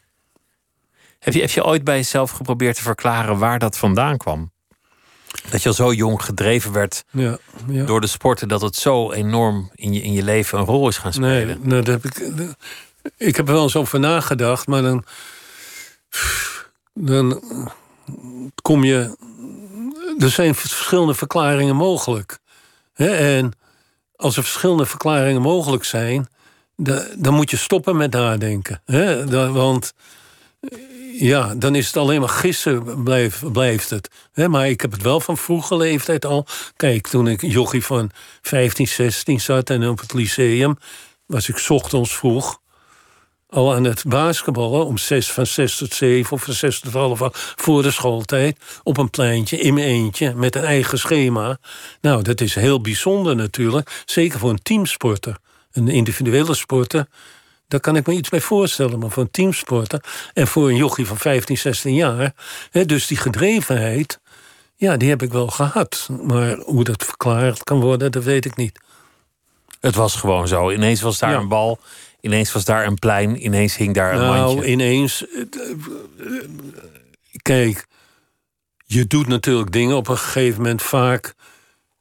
Heb 1.18 1.34
je, 1.34 1.40
heb 1.40 1.50
je 1.50 1.64
ooit 1.64 1.84
bij 1.84 1.96
jezelf 1.96 2.30
geprobeerd 2.30 2.76
te 2.76 2.82
verklaren 2.82 3.38
waar 3.38 3.58
dat 3.58 3.76
vandaan 3.78 4.16
kwam? 4.16 4.50
Dat 5.50 5.62
je 5.62 5.68
al 5.68 5.74
zo 5.74 5.92
jong 5.92 6.22
gedreven 6.24 6.72
werd 6.72 7.04
Ja, 7.10 7.38
ja. 7.68 7.84
door 7.84 8.00
de 8.00 8.06
sporten, 8.06 8.48
dat 8.48 8.60
het 8.60 8.76
zo 8.76 9.12
enorm 9.12 9.70
in 9.74 9.92
je, 9.92 10.02
in 10.02 10.12
je 10.12 10.22
leven 10.22 10.58
een 10.58 10.64
rol 10.64 10.88
is 10.88 10.98
gaan 10.98 11.12
spelen. 11.12 11.46
Nee, 11.46 11.56
nou, 11.62 11.82
dat 11.82 12.02
heb 12.02 12.04
ik, 12.04 12.18
ik 13.16 13.36
heb 13.36 13.48
er 13.48 13.54
wel 13.54 13.62
eens 13.62 13.76
over 13.76 14.00
nagedacht, 14.00 14.66
maar 14.66 14.82
dan, 14.82 15.04
dan 16.94 17.42
kom 18.62 18.84
je. 18.84 19.16
Er 20.18 20.30
zijn 20.30 20.54
verschillende 20.54 21.14
verklaringen 21.14 21.76
mogelijk. 21.76 22.38
En 23.08 23.52
als 24.16 24.36
er 24.36 24.42
verschillende 24.42 24.86
verklaringen 24.86 25.42
mogelijk 25.42 25.84
zijn, 25.84 26.28
da- 26.76 27.06
dan 27.16 27.34
moet 27.34 27.50
je 27.50 27.56
stoppen 27.56 27.96
met 27.96 28.12
nadenken. 28.12 28.82
Want 29.52 29.92
ja, 31.18 31.54
dan 31.54 31.74
is 31.74 31.86
het 31.86 31.96
alleen 31.96 32.20
maar 32.20 32.28
gissen, 32.28 33.02
blijft, 33.52 33.90
het. 33.90 34.10
Maar 34.34 34.68
ik 34.68 34.80
heb 34.80 34.92
het 34.92 35.02
wel 35.02 35.20
van 35.20 35.36
vroege 35.36 35.76
leeftijd 35.76 36.24
al. 36.24 36.46
Kijk, 36.76 37.06
toen 37.06 37.26
ik 37.28 37.40
jochie 37.40 37.84
van 37.84 38.10
15, 38.42 38.88
16 38.88 39.40
zat 39.40 39.70
en 39.70 39.88
op 39.88 40.00
het 40.00 40.12
lyceum... 40.12 40.76
was 41.26 41.48
ik 41.48 41.64
ochtends 41.68 42.16
vroeg 42.16 42.59
al 43.50 43.74
aan 43.74 43.84
het 43.84 44.04
basketballen... 44.06 44.86
om 44.86 44.98
zes, 44.98 45.32
van 45.32 45.46
6 45.46 45.76
tot 45.76 45.94
7 45.94 46.32
of 46.32 46.42
van 46.42 46.54
6 46.54 46.80
tot 46.80 46.92
half 46.92 47.22
acht 47.22 47.54
voor 47.56 47.82
de 47.82 47.90
schooltijd... 47.90 48.58
op 48.82 48.98
een 48.98 49.10
pleintje, 49.10 49.58
in 49.58 49.74
mijn 49.74 49.86
eentje, 49.86 50.34
met 50.34 50.56
een 50.56 50.64
eigen 50.64 50.98
schema. 50.98 51.58
Nou, 52.00 52.22
dat 52.22 52.40
is 52.40 52.54
heel 52.54 52.80
bijzonder 52.80 53.36
natuurlijk. 53.36 54.02
Zeker 54.04 54.38
voor 54.38 54.50
een 54.50 54.62
teamsporter. 54.62 55.36
Een 55.72 55.88
individuele 55.88 56.54
sporter... 56.54 57.06
Daar 57.68 57.80
kan 57.80 57.96
ik 57.96 58.06
me 58.06 58.12
iets 58.14 58.28
bij 58.28 58.40
voorstellen, 58.40 58.98
maar 58.98 59.10
voor 59.10 59.22
een 59.22 59.30
teamsporter... 59.30 60.04
en 60.32 60.46
voor 60.46 60.68
een 60.68 60.76
jochie 60.76 61.06
van 61.06 61.16
15, 61.16 61.58
16 61.58 61.94
jaar... 61.94 62.34
Hè, 62.70 62.84
dus 62.86 63.06
die 63.06 63.16
gedrevenheid, 63.16 64.20
ja, 64.76 64.96
die 64.96 65.08
heb 65.08 65.22
ik 65.22 65.32
wel 65.32 65.46
gehad. 65.46 66.08
Maar 66.22 66.56
hoe 66.56 66.84
dat 66.84 67.04
verklaard 67.04 67.64
kan 67.64 67.80
worden, 67.80 68.12
dat 68.12 68.24
weet 68.24 68.44
ik 68.44 68.56
niet. 68.56 68.80
Het 69.80 69.94
was 69.94 70.14
gewoon 70.16 70.48
zo. 70.48 70.70
Ineens 70.70 71.00
was 71.00 71.18
daar 71.18 71.30
Ja. 71.30 71.36
een 71.38 71.48
bal, 71.48 71.78
ineens 72.20 72.52
was 72.52 72.64
daar 72.64 72.86
een 72.86 72.98
plein, 72.98 73.44
ineens 73.44 73.76
hing 73.76 73.94
daar 73.94 74.12
een 74.12 74.20
nou, 74.20 74.54
mandje. 74.54 74.70
ineens... 74.70 75.26
eh, 75.26 75.40
eh, 76.18 76.48
Kijk, 77.42 77.86
je 78.84 79.06
doet 79.06 79.26
natuurlijk 79.26 79.72
dingen 79.72 79.96
op 79.96 80.08
een 80.08 80.18
gegeven 80.18 80.62
moment 80.62 80.82
vaak... 80.82 81.34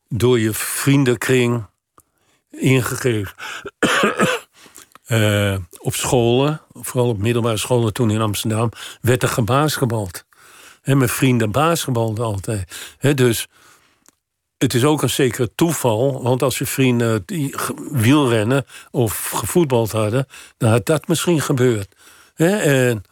door 0.07 0.39
je 0.39 0.53
vriendenkring 0.53 1.65
ingegeven. 2.49 3.33
Eh, 5.09 5.57
op 5.77 5.95
scholen, 5.95 6.61
vooral 6.73 7.09
op 7.09 7.17
middelbare 7.17 7.57
scholen 7.57 7.93
toen 7.93 8.11
in 8.11 8.21
Amsterdam... 8.21 8.71
werd 9.01 9.23
er 9.23 9.29
gebasketbald. 9.29 10.25
Mijn 10.83 11.09
vrienden 11.09 11.51
basketbalden 11.51 12.25
altijd. 12.25 12.95
Dus 13.15 13.47
het 14.59 14.73
is 14.73 14.83
ook 14.83 15.01
een 15.01 15.09
zekere 15.09 15.49
toeval. 15.55 16.23
Want 16.23 16.43
als 16.43 16.57
je 16.57 16.65
vrienden 16.65 17.23
die 17.25 17.55
wielrennen 17.91 18.65
of 18.91 19.29
gevoetbald 19.29 19.91
hadden... 19.91 20.27
dan 20.57 20.69
had 20.69 20.85
dat 20.85 21.07
misschien 21.07 21.41
gebeurd. 21.41 21.95
En 22.35 23.03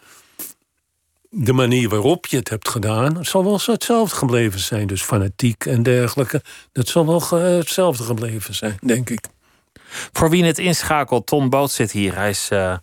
de 1.30 1.54
manier 1.54 1.90
waarop 1.90 2.26
je 2.26 2.38
het 2.38 2.50
hebt 2.50 2.70
gedaan... 2.70 3.26
zal 3.26 3.44
wel 3.44 3.60
hetzelfde 3.66 4.16
gebleven 4.16 4.60
zijn. 4.60 4.88
Dus 4.88 5.02
fanatiek 5.02 5.66
en 5.66 5.84
dergelijke. 5.84 6.42
Dat 6.72 6.88
zal 6.88 7.06
wel 7.06 7.40
hetzelfde 7.40 8.04
gebleven 8.04 8.56
zijn, 8.56 8.78
denk 8.82 9.10
ik. 9.10 9.26
Voor 10.12 10.30
wie 10.30 10.46
het 10.46 10.60
inschakelt, 10.60 11.26
Ton 11.26 11.50
Boot 11.50 11.72
zit 11.72 11.92
hier. 11.92 12.16
Hij 12.16 12.30
is 12.30 12.50
eh, 12.50 12.78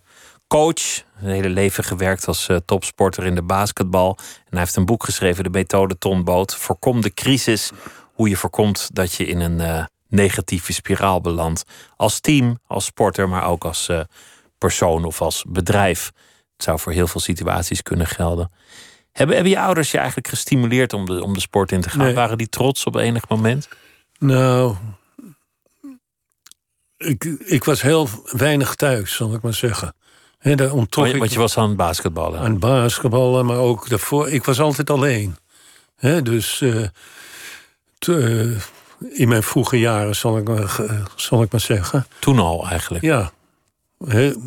coach, 0.47 1.03
een 1.21 1.29
hele 1.29 1.49
leven 1.49 1.83
gewerkt 1.83 2.27
als 2.27 2.47
eh, 2.47 2.57
topsporter 2.65 3.25
in 3.25 3.35
de 3.35 3.43
basketbal. 3.43 4.17
En 4.17 4.49
hij 4.49 4.59
heeft 4.59 4.75
een 4.75 4.85
boek 4.85 5.03
geschreven, 5.03 5.43
de 5.43 5.49
methode 5.49 5.97
Ton 5.97 6.23
Boot. 6.23 6.55
Voorkom 6.55 7.01
de 7.01 7.13
crisis, 7.13 7.71
hoe 8.15 8.29
je 8.29 8.37
voorkomt 8.37 8.89
dat 8.93 9.13
je 9.13 9.25
in 9.25 9.39
een 9.39 9.59
eh, 9.59 9.85
negatieve 10.07 10.73
spiraal 10.73 11.21
belandt. 11.21 11.63
Als 11.95 12.19
team, 12.19 12.59
als 12.67 12.85
sporter, 12.85 13.29
maar 13.29 13.45
ook 13.47 13.65
als 13.65 13.89
eh, 13.89 13.99
persoon 14.57 15.05
of 15.05 15.21
als 15.21 15.43
bedrijf. 15.47 16.11
Het 16.53 16.63
zou 16.63 16.79
voor 16.79 16.91
heel 16.91 17.07
veel 17.07 17.21
situaties 17.21 17.81
kunnen 17.81 18.07
gelden. 18.07 18.51
Hebben, 19.11 19.35
hebben 19.35 19.53
je 19.53 19.59
ouders 19.59 19.91
je 19.91 19.97
eigenlijk 19.97 20.27
gestimuleerd 20.27 20.93
om 20.93 21.05
de, 21.05 21.23
om 21.23 21.33
de 21.33 21.39
sport 21.39 21.71
in 21.71 21.81
te 21.81 21.89
gaan? 21.89 22.05
Nee. 22.05 22.13
Waren 22.13 22.37
die 22.37 22.49
trots 22.49 22.83
op 22.83 22.95
enig 22.95 23.29
moment? 23.29 23.67
Nou, 24.19 24.75
ik, 26.97 27.23
ik 27.45 27.63
was 27.63 27.81
heel 27.81 28.09
weinig 28.31 28.75
thuis, 28.75 29.15
zal 29.15 29.33
ik 29.33 29.41
maar 29.41 29.53
zeggen. 29.53 29.95
He, 30.37 30.55
daar 30.55 30.71
onttrok 30.71 31.05
Want 31.05 31.17
je, 31.23 31.29
ik 31.29 31.37
was 31.37 31.57
aan 31.57 31.67
het 31.67 31.77
basketballen. 31.77 32.39
aan 32.39 32.59
basketballen, 32.59 33.45
maar 33.45 33.57
ook 33.57 33.89
daarvoor. 33.89 34.29
Ik 34.29 34.43
was 34.43 34.59
altijd 34.59 34.89
alleen. 34.89 35.37
He, 35.95 36.21
dus 36.21 36.61
eh, 36.61 36.83
eh, 38.07 38.61
in 39.19 39.27
mijn 39.27 39.43
vroege 39.43 39.79
jaren, 39.79 40.15
zal 40.15 40.37
ik, 40.37 40.47
maar, 40.47 40.69
ge- 40.69 41.03
zal 41.15 41.41
ik 41.41 41.51
maar 41.51 41.61
zeggen. 41.61 42.07
Toen 42.19 42.39
al 42.39 42.67
eigenlijk. 42.69 43.03
Ja. 43.03 43.31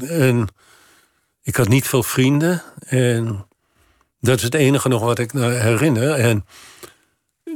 En 0.09 0.48
ik 1.42 1.56
had 1.56 1.68
niet 1.68 1.88
veel 1.88 2.02
vrienden. 2.02 2.62
En 2.78 3.46
dat 4.20 4.36
is 4.38 4.42
het 4.42 4.54
enige 4.54 4.88
nog 4.88 5.02
wat 5.02 5.18
ik 5.18 5.30
herinner. 5.32 6.11
En 6.12 6.46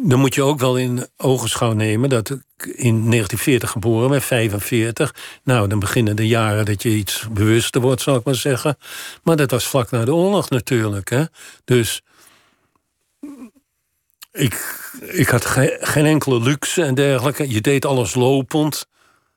dan 0.05 0.19
moet 0.21 0.35
je 0.35 0.43
ook 0.43 0.59
wel 0.59 0.77
in 0.77 1.07
ogenschouw 1.17 1.73
nemen 1.73 2.09
dat 2.09 2.31
ik 2.31 2.41
in 2.67 2.95
1940 3.11 3.71
geboren 3.71 4.11
ben, 4.11 4.23
45. 4.23 5.15
Nou, 5.45 5.69
dan 5.69 5.79
beginnen 5.79 6.17
de 6.17 6.27
jaren 6.27 6.65
dat 6.65 6.83
je 6.83 6.89
iets 6.89 7.27
bewuster 7.33 7.81
wordt, 7.81 8.01
zal 8.03 8.17
ik 8.17 8.25
maar 8.25 8.35
zeggen. 8.35 8.77
Maar 9.23 9.37
dat 9.37 9.51
was 9.51 9.67
vlak 9.67 9.91
na 9.91 10.05
de 10.05 10.15
oorlog 10.15 10.51
natuurlijk. 10.51 11.11
Hè? 11.11 11.25
Dus 11.65 12.03
ik, 14.33 14.82
ik 15.01 15.29
had 15.29 15.45
ge- 15.45 15.79
geen 15.81 16.07
enkele 16.07 16.41
luxe 16.41 16.83
en 16.83 16.95
dergelijke. 16.95 17.51
Je 17.51 17.61
deed 17.61 17.85
alles 17.85 18.15
lopend. 18.15 18.87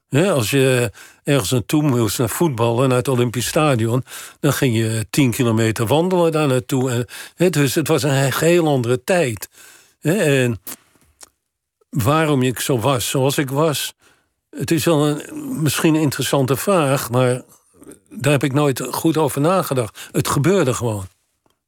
Als 0.10 0.50
je 0.50 0.92
ergens 1.24 1.52
naartoe 1.52 1.84
moest 1.84 2.18
naar 2.18 2.30
voetballen, 2.30 2.88
naar 2.90 2.98
het 2.98 3.08
Olympisch 3.08 3.48
Stadion, 3.48 4.04
dan 4.40 4.54
ging 4.54 4.76
je 4.76 5.06
10 5.10 5.32
kilometer 5.32 5.86
wandelen 5.88 6.32
daar 6.32 6.48
naartoe. 6.48 7.06
En, 7.36 7.52
dus 7.52 7.76
het 7.76 7.88
was 7.88 8.04
een 8.04 8.32
heel 8.34 8.68
andere 8.68 9.04
tijd. 9.04 9.50
En 10.02 10.62
waarom 11.90 12.42
ik 12.42 12.60
zo 12.60 12.80
was 12.80 13.10
zoals 13.10 13.38
ik 13.38 13.50
was, 13.50 13.94
het 14.50 14.72
is 14.72 14.86
wel 14.86 15.08
een, 15.08 15.62
misschien 15.62 15.96
een 15.96 16.02
interessante 16.02 16.56
vraag, 16.56 17.10
maar 17.10 17.42
daar 18.10 18.32
heb 18.32 18.44
ik 18.44 18.54
nooit 18.54 18.88
goed 18.92 19.18
over 19.18 19.42
nagedacht. 19.42 20.00
Het 20.12 20.28
gebeurde 20.28 20.74
gewoon. 20.74 21.08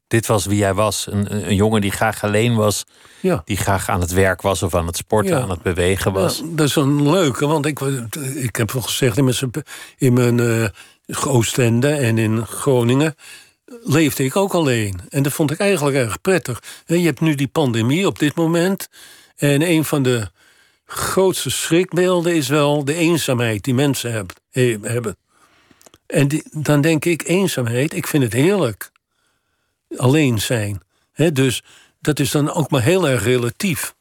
Dit 0.07 0.25
was 0.27 0.45
wie 0.45 0.57
jij 0.57 0.73
was. 0.73 1.07
Een, 1.11 1.47
een, 1.47 1.55
jongen 1.55 1.81
die 1.81 1.91
graag 1.91 2.23
alleen 2.23 2.55
was. 2.55 2.83
Ja. 3.19 3.41
Die 3.45 3.57
graag 3.57 3.89
aan 3.89 4.01
het 4.01 4.11
werk 4.11 4.41
was 4.41 4.63
of 4.63 4.75
aan 4.75 4.87
het 4.87 4.97
sporten, 4.97 5.35
Ja. 5.35 5.41
aan 5.41 5.49
het 5.49 5.61
bewegen 5.61 6.11
was. 6.13 6.37
Ja, 6.37 6.45
dat 6.49 6.67
is 6.67 6.75
een 6.75 7.09
leuke, 7.09 7.47
want 7.47 7.65
ik, 7.65 7.79
ik 8.35 8.55
heb 8.55 8.71
wel 8.71 8.81
gezegd 8.81 9.17
in 9.17 9.23
mijn, 9.23 9.35
in 9.97 10.13
mijn 10.13 10.39
eh, 10.39 11.25
Oostende 11.27 11.89
en 11.89 12.17
in 12.17 12.45
Groningen 12.45 13.15
leefde 13.83 14.23
ik 14.23 14.35
ook 14.35 14.53
alleen. 14.53 14.99
En 15.09 15.23
dat 15.23 15.33
vond 15.33 15.51
ik 15.51 15.59
eigenlijk 15.59 15.97
erg 15.97 16.21
prettig. 16.21 16.63
Je 16.85 16.99
hebt 16.99 17.19
nu 17.19 17.35
die 17.35 17.47
pandemie 17.47 18.07
op 18.07 18.19
dit 18.19 18.35
moment. 18.35 18.87
En 19.35 19.61
een 19.61 19.85
van 19.85 20.03
de 20.03 20.29
grootste 20.85 21.49
schrikbeelden 21.49 22.35
is 22.35 22.47
wel 22.47 22.85
de 22.85 22.93
eenzaamheid 22.93 23.63
die 23.63 23.73
mensen 23.73 24.11
heb- 24.11 24.33
he- 24.51 24.77
hebben. 24.81 25.17
En 26.05 26.27
die, 26.27 26.43
dan 26.51 26.81
denk 26.81 27.05
ik, 27.05 27.27
eenzaamheid, 27.27 27.93
ik 27.93 28.07
vind 28.07 28.23
het 28.23 28.33
heerlijk. 28.33 28.91
Alleen 29.97 30.39
zijn. 30.41 30.81
Hè, 31.11 31.31
dus 31.31 31.63
dat 32.01 32.19
is 32.19 32.31
dan 32.31 32.53
ook 32.53 32.69
maar 32.71 32.81
heel 32.81 33.09
erg 33.09 33.23
relatief. 33.23 33.95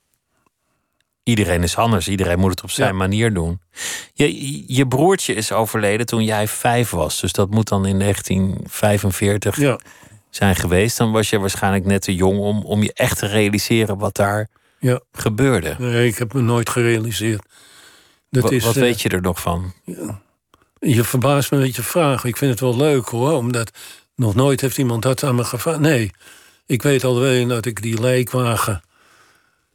Iedereen 1.22 1.62
is 1.62 1.76
anders. 1.76 2.09
Iedereen 2.09 2.38
moet 2.38 2.51
het 2.51 2.62
op 2.62 2.70
zijn 2.70 2.88
Ja. 2.90 2.94
manier 2.97 3.34
doen. 3.34 3.61
Je, 4.12 4.74
je 4.74 4.86
broertje 4.88 5.34
is 5.34 5.53
overleden 5.53 6.07
toen 6.07 6.24
jij 6.24 6.49
vijf 6.49 6.90
was. 6.90 7.20
Dus 7.20 7.32
dat 7.32 7.51
moet 7.51 7.68
dan 7.68 7.86
in 7.86 7.99
1945 7.99 9.57
Ja. 9.57 9.78
zijn 10.30 10.57
geweest. 10.57 10.97
Dan 10.99 11.12
was 11.12 11.30
je 11.30 11.38
waarschijnlijk 11.38 11.84
net 11.84 12.03
te 12.03 12.14
jong 12.14 12.38
om, 12.38 12.62
om 12.64 12.82
je 12.82 12.92
echt 12.92 13.18
te 13.18 13.26
realiseren 13.26 13.99
wat 13.99 14.14
daar 14.14 14.49
Ja. 14.78 15.01
gebeurde. 15.12 15.74
Nee, 15.78 16.07
ik 16.09 16.18
heb 16.18 16.32
me 16.32 16.40
nooit 16.40 16.70
gerealiseerd. 16.70 17.42
Dat 18.30 18.42
Wa- 18.42 18.51
is, 18.51 18.64
wat 18.64 18.74
eh, 18.76 18.80
weet 18.82 19.03
je 19.03 19.09
er 19.09 19.20
nog 19.20 19.40
van? 19.40 19.72
Je 20.78 21.05
verbaast 21.05 21.51
me 21.51 21.59
met 21.59 21.76
je 21.76 21.82
vraag. 21.82 22.24
Ik 22.24 22.36
vind 22.36 22.51
het 22.51 22.61
wel 22.61 22.76
leuk 22.76 23.07
hoor, 23.09 23.32
omdat 23.32 23.70
nog 24.17 24.35
nooit 24.35 24.61
heeft 24.61 24.79
iemand 24.79 25.03
dat 25.03 25.23
aan 25.23 25.35
me 25.35 25.45
gevraagd. 25.45 25.81
Nee, 25.81 26.11
ik 26.67 26.83
weet 26.83 27.05
alweer 27.05 27.49
dat 27.49 27.67
ik 27.67 27.83
die 27.83 28.01
lijkwagen 28.01 28.83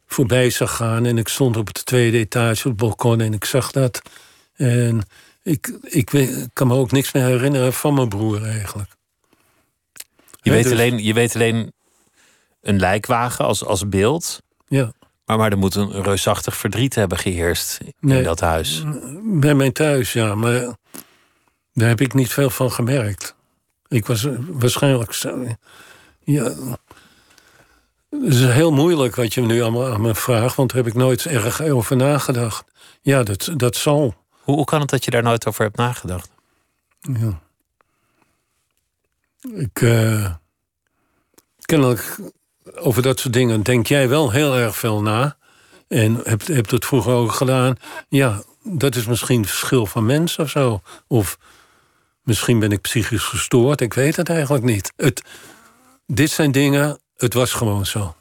voorbij 0.06 0.50
zag 0.50 0.76
gaan. 0.76 1.06
En 1.06 1.18
ik 1.18 1.28
stond 1.28 1.56
op 1.56 1.74
de 1.74 1.82
tweede 1.82 2.18
etage 2.18 2.68
op 2.68 2.78
het 2.78 2.88
balkon 2.88 3.20
en 3.20 3.32
ik 3.32 3.44
zag 3.44 3.70
dat. 3.70 4.02
En 4.54 5.02
ik, 5.42 5.72
ik, 5.82 6.10
kan 6.52 6.66
me 6.66 6.74
ook 6.74 6.90
niks 6.92 7.12
meer 7.12 7.24
herinneren 7.24 7.72
van 7.72 7.94
mijn 7.94 8.08
broer 8.08 8.44
eigenlijk. 8.44 8.90
Je, 10.42 10.50
weet, 10.50 10.62
dus- 10.62 10.72
alleen, 10.72 11.04
je 11.04 11.12
weet 11.12 11.34
alleen 11.34 11.72
een 12.60 12.78
lijkwagen 12.78 13.44
als, 13.44 13.64
als 13.64 13.88
beeld. 13.88 14.42
Ja, 14.66 14.92
Maar, 15.24 15.36
maar 15.38 15.50
er 15.50 15.58
moet 15.58 15.74
een 15.74 16.02
reusachtig 16.02 16.56
verdriet 16.56 16.94
hebben 16.94 17.18
geheerst 17.18 17.78
in 17.80 17.92
Nee. 18.00 18.22
dat 18.22 18.40
huis. 18.40 18.82
bij 19.22 19.54
mijn 19.54 19.72
thuis, 19.72 20.12
ja. 20.12 20.34
Maar 20.34 20.76
daar 21.72 21.88
heb 21.88 22.00
ik 22.00 22.14
niet 22.14 22.32
veel 22.32 22.50
van 22.50 22.72
gemerkt. 22.72 23.34
Ik 23.92 24.06
was 24.06 24.24
eh, 24.24 24.32
waarschijnlijk... 24.48 25.12
zo- 25.12 25.46
Ja, 26.20 26.42
het 28.10 28.34
is 28.34 28.44
heel 28.44 28.72
moeilijk 28.72 29.14
wat 29.14 29.34
je 29.34 29.40
nu 29.40 29.70
me, 29.70 29.90
aan 29.92 30.00
me 30.00 30.14
vraagt... 30.14 30.56
want 30.56 30.68
daar 30.72 30.78
heb 30.84 30.92
ik 30.92 30.94
nooit 30.98 31.26
erg 31.26 31.60
over 31.60 31.96
nagedacht. 31.96 32.64
Ja, 33.00 33.22
dat, 33.22 33.50
dat 33.56 33.76
zal. 33.76 34.14
Hoe, 34.30 34.54
hoe 34.54 34.64
kan 34.64 34.80
het 34.80 34.90
dat 34.90 35.04
je 35.04 35.10
daar 35.10 35.22
nooit 35.22 35.46
over 35.46 35.64
hebt 35.64 35.76
nagedacht? 35.76 36.30
Ja. 37.00 37.40
Ik... 39.54 39.80
eh, 39.82 40.34
kennelijk 41.60 42.18
over 42.74 43.02
dat 43.02 43.20
soort 43.20 43.32
dingen 43.34 43.62
denk 43.62 43.86
jij 43.86 44.08
wel 44.08 44.30
heel 44.30 44.56
erg 44.56 44.76
veel 44.76 45.02
na. 45.02 45.36
En 45.88 46.14
hebt 46.22 46.46
hebt 46.46 46.70
het 46.70 46.84
vroeger 46.84 47.12
ook 47.12 47.32
gedaan. 47.32 47.76
Ja, 48.08 48.42
dat 48.62 48.94
is 48.96 49.06
misschien 49.06 49.46
verschil 49.46 49.86
van 49.86 50.06
mens 50.06 50.38
of 50.38 50.50
zo. 50.50 50.82
Of 51.06 51.38
misschien 52.22 52.58
ben 52.58 52.72
ik 52.72 52.80
psychisch 52.80 53.24
gestoord. 53.24 53.80
Ik 53.80 53.94
weet 53.94 54.16
het 54.16 54.28
eigenlijk 54.28 54.64
niet. 54.64 54.92
Het, 54.96 55.22
dit 56.06 56.30
zijn 56.30 56.52
dingen, 56.52 56.98
het 57.16 57.34
was 57.34 57.52
gewoon 57.52 57.86
zo. 57.86 58.14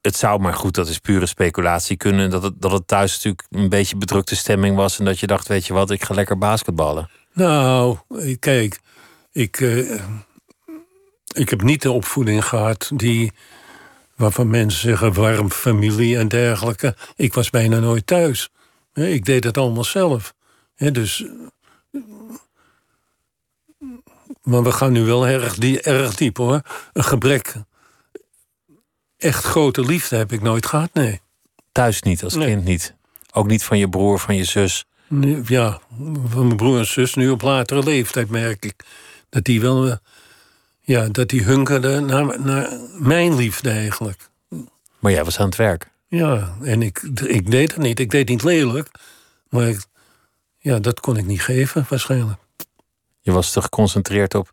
Het 0.00 0.16
zou 0.16 0.40
maar 0.40 0.54
goed, 0.54 0.74
dat 0.74 0.88
is 0.88 0.98
pure 0.98 1.26
speculatie 1.26 1.96
kunnen. 1.96 2.30
Dat 2.30 2.42
het, 2.42 2.60
dat 2.60 2.72
het 2.72 2.86
thuis 2.86 3.12
natuurlijk 3.12 3.46
een 3.50 3.68
beetje 3.68 3.96
bedrukte 3.96 4.36
stemming 4.36 4.76
was. 4.76 4.98
En 4.98 5.04
dat 5.04 5.18
je 5.18 5.26
dacht, 5.26 5.48
weet 5.48 5.66
je 5.66 5.72
wat, 5.72 5.90
ik 5.90 6.04
ga 6.04 6.14
lekker 6.14 6.38
basketballen. 6.38 7.10
Nou, 7.32 7.98
kijk, 8.38 8.80
ik, 9.32 9.60
eh, 9.60 10.00
ik 11.34 11.50
heb 11.50 11.62
niet 11.62 11.82
de 11.82 11.90
opvoeding 11.90 12.44
gehad 12.44 12.90
die 12.94 13.32
waarvan 14.16 14.50
mensen 14.50 14.80
zeggen 14.80 15.12
warm 15.12 15.50
familie 15.50 16.18
en 16.18 16.28
dergelijke. 16.28 16.96
Ik 17.16 17.34
was 17.34 17.50
bijna 17.50 17.78
nooit 17.78 18.06
thuis. 18.06 18.48
Ik 18.94 19.24
deed 19.24 19.44
het 19.44 19.58
allemaal 19.58 19.84
zelf. 19.84 20.34
Dus. 20.76 21.24
Maar 24.42 24.62
we 24.62 24.72
gaan 24.72 24.92
nu 24.92 25.04
wel 25.04 25.26
erg, 25.26 25.54
die, 25.54 25.80
erg 25.80 26.14
diep 26.14 26.36
hoor. 26.36 26.60
Een 26.92 27.04
gebrek. 27.04 27.54
Echt 29.16 29.44
grote 29.44 29.80
liefde 29.80 30.16
heb 30.16 30.32
ik 30.32 30.42
nooit 30.42 30.66
gehad, 30.66 30.94
nee. 30.94 31.20
Thuis 31.72 32.02
niet, 32.02 32.24
als 32.24 32.34
Nee. 32.34 32.46
kind 32.46 32.64
niet. 32.64 32.94
Ook 33.32 33.46
niet 33.46 33.64
van 33.64 33.78
je 33.78 33.88
broer, 33.88 34.18
van 34.18 34.36
je 34.36 34.44
zus. 34.44 34.84
Ja, 35.44 35.80
van 36.28 36.44
mijn 36.46 36.56
broer 36.56 36.78
en 36.78 36.86
zus 36.86 37.14
nu 37.14 37.30
op 37.30 37.42
latere 37.42 37.82
leeftijd 37.82 38.28
merk 38.30 38.64
ik 38.64 38.84
dat 39.28 39.44
die 39.44 39.60
wel, 39.60 39.86
eh, 39.86 39.96
ja, 40.80 41.08
dat 41.08 41.28
die 41.28 41.42
hunkerde 41.42 42.00
naar, 42.00 42.40
naar 42.40 42.72
mijn 42.98 43.34
liefde 43.34 43.70
eigenlijk. 43.70 44.28
Maar 44.98 45.12
jij 45.12 45.24
was 45.24 45.38
aan 45.38 45.46
het 45.46 45.56
werk. 45.56 45.90
Ja, 46.08 46.56
en 46.62 46.82
ik, 46.82 47.02
ik 47.26 47.50
deed 47.50 47.72
het 47.72 47.82
niet. 47.82 48.00
Ik 48.00 48.10
deed 48.10 48.28
niet 48.28 48.42
lelijk, 48.42 48.90
maar 49.48 49.68
ik, 49.68 49.84
ja, 50.66 50.78
dat 50.78 51.00
kon 51.00 51.16
ik 51.16 51.26
niet 51.26 51.42
geven 51.42 51.86
waarschijnlijk. 51.88 52.38
Je 53.20 53.32
was 53.32 53.52
te 53.52 53.62
geconcentreerd 53.62 54.34
op, 54.34 54.52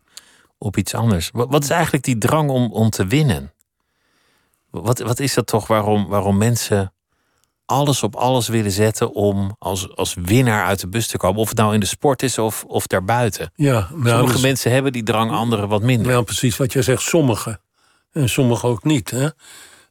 op 0.58 0.76
iets 0.76 0.94
anders. 0.94 1.30
Wat, 1.32 1.50
wat 1.50 1.62
is 1.62 1.70
eigenlijk 1.70 2.04
die 2.04 2.18
drang 2.18 2.50
om, 2.50 2.72
om 2.72 2.90
te 2.90 3.06
winnen? 3.06 3.52
Wat, 4.70 4.98
wat 4.98 5.20
is 5.20 5.34
dat 5.34 5.46
toch 5.46 5.66
waarom, 5.66 6.06
waarom 6.06 6.36
mensen 6.36 6.92
alles 7.66 8.02
op 8.02 8.14
alles 8.14 8.48
willen 8.48 8.70
zetten 8.70 9.12
om 9.12 9.56
als, 9.58 9.96
als 9.96 10.14
winnaar 10.14 10.64
uit 10.64 10.80
de 10.80 10.88
bus 10.88 11.06
te 11.06 11.16
komen? 11.16 11.40
Of 11.40 11.48
het 11.48 11.58
nou 11.58 11.74
in 11.74 11.80
de 11.80 11.86
sport 11.86 12.22
is 12.22 12.38
of, 12.38 12.64
of 12.64 12.86
daarbuiten. 12.86 13.52
Ja, 13.54 13.88
nou, 13.90 14.08
Sommige 14.08 14.32
dus- 14.32 14.42
mensen 14.42 14.70
hebben 14.70 14.92
die 14.92 15.02
drang, 15.02 15.30
anderen 15.30 15.68
wat 15.68 15.82
minder. 15.82 16.12
Ja, 16.12 16.22
precies 16.22 16.56
wat 16.56 16.72
jij 16.72 16.82
zegt, 16.82 17.02
sommigen. 17.02 17.60
En 18.12 18.28
sommigen 18.28 18.68
ook 18.68 18.84
niet. 18.84 19.10
Hè? 19.10 19.28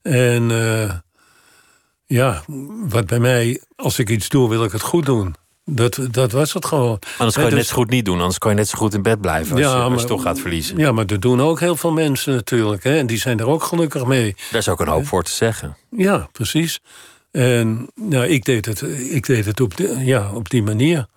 En 0.02 0.52
eh, 0.52 0.96
ja, 2.06 2.44
wat 2.68 3.06
bij 3.06 3.20
mij, 3.20 3.62
als 3.76 4.00
ik 4.00 4.10
iets 4.10 4.30
doe, 4.30 4.50
wil 4.50 4.64
ik 4.64 4.72
het 4.72 4.82
goed 4.82 5.06
doen. 5.06 5.36
Dat, 5.66 6.00
dat 6.12 6.32
was 6.32 6.54
het 6.54 6.66
gewoon. 6.66 7.00
Anders 7.18 7.36
kan 7.36 7.44
je 7.44 7.50
net 7.50 7.60
dus- 7.60 7.68
zo 7.68 7.76
goed 7.76 7.90
niet 7.90 8.06
doen. 8.06 8.20
Anders 8.20 8.38
kan 8.38 8.52
je 8.52 8.58
net 8.58 8.68
zo 8.68 8.78
goed 8.78 8.94
in 8.94 9.02
bed 9.02 9.22
blijven 9.22 9.52
als, 9.52 9.62
je, 9.62 9.68
als 9.68 9.84
je 9.92 9.96
maar- 9.98 10.06
toch 10.06 10.22
gaat 10.22 10.40
verliezen. 10.40 10.78
Ja, 10.78 10.92
maar 10.92 11.06
dat 11.08 11.22
doen 11.22 11.42
ook 11.42 11.60
heel 11.60 11.76
veel 11.76 11.92
mensen 11.92 12.34
natuurlijk. 12.34 12.84
Hè? 12.84 12.98
En 12.98 13.08
die 13.08 13.18
zijn 13.18 13.40
er 13.40 13.48
ook 13.48 13.64
gelukkig 13.64 14.06
mee. 14.06 14.36
Daar 14.52 14.60
is 14.60 14.70
ook 14.70 14.80
een 14.80 14.88
hoop 14.88 15.06
voor 15.06 15.24
te 15.24 15.32
zeggen. 15.32 15.78
Ja, 15.90 16.30
precies. 16.32 16.82
En 17.32 17.88
nou, 17.96 18.26
ik 18.26 18.46
deed 18.46 18.66
het, 18.66 18.82
ik 19.12 19.26
deed 19.26 19.46
het 19.46 19.60
op, 19.60 19.78
de, 19.78 20.06
ja, 20.06 20.32
op 20.34 20.50
die 20.50 20.64
manier. 20.64 21.08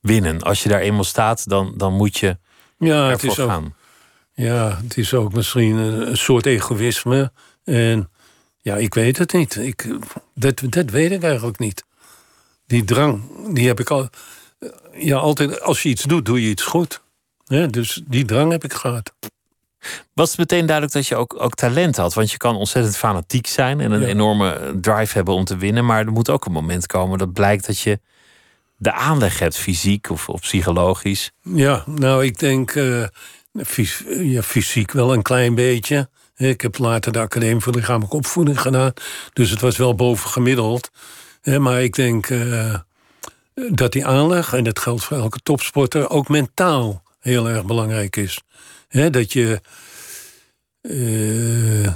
Winnen. 0.00 0.40
Als 0.42 0.62
je 0.62 0.68
daar 0.68 0.80
eenmaal 0.80 1.04
staat, 1.04 1.48
dan, 1.48 1.74
dan 1.76 1.92
moet 1.92 2.18
je 2.18 2.38
Ja 2.78 3.02
het, 3.04 3.12
ervoor 3.12 3.30
is 3.30 3.38
ook, 3.40 3.48
gaan. 3.50 3.74
ja, 4.32 4.78
het 4.82 4.96
is 4.96 5.14
ook 5.14 5.32
misschien 5.32 5.76
een, 5.76 6.08
een 6.08 6.16
soort 6.16 6.46
egoïsme. 6.46 7.32
En 7.64 8.10
ja, 8.60 8.76
ik 8.76 8.94
weet 8.94 9.18
het 9.18 9.32
niet. 9.32 9.56
Ik, 9.56 9.86
dat, 10.34 10.62
dat 10.68 10.90
weet 10.90 11.10
ik 11.10 11.22
eigenlijk 11.22 11.58
niet. 11.58 11.84
Die 12.70 12.84
drang, 12.84 13.22
die 13.54 13.66
heb 13.66 13.80
ik 13.80 13.90
al. 13.90 14.08
Ja, 14.92 15.16
altijd. 15.16 15.60
Als 15.60 15.82
je 15.82 15.88
iets 15.88 16.02
doet, 16.02 16.24
doe 16.24 16.42
je 16.42 16.48
iets 16.48 16.62
goed. 16.62 17.00
Ja, 17.44 17.66
dus 17.66 18.02
die 18.06 18.24
drang 18.24 18.50
heb 18.50 18.64
ik 18.64 18.72
gehad. 18.72 19.12
Was 20.12 20.28
het 20.28 20.38
meteen 20.38 20.66
duidelijk 20.66 20.94
dat 20.94 21.06
je 21.06 21.16
ook, 21.16 21.42
ook 21.42 21.54
talent 21.54 21.96
had? 21.96 22.14
Want 22.14 22.30
je 22.30 22.36
kan 22.36 22.56
ontzettend 22.56 22.96
fanatiek 22.96 23.46
zijn 23.46 23.80
en 23.80 23.92
een 23.92 24.02
enorme 24.02 24.78
drive 24.80 25.14
hebben 25.14 25.34
om 25.34 25.44
te 25.44 25.56
winnen. 25.56 25.84
Maar 25.84 26.06
er 26.06 26.12
moet 26.12 26.30
ook 26.30 26.44
een 26.44 26.52
moment 26.52 26.86
komen 26.86 27.18
dat 27.18 27.32
blijkt 27.32 27.66
dat 27.66 27.78
je 27.78 28.00
de 28.76 28.92
aanleg 28.92 29.38
hebt, 29.38 29.56
fysiek 29.56 30.10
of, 30.10 30.28
of 30.28 30.40
psychologisch. 30.40 31.30
Ja, 31.42 31.84
nou, 31.86 32.24
ik 32.24 32.38
denk 32.38 32.74
uh, 32.74 33.06
ja, 34.06 34.42
fysiek 34.42 34.92
wel 34.92 35.12
een 35.12 35.22
klein 35.22 35.54
beetje. 35.54 36.08
Ik 36.36 36.60
heb 36.60 36.78
later 36.78 37.12
de 37.12 37.18
Academie 37.18 37.62
voor 37.62 37.74
Lichamelijke 37.74 38.16
Opvoeding 38.16 38.60
gedaan. 38.60 38.92
Dus 39.32 39.50
het 39.50 39.60
was 39.60 39.76
wel 39.76 39.94
bovengemiddeld. 39.94 40.90
Maar 41.42 41.82
ik 41.82 41.94
denk 41.94 42.28
uh, 42.28 42.74
dat 43.70 43.92
die 43.92 44.06
aanleg, 44.06 44.52
en 44.52 44.64
dat 44.64 44.78
geldt 44.78 45.04
voor 45.04 45.16
elke 45.16 45.40
topsporter, 45.42 46.10
ook 46.10 46.28
mentaal 46.28 47.02
heel 47.20 47.48
erg 47.48 47.64
belangrijk 47.64 48.16
is. 48.16 48.40
dat 49.10 49.32
je. 49.32 49.60
Uh, 50.82 51.94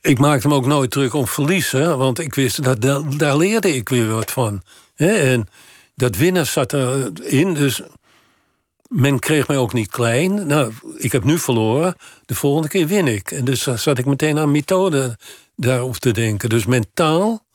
ik 0.00 0.18
maakte 0.18 0.48
hem 0.48 0.56
ook 0.56 0.66
nooit 0.66 0.90
druk 0.90 1.14
om 1.14 1.26
verliezen, 1.26 1.98
want 1.98 2.18
ik 2.18 2.34
wist 2.34 2.62
dat 2.62 2.82
daar 3.18 3.36
leerde 3.36 3.74
ik 3.74 3.88
weer 3.88 4.08
wat 4.08 4.30
van. 4.30 4.62
En 4.94 5.48
dat 5.94 6.16
winnen 6.16 6.46
zat 6.46 6.72
erin, 6.72 7.54
dus 7.54 7.82
men 8.88 9.18
kreeg 9.18 9.48
mij 9.48 9.56
ook 9.56 9.72
niet 9.72 9.90
klein. 9.90 10.46
Nou, 10.46 10.72
ik 10.96 11.12
heb 11.12 11.24
nu 11.24 11.38
verloren, 11.38 11.94
de 12.24 12.34
volgende 12.34 12.68
keer 12.68 12.86
win 12.86 13.06
ik. 13.06 13.30
En 13.30 13.44
dus 13.44 13.62
zat 13.62 13.98
ik 13.98 14.06
meteen 14.06 14.38
aan 14.38 14.50
methode 14.50 15.18
daarop 15.60 15.96
te 15.96 16.10
denken. 16.10 16.48
Dus 16.48 16.66
mentaal 16.66 17.46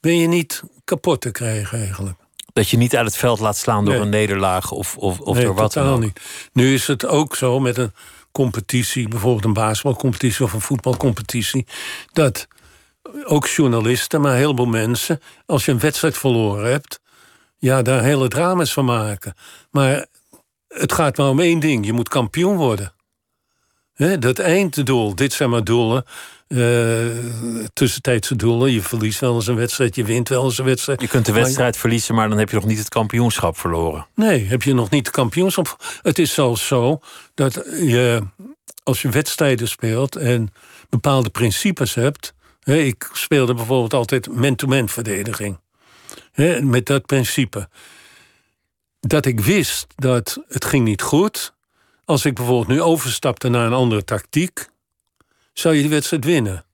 ben 0.00 0.16
je 0.16 0.26
niet 0.26 0.62
kapot 0.84 1.20
te 1.20 1.30
krijgen 1.30 1.78
eigenlijk. 1.78 2.18
Dat 2.52 2.68
je 2.68 2.76
niet 2.76 2.96
uit 2.96 3.06
het 3.06 3.16
veld 3.16 3.40
laat 3.40 3.56
slaan 3.56 3.84
door 3.84 3.94
een 3.94 4.08
nederlaag 4.08 4.70
of, 4.70 4.96
of, 4.96 5.20
of 5.20 5.38
door 5.38 5.54
wat 5.54 5.72
dan 5.72 5.86
ook. 5.86 6.00
niet. 6.00 6.20
Nu 6.52 6.74
is 6.74 6.86
het 6.86 7.06
ook 7.06 7.36
zo 7.36 7.60
met 7.60 7.78
een 7.78 7.92
competitie, 8.32 9.08
bijvoorbeeld 9.08 9.44
een 9.44 9.52
basketbalcompetitie 9.52 10.44
of 10.44 10.52
een 10.52 10.60
voetbalcompetitie, 10.60 11.66
dat 12.12 12.48
ook 13.24 13.46
journalisten, 13.46 14.20
maar 14.20 14.32
heel 14.32 14.40
heleboel 14.40 14.66
mensen, 14.66 15.20
als 15.46 15.64
je 15.64 15.72
een 15.72 15.78
wedstrijd 15.78 16.18
verloren 16.18 16.70
hebt, 16.70 17.00
ja, 17.56 17.82
daar 17.82 18.02
hele 18.02 18.28
drama's 18.28 18.72
van 18.72 18.84
maken. 18.84 19.34
Maar 19.70 20.06
het 20.68 20.92
gaat 20.92 21.16
maar 21.16 21.28
om 21.28 21.40
één 21.40 21.60
ding: 21.60 21.86
je 21.86 21.92
moet 21.92 22.08
kampioen 22.08 22.56
worden. 22.56 22.92
Dat 24.18 24.38
einddoel, 24.38 25.14
dit 25.14 25.32
zijn 25.32 25.50
maar 25.50 25.64
doelen. 25.64 26.04
Uh, 26.48 27.06
tussentijdse 27.72 28.36
doelen. 28.36 28.72
Je 28.72 28.82
verliest 28.82 29.20
wel 29.20 29.34
eens 29.34 29.46
een 29.46 29.56
wedstrijd, 29.56 29.94
je 29.94 30.04
wint 30.04 30.28
wel 30.28 30.44
eens 30.44 30.58
een 30.58 30.64
wedstrijd. 30.64 31.00
Je 31.00 31.08
kunt 31.08 31.26
de 31.26 31.32
wedstrijd 31.32 31.76
verliezen, 31.76 32.14
maar 32.14 32.28
dan 32.28 32.38
heb 32.38 32.50
je 32.50 32.56
nog 32.56 32.64
niet 32.64 32.78
het 32.78 32.88
kampioenschap 32.88 33.58
verloren. 33.58 34.06
Nee, 34.14 34.46
heb 34.46 34.62
je 34.62 34.74
nog 34.74 34.90
niet 34.90 35.06
het 35.06 35.16
kampioenschap. 35.16 35.76
Het 36.02 36.18
is 36.18 36.34
zelfs 36.34 36.66
zo 36.66 37.00
dat 37.34 37.54
je, 37.80 38.22
als 38.82 39.02
je 39.02 39.08
wedstrijden 39.08 39.68
speelt 39.68 40.16
en 40.16 40.52
bepaalde 40.88 41.30
principes 41.30 41.94
hebt. 41.94 42.34
Hè, 42.60 42.76
ik 42.76 43.10
speelde 43.12 43.54
bijvoorbeeld 43.54 43.94
altijd 43.94 44.28
man-to-man 44.28 44.88
verdediging. 44.88 45.60
Hè, 46.32 46.62
met 46.62 46.86
dat 46.86 47.06
principe. 47.06 47.68
Dat 49.00 49.26
ik 49.26 49.40
wist 49.40 49.86
dat 49.94 50.42
het 50.48 50.64
ging 50.64 50.84
niet 50.84 51.02
goed. 51.02 51.54
Als 52.10 52.24
ik 52.24 52.34
bijvoorbeeld 52.34 52.68
nu 52.68 52.82
overstapte 52.82 53.48
naar 53.48 53.66
een 53.66 53.72
andere 53.72 54.04
tactiek 54.04 54.68
zou 55.52 55.74
je 55.74 55.80
die 55.80 55.90
wedstrijd 55.90 56.24
winnen. 56.24 56.64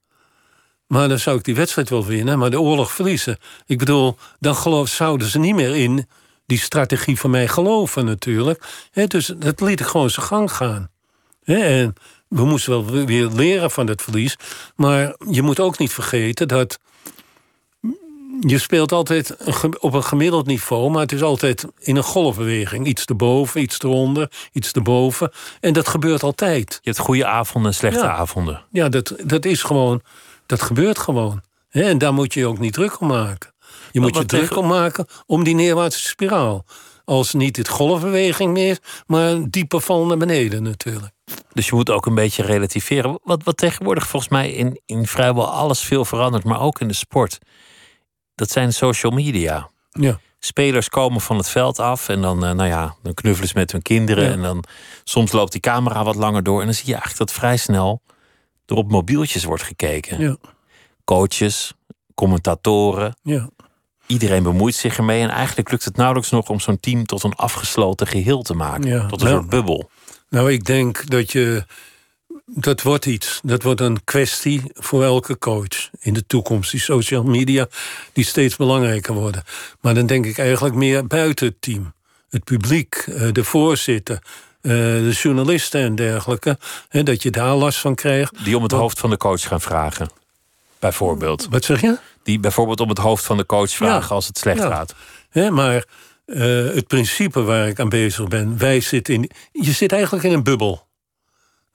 Maar 0.87 1.09
dan 1.09 1.18
zou 1.18 1.39
ik 1.39 1.45
die 1.45 1.55
wedstrijd 1.55 1.89
wel 1.89 2.07
winnen, 2.07 2.39
maar 2.39 2.51
de 2.51 2.61
oorlog 2.61 2.93
verliezen. 2.93 3.39
Ik 3.66 3.78
bedoel, 3.78 4.16
dan 4.39 4.57
geloof, 4.57 4.89
zouden 4.89 5.28
ze 5.28 5.39
niet 5.39 5.55
meer 5.55 5.76
in 5.76 6.07
die 6.47 6.59
strategie 6.59 7.18
van 7.18 7.30
mij 7.30 7.49
geloven 7.49 8.05
natuurlijk. 8.05 8.89
dus 9.07 9.26
dat 9.37 9.61
liet 9.61 9.80
ik 9.80 9.87
gewoon 9.87 10.11
zijn 10.11 10.26
gang 10.26 10.53
gaan. 10.53 10.91
en 11.45 11.95
we 12.28 12.45
moesten 12.45 12.72
wel 12.72 13.07
weer 13.07 13.26
leren 13.26 13.70
van 13.70 13.87
het 13.87 14.03
verlies. 14.03 14.37
Maar 14.76 15.16
je 15.30 15.43
moet 15.43 15.61
ook 15.61 15.78
niet 15.78 15.93
vergeten 15.93 16.49
dat 16.49 16.78
je 18.40 18.58
speelt 18.58 18.92
altijd 18.92 19.36
op 19.80 19.92
een 19.92 20.04
gemiddeld 20.04 20.46
niveau, 20.46 20.90
maar 20.90 21.00
het 21.00 21.12
is 21.12 21.22
altijd 21.22 21.66
in 21.78 21.96
een 21.96 22.02
golfbeweging. 22.02 22.86
Iets 22.86 23.04
erboven, 23.04 23.60
iets 23.60 23.80
eronder, 23.80 24.30
iets 24.52 24.72
erboven. 24.72 25.32
En 25.60 25.72
dat 25.72 25.88
gebeurt 25.88 26.22
altijd. 26.22 26.78
Je 26.82 26.90
hebt 26.90 27.02
goede 27.02 27.26
avonden 27.26 27.70
en 27.70 27.76
slechte 27.76 28.08
avonden. 28.08 28.62
Ja, 28.70 28.88
dat, 28.88 29.14
dat 29.24 29.44
is 29.44 29.62
gewoon, 29.62 30.02
dat 30.46 30.62
gebeurt 30.62 30.98
gewoon. 30.98 31.40
En 31.70 31.98
daar 31.98 32.14
moet 32.14 32.34
je 32.34 32.40
je 32.40 32.46
ook 32.46 32.58
niet 32.58 32.72
druk 32.72 33.00
om 33.00 33.06
maken. 33.06 33.54
Je 33.92 34.00
moet 34.00 34.16
je 34.16 34.24
druk 34.24 34.56
om 34.56 34.66
maken 34.66 35.06
om 35.26 35.44
die 35.44 35.54
neerwaartse 35.54 36.08
spiraal. 36.08 36.64
Als 37.04 37.32
niet 37.32 37.56
het 37.56 37.68
golfbeweging 37.68 38.52
meer, 38.52 38.78
maar 39.06 39.28
een 39.28 39.50
diepe 39.50 39.80
val 39.80 40.06
naar 40.06 40.16
beneden 40.16 40.62
natuurlijk. 40.62 41.12
Dus 41.52 41.66
je 41.66 41.74
moet 41.74 41.90
ook 41.90 42.06
een 42.06 42.14
beetje 42.14 42.42
relativeren. 42.42 43.18
Wat, 43.22 43.42
wat 43.44 43.56
tegenwoordig 43.56 44.06
volgens 44.06 44.32
mij 44.32 44.50
in, 44.50 44.80
in 44.86 45.06
vrijwel 45.06 45.50
alles 45.50 45.80
veel 45.80 46.04
verandert, 46.04 46.44
maar 46.44 46.60
ook 46.60 46.80
in 46.80 46.88
de 46.88 46.94
sport 46.94 47.38
dat 48.37 48.51
zijn 48.51 48.72
social 48.72 49.12
media. 49.12 49.68
Ja. 49.91 50.18
Spelers 50.39 50.89
komen 50.89 51.20
van 51.20 51.37
het 51.37 51.49
veld 51.49 51.78
af 51.78 52.09
en 52.09 52.20
dan, 52.20 52.45
uh, 52.45 52.51
nou 52.53 52.68
ja, 52.68 52.95
dan 53.03 53.14
knuffelen 53.14 53.49
ze 53.49 53.59
met 53.59 53.72
hun 53.72 53.82
kinderen. 53.82 54.32
En 54.32 54.43
dan 54.43 54.64
soms 55.05 55.32
loopt 55.32 55.53
die 55.53 55.61
camera 55.61 56.05
wat 56.05 56.14
langer 56.14 56.43
door. 56.43 56.61
En 56.61 56.66
dan 56.66 56.74
zie 56.74 56.87
je 56.87 56.93
eigenlijk 56.93 57.18
dat 57.18 57.32
vrij 57.32 57.57
snel 57.57 58.03
er 58.66 58.76
op 58.76 58.91
mobieltjes 58.91 59.45
wordt 59.45 59.62
gekeken. 59.62 60.20
Ja. 60.20 60.37
Coaches, 61.05 61.72
commentatoren. 62.14 63.16
Ja. 63.22 63.49
Iedereen 64.07 64.43
bemoeit 64.43 64.74
zich 64.74 64.97
ermee. 64.97 65.22
En 65.22 65.30
eigenlijk 65.30 65.70
lukt 65.70 65.84
het 65.84 65.97
nauwelijks 65.97 66.30
nog 66.30 66.49
om 66.49 66.61
zo'n 66.61 66.80
team 66.80 67.07
tot 67.07 67.22
een 67.22 67.34
afgesloten 67.34 68.07
geheel 68.07 68.43
te 68.43 68.55
maken. 68.55 68.89
Ja. 68.89 69.07
Tot 69.07 69.20
een 69.20 69.26
nou, 69.26 69.39
soort 69.39 69.51
bubbel. 69.51 69.91
Nou, 70.28 70.53
ik 70.53 70.64
denk 70.64 71.11
dat 71.11 71.32
je 71.32 71.64
dat 72.47 72.82
wordt 72.82 73.07
iets. 73.07 73.40
Dat 73.42 73.62
wordt 73.62 73.80
een 73.80 74.05
kwestie 74.05 74.62
voor 74.74 75.05
elke 75.05 75.38
coach 75.38 75.90
in 75.99 76.14
de 76.14 76.26
toekomst. 76.26 76.70
Die 76.70 76.80
social 76.80 77.22
media 77.22 77.68
die 78.12 78.24
steeds 78.24 78.57
belangrijker 78.57 79.14
worden. 79.14 79.42
Maar 79.80 79.94
dan 79.94 80.07
denk 80.07 80.26
ik 80.26 80.38
eigenlijk 80.38 80.74
meer 80.74 81.07
buiten 81.07 81.47
het 81.47 81.61
team. 81.61 81.94
Het 82.28 82.44
publiek, 82.44 82.94
eh, 82.94 83.32
de 83.32 83.44
voorzitter, 83.44 84.22
eh, 84.61 84.72
de 84.72 85.16
journalisten 85.22 85.80
en 85.80 85.94
dergelijke. 85.94 86.59
Dat 86.90 87.22
je 87.22 87.30
daar 87.30 87.55
last 87.55 87.78
van 87.78 87.94
krijgt. 87.94 88.44
Die 88.44 88.57
om 88.57 88.62
het 88.62 88.72
hoofd 88.72 88.99
van 88.99 89.11
de 89.11 89.16
coach 89.16 89.42
gaan 89.42 89.61
vragen. 89.61 90.11
Bijvoorbeeld. 90.78 91.47
Wat 91.51 91.64
zeg 91.64 91.80
je? 91.80 91.99
Die 92.22 92.40
bijvoorbeeld 92.40 92.80
om 92.80 92.88
het 92.88 92.99
hoofd 92.99 93.24
van 93.24 93.36
de 93.36 93.47
coach 93.47 93.70
vragen 93.70 94.14
als 94.14 94.26
het 94.26 94.38
slecht 94.38 94.61
gaat. 94.61 94.94
maar 95.51 95.84
uh, 96.26 96.74
het 96.74 96.86
principe 96.86 97.42
waar 97.42 97.68
ik 97.68 97.80
aan 97.80 97.88
bezig 97.88 98.28
ben, 98.28 98.59
wij 98.59 98.80
zitten 98.80 99.14
in. 99.14 99.30
Je 99.53 99.72
zit 99.72 99.92
eigenlijk 99.92 100.24
in 100.24 100.32
een 100.32 100.42
bubbel 100.42 100.86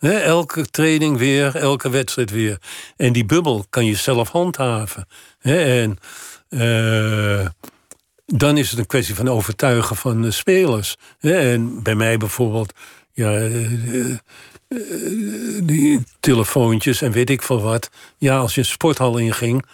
elke 0.09 0.65
training 0.65 1.17
weer, 1.17 1.55
elke 1.55 1.89
wedstrijd 1.89 2.31
weer. 2.31 2.57
En 2.95 3.13
die 3.13 3.25
bubbel 3.25 3.65
kan 3.69 3.85
je 3.85 3.95
zelf 3.95 4.29
handhaven. 4.29 5.07
en 5.41 5.97
uh, 6.49 7.45
dan 8.25 8.57
is 8.57 8.69
het 8.69 8.79
een 8.79 8.85
kwestie 8.85 9.15
van 9.15 9.27
overtuigen 9.27 9.95
van 9.95 10.21
de 10.21 10.31
spelers. 10.31 10.95
en 11.19 11.83
bij 11.83 11.95
mij 11.95 12.17
bijvoorbeeld, 12.17 12.73
ja, 13.11 13.47
uh, 13.47 14.17
die 15.63 16.03
telefoontjes 16.19 17.01
en 17.01 17.11
weet 17.11 17.29
ik 17.29 17.41
veel 17.41 17.61
wat. 17.61 17.89
Ja, 18.17 18.37
als 18.37 18.55
je 18.55 18.61
een 18.61 18.67
sporthal 18.67 19.17
inging, 19.17 19.65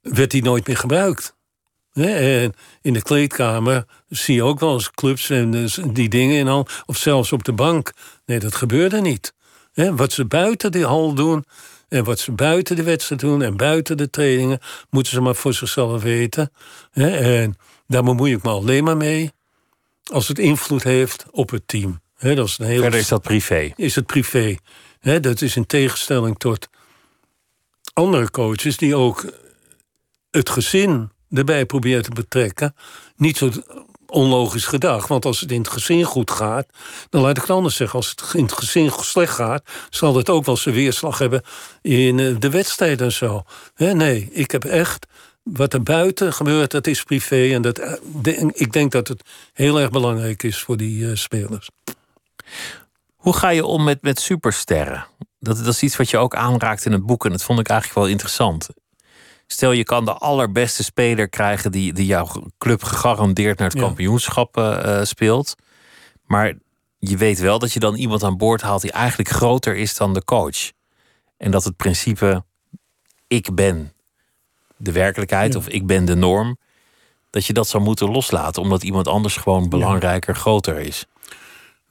werd 0.00 0.30
die 0.30 0.42
nooit 0.42 0.66
meer 0.66 0.76
gebruikt. 0.76 1.34
En 1.94 2.54
in 2.82 2.92
de 2.92 3.02
kleedkamer 3.02 3.84
zie 4.08 4.34
je 4.34 4.42
ook 4.42 4.60
wel 4.60 4.72
eens 4.72 4.90
clubs 4.90 5.30
en 5.30 5.50
dus 5.50 5.78
die 5.92 6.08
dingen 6.08 6.38
in 6.38 6.48
al. 6.48 6.66
Of 6.86 6.96
zelfs 6.96 7.32
op 7.32 7.44
de 7.44 7.52
bank. 7.52 7.92
Nee, 8.26 8.38
dat 8.38 8.54
gebeurde 8.54 9.00
niet. 9.00 9.32
Wat 9.74 10.12
ze 10.12 10.24
buiten 10.24 10.72
die 10.72 10.86
hal 10.86 11.14
doen. 11.14 11.44
En 11.88 12.04
wat 12.04 12.18
ze 12.18 12.32
buiten 12.32 12.76
de 12.76 12.82
wedstrijd 12.82 13.20
doen 13.20 13.42
en 13.42 13.56
buiten 13.56 13.96
de 13.96 14.10
trainingen. 14.10 14.58
moeten 14.90 15.12
ze 15.12 15.20
maar 15.20 15.34
voor 15.34 15.54
zichzelf 15.54 16.02
weten. 16.02 16.52
En 16.92 17.56
daar 17.86 18.02
bemoei 18.02 18.34
ik 18.34 18.42
me 18.42 18.50
alleen 18.50 18.84
maar 18.84 18.96
mee. 18.96 19.32
Als 20.04 20.28
het 20.28 20.38
invloed 20.38 20.82
heeft 20.82 21.24
op 21.30 21.50
het 21.50 21.62
team. 21.66 22.00
Dat 22.18 22.46
is 22.46 22.58
een 22.58 22.66
heel 22.66 22.80
Verder 22.80 23.00
is 23.00 23.08
dat 23.08 23.22
privé. 23.22 23.72
Is 23.76 23.94
het 23.94 24.06
privé. 24.06 24.56
Dat 25.00 25.40
is 25.40 25.56
in 25.56 25.66
tegenstelling 25.66 26.38
tot 26.38 26.68
andere 27.92 28.30
coaches 28.30 28.76
die 28.76 28.96
ook 28.96 29.24
het 30.30 30.50
gezin 30.50 31.10
erbij 31.34 31.66
proberen 31.66 32.02
te 32.02 32.10
betrekken. 32.10 32.74
Niet 33.16 33.36
zo 33.36 33.50
onlogisch 34.14 34.64
gedacht. 34.64 35.08
Want 35.08 35.24
als 35.24 35.40
het 35.40 35.52
in 35.52 35.58
het 35.58 35.68
gezin 35.68 36.04
goed 36.04 36.30
gaat, 36.30 36.66
dan 37.10 37.22
laat 37.22 37.36
ik 37.36 37.42
het 37.42 37.50
anders 37.50 37.76
zeggen. 37.76 37.98
Als 37.98 38.10
het 38.10 38.34
in 38.34 38.42
het 38.42 38.52
gezin 38.52 38.90
slecht 38.90 39.34
gaat, 39.34 39.62
zal 39.90 40.16
het 40.16 40.30
ook 40.30 40.44
wel 40.44 40.56
zijn 40.56 40.74
weerslag 40.74 41.18
hebben 41.18 41.42
in 41.82 42.18
eh, 42.18 42.34
de 42.38 42.50
wedstrijd 42.50 43.00
en 43.00 43.12
zo. 43.12 43.42
nee, 43.76 44.28
ik 44.32 44.50
heb 44.50 44.64
echt. 44.64 45.06
Wat 45.42 45.72
er 45.72 45.82
buiten 45.82 46.32
gebeurt, 46.32 46.70
dat 46.70 46.86
is 46.86 47.02
privé. 47.02 47.54
En 47.54 47.62
dat, 47.62 47.78
eh, 47.78 48.48
ik 48.52 48.72
denk 48.72 48.92
dat 48.92 49.08
het 49.08 49.22
heel 49.52 49.80
erg 49.80 49.90
belangrijk 49.90 50.42
is 50.42 50.58
voor 50.58 50.76
die 50.76 51.04
uh, 51.04 51.16
spelers. 51.16 51.70
Hoe 53.14 53.36
ga 53.36 53.48
je 53.48 53.64
om 53.64 53.84
met, 53.84 54.02
met 54.02 54.20
supersterren? 54.20 55.06
Dat, 55.38 55.56
dat 55.56 55.66
is 55.66 55.82
iets 55.82 55.96
wat 55.96 56.10
je 56.10 56.18
ook 56.18 56.34
aanraakt 56.34 56.84
in 56.84 56.92
het 56.92 57.06
boek. 57.06 57.24
En 57.24 57.30
dat 57.30 57.42
vond 57.42 57.60
ik 57.60 57.68
eigenlijk 57.68 57.98
wel 58.00 58.08
interessant 58.08 58.68
Stel, 59.46 59.72
je 59.72 59.84
kan 59.84 60.04
de 60.04 60.12
allerbeste 60.12 60.82
speler 60.84 61.28
krijgen 61.28 61.72
die, 61.72 61.92
die 61.92 62.06
jouw 62.06 62.28
club 62.58 62.82
gegarandeerd 62.82 63.58
naar 63.58 63.68
het 63.68 63.76
Ja. 63.78 63.84
kampioenschap 63.84 64.56
eh, 64.56 64.98
eh, 65.00 65.04
speelt. 65.06 65.54
Maar 66.26 66.52
je 66.98 67.16
weet 67.16 67.38
wel 67.38 67.58
dat 67.58 67.72
je 67.72 67.80
dan 67.80 67.94
iemand 67.94 68.22
aan 68.22 68.36
boord 68.36 68.60
haalt 68.62 68.82
die 68.82 68.92
eigenlijk 68.92 69.28
groter 69.28 69.76
is 69.76 69.96
dan 69.96 70.14
de 70.14 70.24
coach. 70.24 70.70
En 71.36 71.50
dat 71.50 71.64
het 71.64 71.76
principe 71.76 72.44
ik 73.26 73.54
ben 73.54 73.92
de 74.76 74.92
werkelijkheid 74.92 75.52
Ja. 75.52 75.58
of 75.58 75.68
ik 75.68 75.86
ben 75.86 76.04
de 76.04 76.14
norm, 76.14 76.58
dat 77.30 77.46
je 77.46 77.52
dat 77.52 77.68
zou 77.68 77.82
moeten 77.82 78.10
loslaten 78.10 78.62
omdat 78.62 78.82
iemand 78.82 79.08
anders 79.08 79.36
gewoon 79.36 79.68
belangrijker, 79.68 80.36
groter 80.36 80.78
is. 80.78 81.04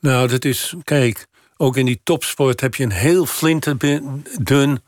Nou, 0.00 0.28
dat 0.28 0.44
is, 0.44 0.74
kijk, 0.84 1.26
ook 1.56 1.76
in 1.76 1.86
die 1.86 2.00
topsport 2.04 2.60
heb 2.60 2.74
je 2.74 2.84
een 2.84 2.90
heel 2.92 3.26
flinterdun 3.26 4.82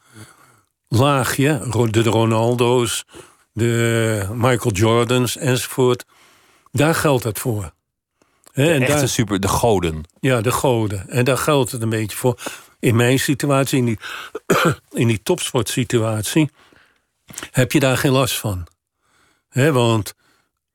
laagje. 0.89 1.87
De 1.91 2.03
Ronaldo's, 2.03 3.05
de 3.53 4.29
Michael 4.33 4.75
Jordans 4.75 5.37
enzovoort. 5.37 6.05
Daar 6.73 6.95
geldt 6.95 7.25
het 7.25 7.39
voor. 7.39 7.73
Hè, 8.53 8.73
en 8.73 8.83
Echte 8.83 8.95
daar, 8.95 9.09
super, 9.09 9.41
de 9.41 9.49
goden. 9.49 10.03
ja, 10.21 10.41
de 10.41 10.53
goden. 10.53 11.09
En 11.09 11.25
daar 11.25 11.39
geldt 11.39 11.71
het 11.71 11.83
een 11.83 11.89
beetje 11.89 12.17
voor. 12.17 12.39
In 12.81 12.97
mijn 12.97 13.19
situatie, 13.19 13.79
in 13.79 13.85
die, 13.85 13.99
in 15.03 15.07
die 15.07 15.23
topsportsituatie, 15.23 16.51
heb 17.51 17.73
je 17.73 17.81
daar 17.81 17.97
geen 17.97 18.13
last 18.13 18.35
van. 18.35 18.67
Hè, 19.49 19.73
want 19.73 20.15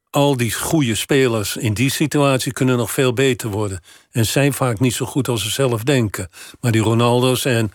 al 0.10 0.38
die 0.38 0.54
goede 0.54 0.96
spelers 0.96 1.58
in 1.58 1.74
die 1.74 1.92
situatie 1.92 2.54
kunnen 2.54 2.78
nog 2.78 2.92
veel 2.92 3.14
beter 3.14 3.50
worden. 3.50 3.82
En 4.12 4.26
zijn 4.26 4.54
vaak 4.54 4.80
niet 4.80 4.94
zo 4.94 5.06
goed 5.06 5.28
als 5.28 5.42
ze 5.44 5.50
zelf 5.50 5.84
denken. 5.84 6.30
Maar 6.60 6.72
die 6.72 6.82
Ronaldo's 6.82 7.46
en 7.46 7.72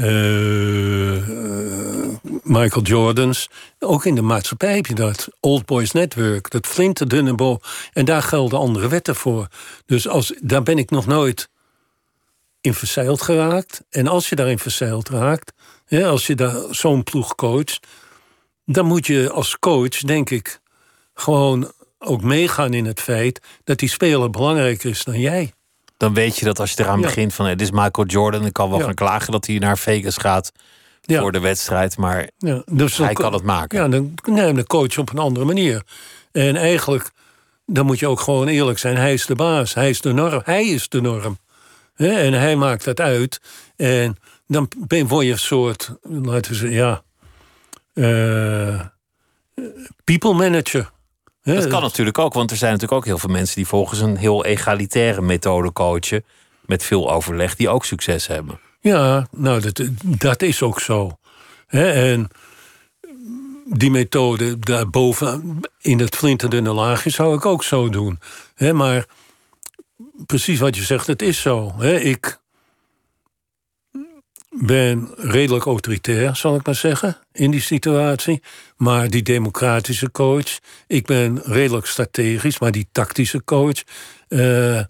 eh, 0.00 1.16
eh, 1.16 2.08
Michael 2.42 2.84
Jordans, 2.84 3.48
ook 3.78 4.04
in 4.04 4.14
de 4.14 4.22
maatschappij 4.22 4.74
heb 4.74 4.86
je 4.86 4.94
dat. 4.94 5.28
Old 5.40 5.66
Boys 5.66 5.92
Network, 5.92 6.50
dat 6.50 6.66
flinterdunne 6.66 7.34
bo. 7.34 7.58
En 7.92 8.04
daar 8.04 8.22
gelden 8.22 8.58
andere 8.58 8.88
wetten 8.88 9.16
voor. 9.16 9.46
Dus 9.86 10.08
als, 10.08 10.32
daar 10.40 10.62
ben 10.62 10.78
ik 10.78 10.90
nog 10.90 11.06
nooit 11.06 11.48
in 12.60 12.74
verzeild 12.74 13.22
geraakt. 13.22 13.82
En 13.90 14.06
als 14.06 14.28
je 14.28 14.36
daarin 14.36 14.58
verzeild 14.58 15.08
raakt, 15.08 15.52
als 15.90 16.26
je 16.26 16.34
daar 16.34 16.56
zo'n 16.70 17.02
ploeg 17.02 17.34
coacht, 17.34 17.86
dan 18.64 18.86
moet 18.86 19.06
je 19.06 19.30
als 19.30 19.58
coach, 19.58 19.98
denk 19.98 20.30
ik, 20.30 20.60
gewoon 21.14 21.72
ook 21.98 22.22
meegaan 22.22 22.74
in 22.74 22.86
het 22.86 23.00
feit 23.00 23.40
dat 23.64 23.78
die 23.78 23.88
speler 23.88 24.30
belangrijker 24.30 24.90
is 24.90 25.04
dan 25.04 25.20
jij. 25.20 25.52
Dan 26.00 26.14
weet 26.14 26.36
je 26.38 26.44
dat 26.44 26.60
als 26.60 26.72
je 26.72 26.82
eraan 26.82 27.00
Ja. 27.00 27.06
begint 27.06 27.34
van... 27.34 27.44
hé, 27.46 27.50
dit 27.56 27.66
is 27.66 27.70
Michael 27.72 28.06
Jordan, 28.06 28.44
ik 28.46 28.52
kan 28.52 28.70
wel 28.70 28.78
Ja. 28.78 28.84
gaan 28.84 28.94
klagen 28.94 29.32
dat 29.32 29.46
hij 29.46 29.58
naar 29.58 29.78
Vegas 29.78 30.16
gaat 30.16 30.52
Ja. 31.00 31.20
voor 31.20 31.32
de 31.32 31.38
wedstrijd. 31.40 31.96
Maar 31.96 32.28
Ja, 32.38 32.62
dus 32.66 32.96
hij 32.96 33.12
kan 33.12 33.32
het 33.32 33.42
maken. 33.42 33.78
Ja, 33.78 33.88
dan 33.88 34.14
neem 34.24 34.54
de 34.54 34.66
coach 34.66 34.98
op 34.98 35.10
een 35.10 35.18
andere 35.18 35.44
manier. 35.46 35.82
En 36.32 36.56
eigenlijk, 36.56 37.10
dan 37.66 37.86
moet 37.86 37.98
je 37.98 38.06
ook 38.06 38.20
gewoon 38.20 38.48
eerlijk 38.48 38.78
zijn. 38.78 38.96
Hij 38.96 39.12
is 39.12 39.26
de 39.26 39.34
baas, 39.34 39.74
hij 39.74 39.90
is 39.90 40.00
de 40.00 40.12
norm. 40.12 40.40
Hij 40.44 40.66
is 40.66 40.88
de 40.88 41.00
norm. 41.00 41.38
En 41.96 42.32
hij 42.32 42.56
maakt 42.56 42.84
dat 42.84 43.00
uit. 43.00 43.40
En 43.76 44.16
dan 44.46 44.68
ben, 44.86 45.06
word 45.06 45.26
je 45.26 45.32
een 45.32 45.38
soort, 45.38 45.92
laten 46.02 46.50
we 46.50 46.56
zeggen, 46.56 46.72
ja... 46.78 47.02
eh, 47.94 48.80
people 50.04 50.32
manager. 50.34 50.90
Dat 51.54 51.66
kan 51.66 51.82
natuurlijk 51.82 52.18
ook, 52.18 52.34
want 52.34 52.50
er 52.50 52.56
zijn 52.56 52.72
natuurlijk 52.72 53.00
ook 53.00 53.06
heel 53.06 53.18
veel 53.18 53.30
mensen... 53.30 53.56
die 53.56 53.66
volgens 53.66 54.00
een 54.00 54.16
heel 54.16 54.44
egalitaire 54.44 55.20
methode 55.20 55.72
coachen... 55.72 56.24
met 56.66 56.82
veel 56.82 57.12
overleg, 57.12 57.56
die 57.56 57.68
ook 57.68 57.84
succes 57.84 58.26
hebben. 58.26 58.60
Ja, 58.80 59.28
nou, 59.30 59.60
dat, 59.60 59.82
dat 60.02 60.42
is 60.42 60.62
ook 60.62 60.80
zo. 60.80 61.18
En 61.66 62.28
die 63.64 63.90
methode 63.90 64.58
daarboven 64.58 65.60
in 65.80 65.98
het 65.98 66.16
flinterdunne 66.16 66.72
laagje 66.72 67.10
zou 67.10 67.36
ik 67.36 67.46
ook 67.46 67.64
zo 67.64 67.88
doen. 67.88 68.18
Maar 68.72 69.04
precies 70.26 70.58
wat 70.58 70.76
je 70.76 70.82
zegt, 70.82 71.06
het 71.06 71.22
is 71.22 71.40
zo. 71.40 71.74
Ik 71.82 72.39
ben 74.50 75.10
redelijk 75.16 75.64
autoritair, 75.64 76.36
zal 76.36 76.56
ik 76.56 76.66
maar 76.66 76.74
zeggen, 76.74 77.16
in 77.32 77.50
die 77.50 77.60
situatie. 77.60 78.42
Maar 78.76 79.10
die 79.10 79.22
democratische 79.22 80.10
coach, 80.10 80.58
ik 80.86 81.06
ben 81.06 81.40
redelijk 81.44 81.86
strategisch, 81.86 82.58
maar 82.58 82.72
die 82.72 82.88
tactische 82.92 83.44
coach. 83.44 83.82
eh, 84.28 84.78
eh, 84.78 84.86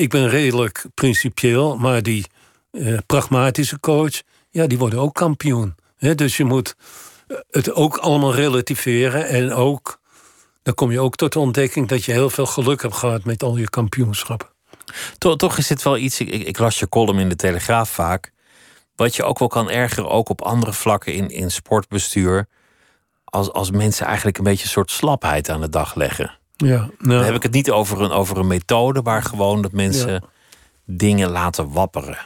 ik 0.00 0.10
ben 0.10 0.28
redelijk 0.28 0.84
principieel, 0.94 1.76
maar 1.76 2.02
die 2.02 2.26
eh, 2.70 2.98
pragmatische 3.06 3.80
coach, 3.80 4.22
ja, 4.50 4.66
die 4.66 4.78
worden 4.78 4.98
ook 4.98 5.14
kampioen. 5.14 5.74
Dus 6.14 6.36
je 6.36 6.44
moet 6.44 6.74
het 7.50 7.72
ook 7.72 7.96
allemaal 7.96 8.34
relativeren 8.34 9.28
en 9.28 9.52
ook, 9.52 10.00
dan 10.62 10.74
kom 10.74 10.90
je 10.90 11.00
ook 11.00 11.16
tot 11.16 11.32
de 11.32 11.38
ontdekking 11.38 11.88
dat 11.88 12.04
je 12.04 12.12
heel 12.12 12.30
veel 12.30 12.46
geluk 12.46 12.82
hebt 12.82 12.94
gehad 12.94 13.24
met 13.24 13.42
al 13.42 13.56
je 13.56 13.68
kampioenschappen. 13.68 14.48
Toch, 15.18 15.36
toch 15.36 15.58
is 15.58 15.66
dit 15.66 15.82
wel 15.82 15.96
iets, 15.96 16.20
ik, 16.20 16.28
ik 16.28 16.58
las 16.58 16.78
je 16.78 16.88
column 16.88 17.18
in 17.18 17.28
de 17.28 17.36
Telegraaf 17.36 17.90
vaak... 17.90 18.32
wat 19.00 19.16
je 19.16 19.24
ook 19.24 19.38
wel 19.38 19.48
kan 19.48 19.70
ergeren, 19.70 20.10
ook 20.10 20.28
op 20.28 20.42
andere 20.42 20.72
vlakken 20.72 21.12
in, 21.14 21.28
in 21.30 21.50
sportbestuur... 21.50 22.46
Als, 23.24 23.52
als 23.52 23.70
mensen 23.70 24.06
eigenlijk 24.06 24.38
een 24.38 24.44
beetje 24.44 24.64
een 24.64 24.70
soort 24.70 24.90
slapheid 24.90 25.48
aan 25.48 25.60
de 25.60 25.68
dag 25.68 25.94
leggen. 25.94 26.38
Ja, 26.56 26.76
Dan 26.76 26.90
nou, 26.98 27.24
heb 27.24 27.34
ik 27.34 27.42
het 27.42 27.52
niet 27.52 27.70
over 27.70 28.00
een, 28.00 28.10
over 28.10 28.38
een 28.38 28.46
methode, 28.46 29.02
maar 29.02 29.22
gewoon 29.22 29.62
dat 29.62 29.72
mensen 29.72 30.12
Ja. 30.12 30.20
dingen 30.84 31.30
laten 31.30 31.72
wapperen. 31.72 32.18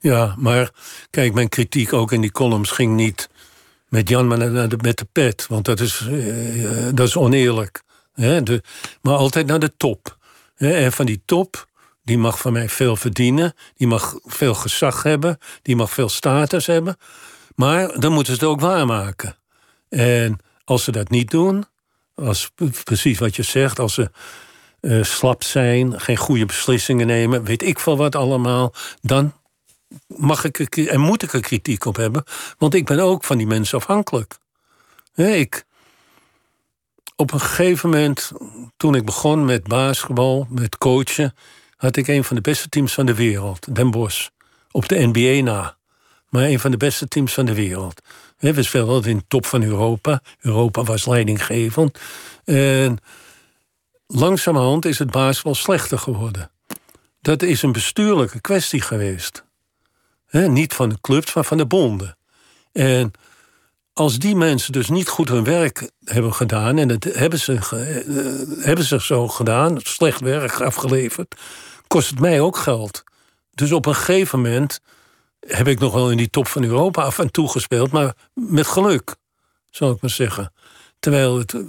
ja, 0.00 0.34
maar 0.38 0.70
kijk, 1.10 1.34
mijn 1.34 1.48
kritiek 1.48 1.92
ook 1.92 2.12
in 2.12 2.20
die 2.20 2.32
columns 2.32 2.70
ging 2.70 2.94
niet 2.94 3.28
met 3.88 4.08
Jan 4.08 4.26
maar 4.26 4.38
met 4.82 4.96
de 4.96 5.06
pet, 5.12 5.46
want 5.48 5.64
dat 5.64 5.80
is, 5.80 6.06
eh, 6.08 6.86
eh, 6.88 6.94
dat 6.94 7.06
is 7.08 7.16
oneerlijk. 7.16 7.82
Hè? 8.14 8.42
De, 8.42 8.62
maar 9.02 9.14
altijd 9.16 9.46
naar 9.46 9.58
de 9.60 9.76
top. 9.76 10.16
Hè? 10.54 10.72
En 10.72 10.92
van 10.92 11.06
die 11.06 11.22
top, 11.24 11.66
die 12.02 12.18
mag 12.18 12.38
van 12.38 12.52
mij 12.52 12.68
veel 12.68 12.96
verdienen, 12.96 13.54
die 13.76 13.86
mag 13.86 14.18
veel 14.24 14.54
gezag 14.54 15.02
hebben, 15.02 15.38
die 15.62 15.76
mag 15.76 15.90
veel 15.90 16.08
status 16.08 16.66
hebben. 16.66 16.96
Maar 17.54 18.00
dan 18.00 18.12
moeten 18.12 18.34
ze 18.34 18.40
het 18.40 18.48
ook 18.48 18.60
waarmaken. 18.60 19.36
En 19.88 20.38
als 20.64 20.84
ze 20.84 20.92
dat 20.92 21.10
niet 21.10 21.30
doen, 21.30 21.64
als 22.14 22.50
precies 22.84 23.18
wat 23.18 23.36
je 23.36 23.42
zegt, 23.42 23.78
als 23.78 23.94
ze 23.94 24.10
eh, 24.80 25.02
slap 25.02 25.42
zijn, 25.42 26.00
geen 26.00 26.16
goede 26.16 26.46
beslissingen 26.46 27.06
nemen, 27.06 27.44
weet 27.44 27.62
ik 27.62 27.78
veel 27.78 27.96
wat 27.96 28.14
allemaal, 28.14 28.74
dan 29.00 29.32
mag 30.06 30.44
ik 30.44 30.58
er, 30.58 30.88
en 30.88 31.00
moet 31.00 31.22
ik 31.22 31.32
er 31.32 31.40
kritiek 31.40 31.84
op 31.84 31.96
hebben, 31.96 32.24
want 32.58 32.74
ik 32.74 32.86
ben 32.86 33.00
ook 33.00 33.24
van 33.24 33.38
die 33.38 33.46
mensen 33.46 33.78
afhankelijk. 33.78 34.38
Ik, 35.14 35.64
op 37.16 37.32
een 37.32 37.40
gegeven 37.40 37.90
moment, 37.90 38.32
toen 38.76 38.94
ik 38.94 39.04
begon 39.04 39.44
met 39.44 39.62
basketbal, 39.62 40.46
met 40.50 40.78
coachen, 40.78 41.34
had 41.82 41.96
ik 41.96 42.08
een 42.08 42.24
van 42.24 42.36
de 42.36 42.42
beste 42.42 42.68
teams 42.68 42.94
van 42.94 43.06
de 43.06 43.14
wereld, 43.14 43.74
Den 43.74 43.90
Bosch, 43.90 44.28
op 44.70 44.88
de 44.88 45.10
NBA 45.12 45.42
na. 45.42 45.76
Maar 46.28 46.42
een 46.44 46.60
van 46.60 46.70
de 46.70 46.76
beste 46.76 47.08
teams 47.08 47.32
van 47.32 47.44
de 47.44 47.54
wereld. 47.54 48.00
We 48.38 48.62
speelden 48.62 49.10
in 49.10 49.16
de 49.16 49.24
top 49.28 49.46
van 49.46 49.62
Europa. 49.62 50.22
Europa 50.40 50.82
was 50.82 51.06
leidinggevend. 51.06 51.98
En 52.44 52.98
langzamerhand 54.06 54.84
is 54.84 54.98
het 54.98 55.10
basketbal 55.10 55.54
slechter 55.54 55.98
geworden. 55.98 56.50
Dat 57.20 57.42
is 57.42 57.62
een 57.62 57.72
bestuurlijke 57.72 58.40
kwestie 58.40 58.80
geweest. 58.80 59.44
Niet 60.30 60.74
van 60.74 60.88
de 60.88 61.00
clubs, 61.00 61.34
maar 61.34 61.44
van 61.44 61.56
de 61.56 61.66
bonden. 61.66 62.16
En 62.72 63.10
als 63.92 64.18
die 64.18 64.36
mensen 64.36 64.72
dus 64.72 64.88
niet 64.88 65.08
goed 65.08 65.28
hun 65.28 65.44
werk 65.44 65.90
hebben 66.04 66.34
gedaan... 66.34 66.78
en 66.78 66.88
dat 66.88 67.04
hebben 67.04 67.38
ze, 67.38 67.62
ge- 67.62 68.04
eh, 68.58 68.64
hebben 68.64 68.84
ze 68.84 69.00
zo 69.00 69.28
gedaan, 69.28 69.78
slecht 69.82 70.20
werk 70.20 70.60
afgeleverd... 70.60 71.34
kost 71.92 72.10
het 72.10 72.20
mij 72.20 72.40
ook 72.40 72.56
geld. 72.56 73.04
Dus 73.54 73.72
op 73.72 73.86
een 73.86 73.94
gegeven 73.94 74.40
moment 74.40 74.80
heb 75.40 75.68
ik 75.68 75.78
nog 75.78 75.92
wel 75.92 76.10
in 76.10 76.16
die 76.16 76.30
top 76.30 76.46
van 76.46 76.64
Europa 76.64 77.02
af 77.02 77.18
en 77.18 77.30
toe 77.30 77.48
gespeeld... 77.48 77.90
maar 77.90 78.14
met 78.34 78.66
geluk, 78.66 79.16
zou 79.70 79.94
ik 79.94 80.00
maar 80.00 80.10
zeggen. 80.10 80.52
Terwijl 80.98 81.38
het, 81.38 81.54
eh, 81.54 81.60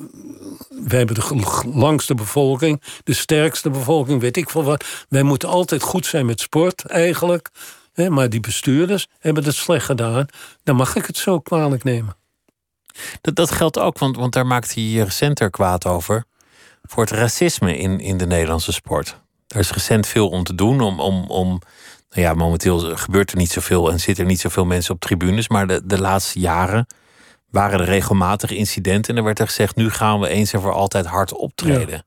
wij 0.70 0.98
hebben 0.98 1.16
de 1.16 1.62
langste 1.74 2.16
bevolking, 2.16 2.82
de 3.04 3.14
sterkste 3.14 3.70
bevolking, 3.70 4.22
weet 4.22 4.38
ik 4.38 4.50
veel 4.50 4.64
wat. 4.64 5.06
Wij 5.10 5.24
moeten 5.24 5.50
altijd 5.50 5.82
goed 5.82 6.06
zijn 6.06 6.26
met 6.26 6.40
sport, 6.40 6.86
eigenlijk. 6.86 7.50
Hè, 7.94 8.10
maar 8.10 8.30
die 8.30 8.40
bestuurders 8.40 9.08
hebben 9.20 9.44
het 9.44 9.56
slecht 9.56 9.86
gedaan. 9.86 10.26
Dan 10.64 10.76
mag 10.76 10.96
ik 10.96 11.06
het 11.06 11.18
zo 11.18 11.40
kwalijk 11.40 11.84
nemen. 11.84 12.16
Dat, 13.22 13.36
dat 13.36 13.52
geldt 13.52 13.80
ook, 13.80 13.98
want, 13.98 14.16
want 14.16 14.34
daar 14.34 14.48
maakte 14.48 14.80
hij 14.80 15.04
recenter 15.04 15.50
kwaad 15.50 15.86
over. 15.86 16.24
Voor 16.84 17.04
het 17.04 17.12
racisme 17.12 17.78
in, 17.78 18.00
in 18.00 18.18
de 18.18 18.26
Nederlandse 18.26 18.72
sport. 18.72 19.22
Er 19.54 19.60
is 19.60 19.72
recent 19.72 20.08
veel 20.08 20.30
om 20.30 20.44
te 20.44 20.56
doen. 20.56 20.82
Om, 20.82 21.00
om, 21.00 21.26
om, 21.28 21.48
nou 22.10 22.22
ja, 22.22 22.34
momenteel 22.34 22.98
gebeurt 22.98 23.32
er 23.32 23.38
niet 23.38 23.52
zoveel 23.52 23.92
en 23.92 24.00
zitten 24.00 24.24
er 24.24 24.30
niet 24.30 24.40
zoveel 24.40 24.66
mensen 24.66 24.94
op 24.94 25.00
tribunes. 25.00 25.48
Maar 25.48 25.68
de, 25.68 25.82
de 25.86 26.00
laatste 26.00 26.40
jaren 26.40 26.88
waren 27.50 27.80
er 27.80 27.86
regelmatig 27.86 28.52
incidenten. 28.52 29.12
En 29.12 29.18
er 29.18 29.26
werd 29.26 29.40
er 29.40 29.48
gezegd: 29.48 29.76
nu 29.76 29.90
gaan 29.90 30.20
we 30.20 30.28
eens 30.28 30.54
en 30.54 30.62
voor 30.62 30.74
altijd 30.74 31.06
hard 31.06 31.34
optreden. 31.34 32.06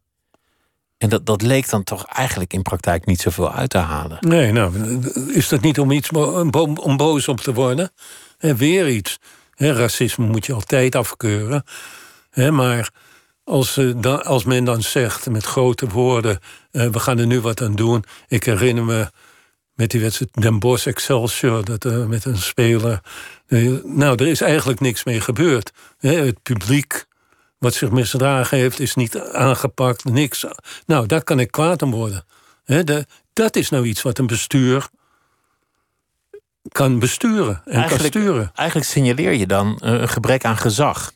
En 0.99 1.09
dat, 1.09 1.27
dat 1.27 1.43
leek 1.43 1.71
dan 1.71 1.85
toch 1.85 2.05
eigenlijk 2.05 2.53
in 2.53 2.63
praktijk 2.63 3.07
niet 3.07 3.21
zoveel 3.21 3.53
uit 3.53 3.71
te 3.71 3.79
halen. 3.79 4.19
Nee, 4.21 4.53
nou, 4.53 5.01
is 5.33 5.49
dat 5.49 5.61
niet 5.61 5.79
om 5.79 5.91
iets 5.91 6.11
om 6.11 6.51
bo- 6.51 6.75
om 6.81 6.97
boos 6.97 7.29
op 7.29 7.41
te 7.41 7.53
worden? 7.53 7.91
En 8.39 8.57
weer 8.57 8.89
iets. 8.89 9.19
Racisme 9.57 10.27
moet 10.27 10.47
je 10.47 10.53
altijd 10.53 10.95
afkeuren. 10.95 11.65
Maar 12.51 12.91
als, 13.47 13.77
eh, 13.77 14.19
als 14.19 14.45
men 14.45 14.65
dan 14.65 14.83
zegt 14.83 15.31
met 15.31 15.45
grote 15.45 15.89
woorden: 15.89 16.39
eh, 16.71 16.89
we 16.89 16.99
gaan 16.99 17.19
er 17.19 17.27
nu 17.27 17.41
wat 17.41 17.63
aan 17.63 17.75
doen. 17.75 18.05
Ik 18.29 18.45
herinner 18.45 18.85
me 18.85 19.11
met 19.75 19.91
die 19.91 20.01
wedstrijd 20.01 20.31
Den 20.35 20.59
Bosch 20.59 20.87
Excelsior, 20.87 21.65
dat, 21.65 21.85
uh, 21.85 22.07
met 22.07 22.25
een 22.25 22.37
speler. 22.39 23.01
nou, 23.85 24.17
er 24.17 24.27
is 24.27 24.41
eigenlijk 24.41 24.81
niks 24.81 25.05
mee 25.05 25.21
gebeurd. 25.21 25.73
Hè, 25.99 26.15
het 26.15 26.43
publiek 26.43 27.07
wat 27.59 27.75
zich 27.75 27.91
misdragen 27.91 28.59
heeft, 28.59 28.81
is 28.81 28.95
niet 28.95 29.19
aangepakt, 29.21 30.05
niks. 30.05 30.45
Nou, 30.87 31.07
daar 31.07 31.23
kan 31.23 31.41
ik 31.41 31.51
kwaad 31.51 31.83
om 31.83 31.91
worden. 31.91 32.25
Hè, 32.65 32.85
de, 32.85 33.07
dat 33.33 33.57
is 33.57 33.71
nou 33.71 33.87
iets 33.87 34.03
wat 34.03 34.19
een 34.19 34.27
bestuur 34.27 34.89
kan 36.69 36.99
besturen 36.99 37.63
en 37.65 37.73
eigenlijk, 37.73 38.13
kan 38.13 38.23
sturen. 38.23 38.51
Eigenlijk 38.55 38.89
signaleer 38.89 39.33
je 39.33 39.47
dan 39.47 39.77
een 39.81 40.09
gebrek 40.09 40.45
aan 40.45 40.57
gezag. 40.57 41.13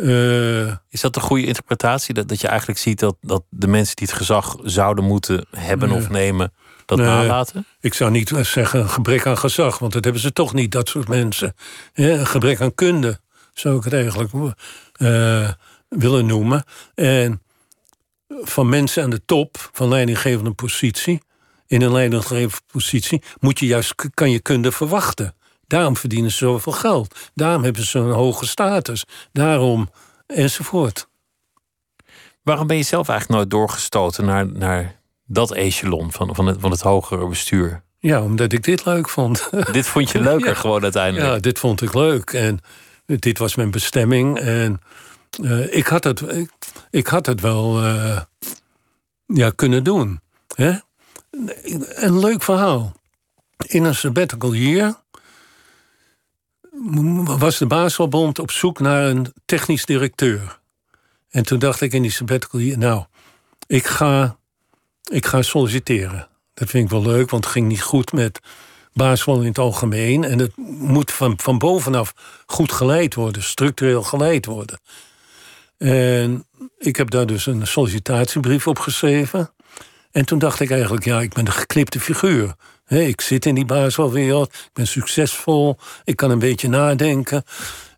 Uh, 0.00 0.74
is 0.88 1.00
dat 1.00 1.16
een 1.16 1.22
goede 1.22 1.46
interpretatie? 1.46 2.14
Dat, 2.14 2.28
dat 2.28 2.40
je 2.40 2.48
eigenlijk 2.48 2.78
ziet 2.78 2.98
dat, 2.98 3.16
dat 3.20 3.42
de 3.48 3.66
mensen 3.66 3.96
die 3.96 4.06
het 4.06 4.16
gezag 4.16 4.56
zouden 4.62 5.04
moeten 5.04 5.46
hebben 5.50 5.90
of 5.90 6.08
nemen, 6.08 6.52
dat 6.86 6.98
nalaten? 6.98 7.66
Ik 7.80 7.94
zou 7.94 8.10
niet 8.10 8.32
zeggen 8.40 8.80
een 8.80 8.88
gebrek 8.88 9.26
aan 9.26 9.38
gezag, 9.38 9.78
want 9.78 9.92
dat 9.92 10.04
hebben 10.04 10.22
ze 10.22 10.32
toch 10.32 10.54
niet, 10.54 10.72
dat 10.72 10.88
soort 10.88 11.08
mensen. 11.08 11.54
een 11.94 12.26
gebrek 12.26 12.60
aan 12.60 12.74
kunde, 12.74 13.20
zou 13.52 13.76
ik 13.76 13.84
het 13.84 13.92
eigenlijk 13.92 14.32
uh, 14.96 15.50
willen 15.88 16.26
noemen. 16.26 16.64
En 16.94 17.42
van 18.28 18.68
mensen 18.68 19.02
aan 19.02 19.10
de 19.10 19.24
top, 19.24 19.70
van 19.72 19.88
leidinggevende 19.88 20.52
positie, 20.52 21.22
in 21.66 21.82
een 21.82 21.92
leidinggevende 21.92 22.64
positie, 22.72 23.22
moet 23.40 23.58
je 23.58 23.66
juist, 23.66 23.94
kan 24.14 24.30
je 24.30 24.40
kunde 24.40 24.72
verwachten. 24.72 25.34
Daarom 25.66 25.96
verdienen 25.96 26.30
ze 26.30 26.36
zoveel 26.36 26.72
geld. 26.72 27.30
Daarom 27.34 27.62
hebben 27.62 27.84
ze 27.84 27.98
een 27.98 28.12
hoge 28.12 28.46
status. 28.46 29.04
Daarom 29.32 29.90
enzovoort. 30.26 31.08
Waarom 32.42 32.66
ben 32.66 32.76
je 32.76 32.82
zelf 32.82 33.08
eigenlijk 33.08 33.38
nooit 33.38 33.50
doorgestoten 33.50 34.24
naar, 34.24 34.46
naar 34.46 35.00
dat 35.24 35.52
echelon 35.52 36.12
van, 36.12 36.34
van, 36.34 36.46
het, 36.46 36.56
van 36.60 36.70
het 36.70 36.80
hogere 36.80 37.28
bestuur? 37.28 37.82
Ja, 37.98 38.22
omdat 38.22 38.52
ik 38.52 38.64
dit 38.64 38.84
leuk 38.84 39.08
vond. 39.08 39.48
Dit 39.72 39.86
vond 39.86 40.10
je 40.10 40.20
leuker 40.20 40.56
gewoon 40.62 40.82
uiteindelijk? 40.82 41.32
Ja, 41.32 41.38
dit 41.38 41.58
vond 41.58 41.82
ik 41.82 41.94
leuk. 41.94 42.30
En 42.30 42.60
dit 43.06 43.38
was 43.38 43.54
mijn 43.54 43.70
bestemming. 43.70 44.38
En 44.38 44.80
uh, 45.40 45.74
ik, 45.74 45.86
had 45.86 46.04
het, 46.04 46.20
ik, 46.20 46.50
ik, 46.90 47.06
had 47.06 47.26
het 47.26 47.40
wel 47.40 47.84
uh, 47.84 48.20
ja, 49.26 49.50
kunnen 49.50 49.84
doen. 49.84 50.20
Hè? 50.54 50.72
Een 51.94 52.18
leuk 52.18 52.42
verhaal. 52.42 52.92
In 53.66 53.84
een 53.84 53.94
sabbatical 53.94 54.54
year 54.54 55.04
was 57.38 57.58
de 57.58 57.66
Baselbond 57.66 58.38
op 58.38 58.50
zoek 58.50 58.80
naar 58.80 59.04
een 59.04 59.32
technisch 59.44 59.84
directeur. 59.84 60.58
En 61.30 61.44
toen 61.44 61.58
dacht 61.58 61.80
ik 61.80 61.92
in 61.92 62.02
die 62.02 62.10
sabbatical 62.10 62.60
nou, 62.60 63.04
ik 63.66 63.86
ga, 63.86 64.36
ik 65.10 65.26
ga 65.26 65.42
solliciteren. 65.42 66.28
Dat 66.54 66.68
vind 66.68 66.84
ik 66.84 66.90
wel 66.90 67.02
leuk, 67.02 67.30
want 67.30 67.44
het 67.44 67.52
ging 67.52 67.68
niet 67.68 67.82
goed 67.82 68.12
met 68.12 68.40
basisschool 68.92 69.40
in 69.40 69.46
het 69.46 69.58
algemeen. 69.58 70.24
En 70.24 70.38
het 70.38 70.56
moet 70.78 71.12
van, 71.12 71.34
van 71.36 71.58
bovenaf 71.58 72.14
goed 72.46 72.72
geleid 72.72 73.14
worden, 73.14 73.42
structureel 73.42 74.02
geleid 74.02 74.46
worden. 74.46 74.80
En 75.78 76.46
ik 76.78 76.96
heb 76.96 77.10
daar 77.10 77.26
dus 77.26 77.46
een 77.46 77.66
sollicitatiebrief 77.66 78.66
op 78.66 78.78
geschreven. 78.78 79.50
En 80.10 80.24
toen 80.24 80.38
dacht 80.38 80.60
ik 80.60 80.70
eigenlijk, 80.70 81.04
ja, 81.04 81.20
ik 81.20 81.34
ben 81.34 81.46
een 81.46 81.52
geknipte 81.52 82.00
figuur. 82.00 82.54
Ik 82.88 83.20
zit 83.20 83.46
in 83.46 83.54
die 83.54 83.64
basiswereld, 83.64 84.48
ik 84.48 84.70
ben 84.72 84.86
succesvol, 84.86 85.76
ik 86.04 86.16
kan 86.16 86.30
een 86.30 86.38
beetje 86.38 86.68
nadenken. 86.68 87.44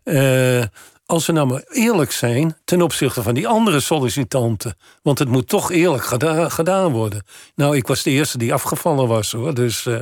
Uh, 0.03 0.63
als 1.05 1.25
we 1.25 1.33
nou 1.33 1.47
maar 1.47 1.63
eerlijk 1.69 2.11
zijn 2.11 2.57
ten 2.65 2.81
opzichte 2.81 3.23
van 3.23 3.33
die 3.33 3.47
andere 3.47 3.79
sollicitanten. 3.79 4.77
Want 5.01 5.19
het 5.19 5.29
moet 5.29 5.47
toch 5.47 5.71
eerlijk 5.71 6.03
gedaan 6.51 6.91
worden. 6.91 7.23
Nou, 7.55 7.75
ik 7.75 7.87
was 7.87 8.03
de 8.03 8.09
eerste 8.09 8.37
die 8.37 8.53
afgevallen 8.53 9.07
was 9.07 9.31
hoor. 9.31 9.53
Dus, 9.53 9.85
uh, 9.85 9.99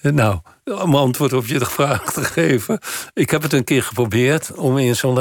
nou, 0.00 0.38
om 0.64 0.94
antwoord 0.94 1.32
op 1.32 1.46
je 1.46 1.64
vraag 1.76 2.12
te 2.12 2.24
geven. 2.24 2.78
Ik 3.12 3.30
heb 3.30 3.42
het 3.42 3.52
een 3.52 3.64
keer 3.64 3.82
geprobeerd 3.82 4.52
om 4.54 4.78
in 4.78 4.96
zo'n 4.96 5.14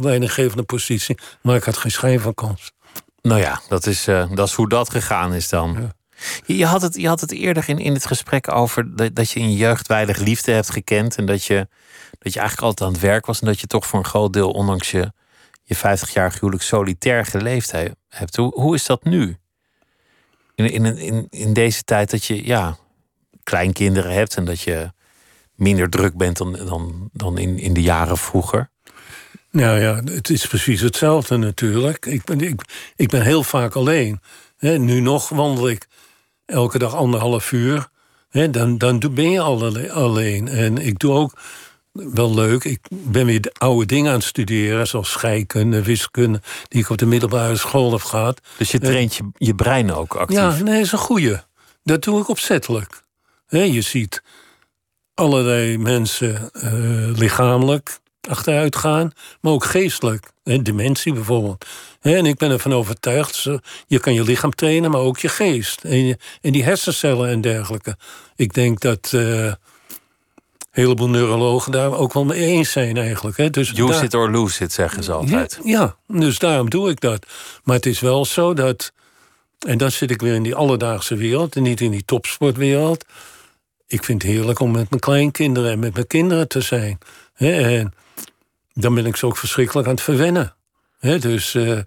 leidinggevende 0.00 0.62
positie. 0.62 1.18
Maar 1.42 1.56
ik 1.56 1.64
had 1.64 1.76
geen 1.76 1.90
schijn 1.90 2.20
van 2.20 2.34
kans. 2.34 2.72
Nou 3.22 3.40
ja, 3.40 3.60
dat 3.68 3.86
is, 3.86 4.08
uh, 4.08 4.24
dat 4.34 4.48
is 4.48 4.54
hoe 4.54 4.68
dat 4.68 4.90
gegaan 4.90 5.34
is 5.34 5.48
dan. 5.48 5.76
Ja. 5.80 5.94
Je, 6.46 6.66
had 6.66 6.82
het, 6.82 6.94
je 6.94 7.08
had 7.08 7.20
het 7.20 7.32
eerder 7.32 7.68
in, 7.68 7.78
in 7.78 7.92
het 7.92 8.06
gesprek 8.06 8.52
over 8.52 8.96
dat, 8.96 9.14
dat 9.14 9.30
je 9.30 9.40
in 9.40 9.50
je 9.50 9.56
jeugd 9.56 9.86
weinig 9.86 10.18
liefde 10.18 10.52
hebt 10.52 10.70
gekend. 10.70 11.16
En 11.16 11.26
dat 11.26 11.44
je, 11.44 11.68
dat 12.18 12.32
je 12.32 12.38
eigenlijk 12.38 12.68
altijd 12.68 12.88
aan 12.88 12.94
het 12.94 13.02
werk 13.02 13.26
was. 13.26 13.40
En 13.40 13.46
dat 13.46 13.60
je 13.60 13.66
toch 13.66 13.86
voor 13.86 13.98
een 13.98 14.04
groot 14.04 14.32
deel, 14.32 14.50
ondanks 14.50 14.90
je, 14.90 15.12
je 15.62 15.76
50-jarige 15.76 16.38
huwelijk, 16.38 16.62
solitair 16.62 17.26
geleefd 17.26 17.72
hebt. 18.08 18.36
Hoe, 18.36 18.52
hoe 18.54 18.74
is 18.74 18.86
dat 18.86 19.04
nu? 19.04 19.36
In, 20.54 20.70
in, 20.70 20.98
in, 20.98 21.26
in 21.30 21.52
deze 21.52 21.82
tijd 21.82 22.10
dat 22.10 22.24
je 22.24 22.46
ja, 22.46 22.76
kleinkinderen 23.42 24.12
hebt 24.12 24.36
en 24.36 24.44
dat 24.44 24.60
je 24.60 24.92
minder 25.54 25.90
druk 25.90 26.16
bent 26.16 26.36
dan, 26.36 26.52
dan, 26.52 27.10
dan 27.12 27.38
in, 27.38 27.58
in 27.58 27.72
de 27.72 27.82
jaren 27.82 28.18
vroeger. 28.18 28.70
Nou 29.50 29.80
ja, 29.80 29.94
het 30.04 30.30
is 30.30 30.46
precies 30.46 30.80
hetzelfde 30.80 31.36
natuurlijk. 31.36 32.06
Ik 32.06 32.24
ben, 32.24 32.40
ik, 32.40 32.60
ik 32.96 33.08
ben 33.08 33.22
heel 33.22 33.42
vaak 33.42 33.74
alleen. 33.74 34.20
nu 34.58 35.00
nog 35.00 35.28
wandel 35.28 35.68
ik 35.68 35.86
elke 36.46 36.78
dag 36.78 36.94
anderhalf 36.94 37.52
uur. 37.52 37.88
dan, 38.50 38.78
dan 38.78 39.02
ben 39.14 39.30
je 39.30 39.40
alleen. 39.90 40.48
En 40.48 40.78
ik 40.78 40.98
doe 40.98 41.12
ook 41.12 41.32
wel 41.92 42.34
leuk. 42.34 42.64
Ik 42.64 42.80
ben 42.90 43.26
weer 43.26 43.50
oude 43.52 43.86
dingen 43.86 44.10
aan 44.10 44.18
het 44.18 44.26
studeren, 44.26 44.86
zoals 44.86 45.10
scheikunde, 45.10 45.82
wiskunde, 45.82 46.40
die 46.68 46.80
ik 46.80 46.90
op 46.90 46.98
de 46.98 47.06
middelbare 47.06 47.56
school 47.56 47.92
heb 47.92 48.02
gehad. 48.02 48.40
Dus 48.58 48.70
je 48.70 48.78
traint 48.78 49.14
je, 49.14 49.30
je 49.36 49.54
brein 49.54 49.92
ook 49.92 50.14
actief? 50.14 50.36
Ja, 50.36 50.50
nee, 50.50 50.74
dat 50.74 50.84
is 50.84 50.92
een 50.92 50.98
goeie. 50.98 51.36
Dat 51.82 52.02
doe 52.02 52.20
ik 52.20 52.28
opzettelijk. 52.28 53.02
je 53.48 53.80
ziet 53.80 54.22
allerlei 55.14 55.78
mensen 55.78 56.50
uh, 56.52 57.16
lichamelijk 57.16 58.00
achteruit 58.28 58.76
gaan, 58.76 59.12
maar 59.40 59.52
ook 59.52 59.64
geestelijk. 59.64 60.32
Hè, 60.42 60.62
dementie 60.62 61.12
bijvoorbeeld. 61.12 61.66
En 62.12 62.26
ik 62.26 62.36
ben 62.36 62.50
ervan 62.50 62.72
overtuigd, 62.72 63.46
je 63.86 63.98
kan 63.98 64.14
je 64.14 64.22
lichaam 64.22 64.54
trainen, 64.54 64.90
maar 64.90 65.00
ook 65.00 65.18
je 65.18 65.28
geest. 65.28 65.84
En, 65.84 66.06
je, 66.06 66.18
en 66.40 66.52
die 66.52 66.64
hersencellen 66.64 67.28
en 67.28 67.40
dergelijke. 67.40 67.96
Ik 68.36 68.54
denk 68.54 68.80
dat 68.80 69.12
uh, 69.14 69.44
een 69.44 69.56
heleboel 70.70 71.08
neurologen 71.08 71.72
daar 71.72 71.92
ook 71.92 72.12
wel 72.12 72.24
mee 72.24 72.40
eens 72.40 72.70
zijn 72.70 72.96
eigenlijk. 72.96 73.36
Hè. 73.36 73.50
Dus 73.50 73.70
Use 73.70 73.86
daar, 73.86 74.04
it 74.04 74.14
or 74.14 74.30
lose 74.30 74.64
it, 74.64 74.72
zeggen 74.72 75.04
ze 75.04 75.12
altijd. 75.12 75.60
Ja, 75.62 75.96
dus 76.06 76.38
daarom 76.38 76.70
doe 76.70 76.90
ik 76.90 77.00
dat. 77.00 77.26
Maar 77.62 77.76
het 77.76 77.86
is 77.86 78.00
wel 78.00 78.24
zo 78.24 78.54
dat... 78.54 78.92
En 79.66 79.78
dan 79.78 79.90
zit 79.90 80.10
ik 80.10 80.20
weer 80.20 80.34
in 80.34 80.42
die 80.42 80.54
alledaagse 80.54 81.16
wereld... 81.16 81.56
en 81.56 81.62
niet 81.62 81.80
in 81.80 81.90
die 81.90 82.04
topsportwereld. 82.04 83.04
Ik 83.86 84.04
vind 84.04 84.22
het 84.22 84.30
heerlijk 84.30 84.60
om 84.60 84.70
met 84.70 84.90
mijn 84.90 85.00
kleinkinderen 85.00 85.70
en 85.70 85.78
met 85.78 85.94
mijn 85.94 86.06
kinderen 86.06 86.48
te 86.48 86.60
zijn. 86.60 86.98
En 87.34 87.94
dan 88.72 88.94
ben 88.94 89.06
ik 89.06 89.16
ze 89.16 89.26
ook 89.26 89.36
verschrikkelijk 89.36 89.86
aan 89.88 89.94
het 89.94 90.02
verwennen. 90.02 90.54
Dus 91.04 91.54
uh, 91.54 91.78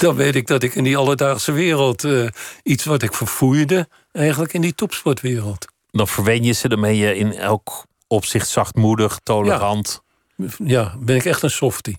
dan 0.00 0.14
weet 0.14 0.34
ik 0.34 0.46
dat 0.46 0.62
ik 0.62 0.74
in 0.74 0.84
die 0.84 0.96
alledaagse 0.96 1.52
wereld 1.52 2.04
uh, 2.04 2.28
iets 2.62 2.84
wat 2.84 3.02
ik 3.02 3.14
verfoeide, 3.14 3.88
eigenlijk 4.12 4.52
in 4.52 4.60
die 4.60 4.74
topsportwereld. 4.74 5.66
Dan 5.90 6.08
verwen 6.08 6.44
je 6.44 6.52
ze, 6.52 6.68
dan 6.68 6.80
ben 6.80 6.94
je 6.94 7.16
in 7.16 7.32
elk 7.32 7.86
opzicht 8.06 8.48
zachtmoedig, 8.48 9.20
tolerant. 9.22 10.02
Ja, 10.36 10.46
ja 10.64 10.94
ben 10.98 11.16
ik 11.16 11.24
echt 11.24 11.42
een 11.42 11.50
softie. 11.50 11.98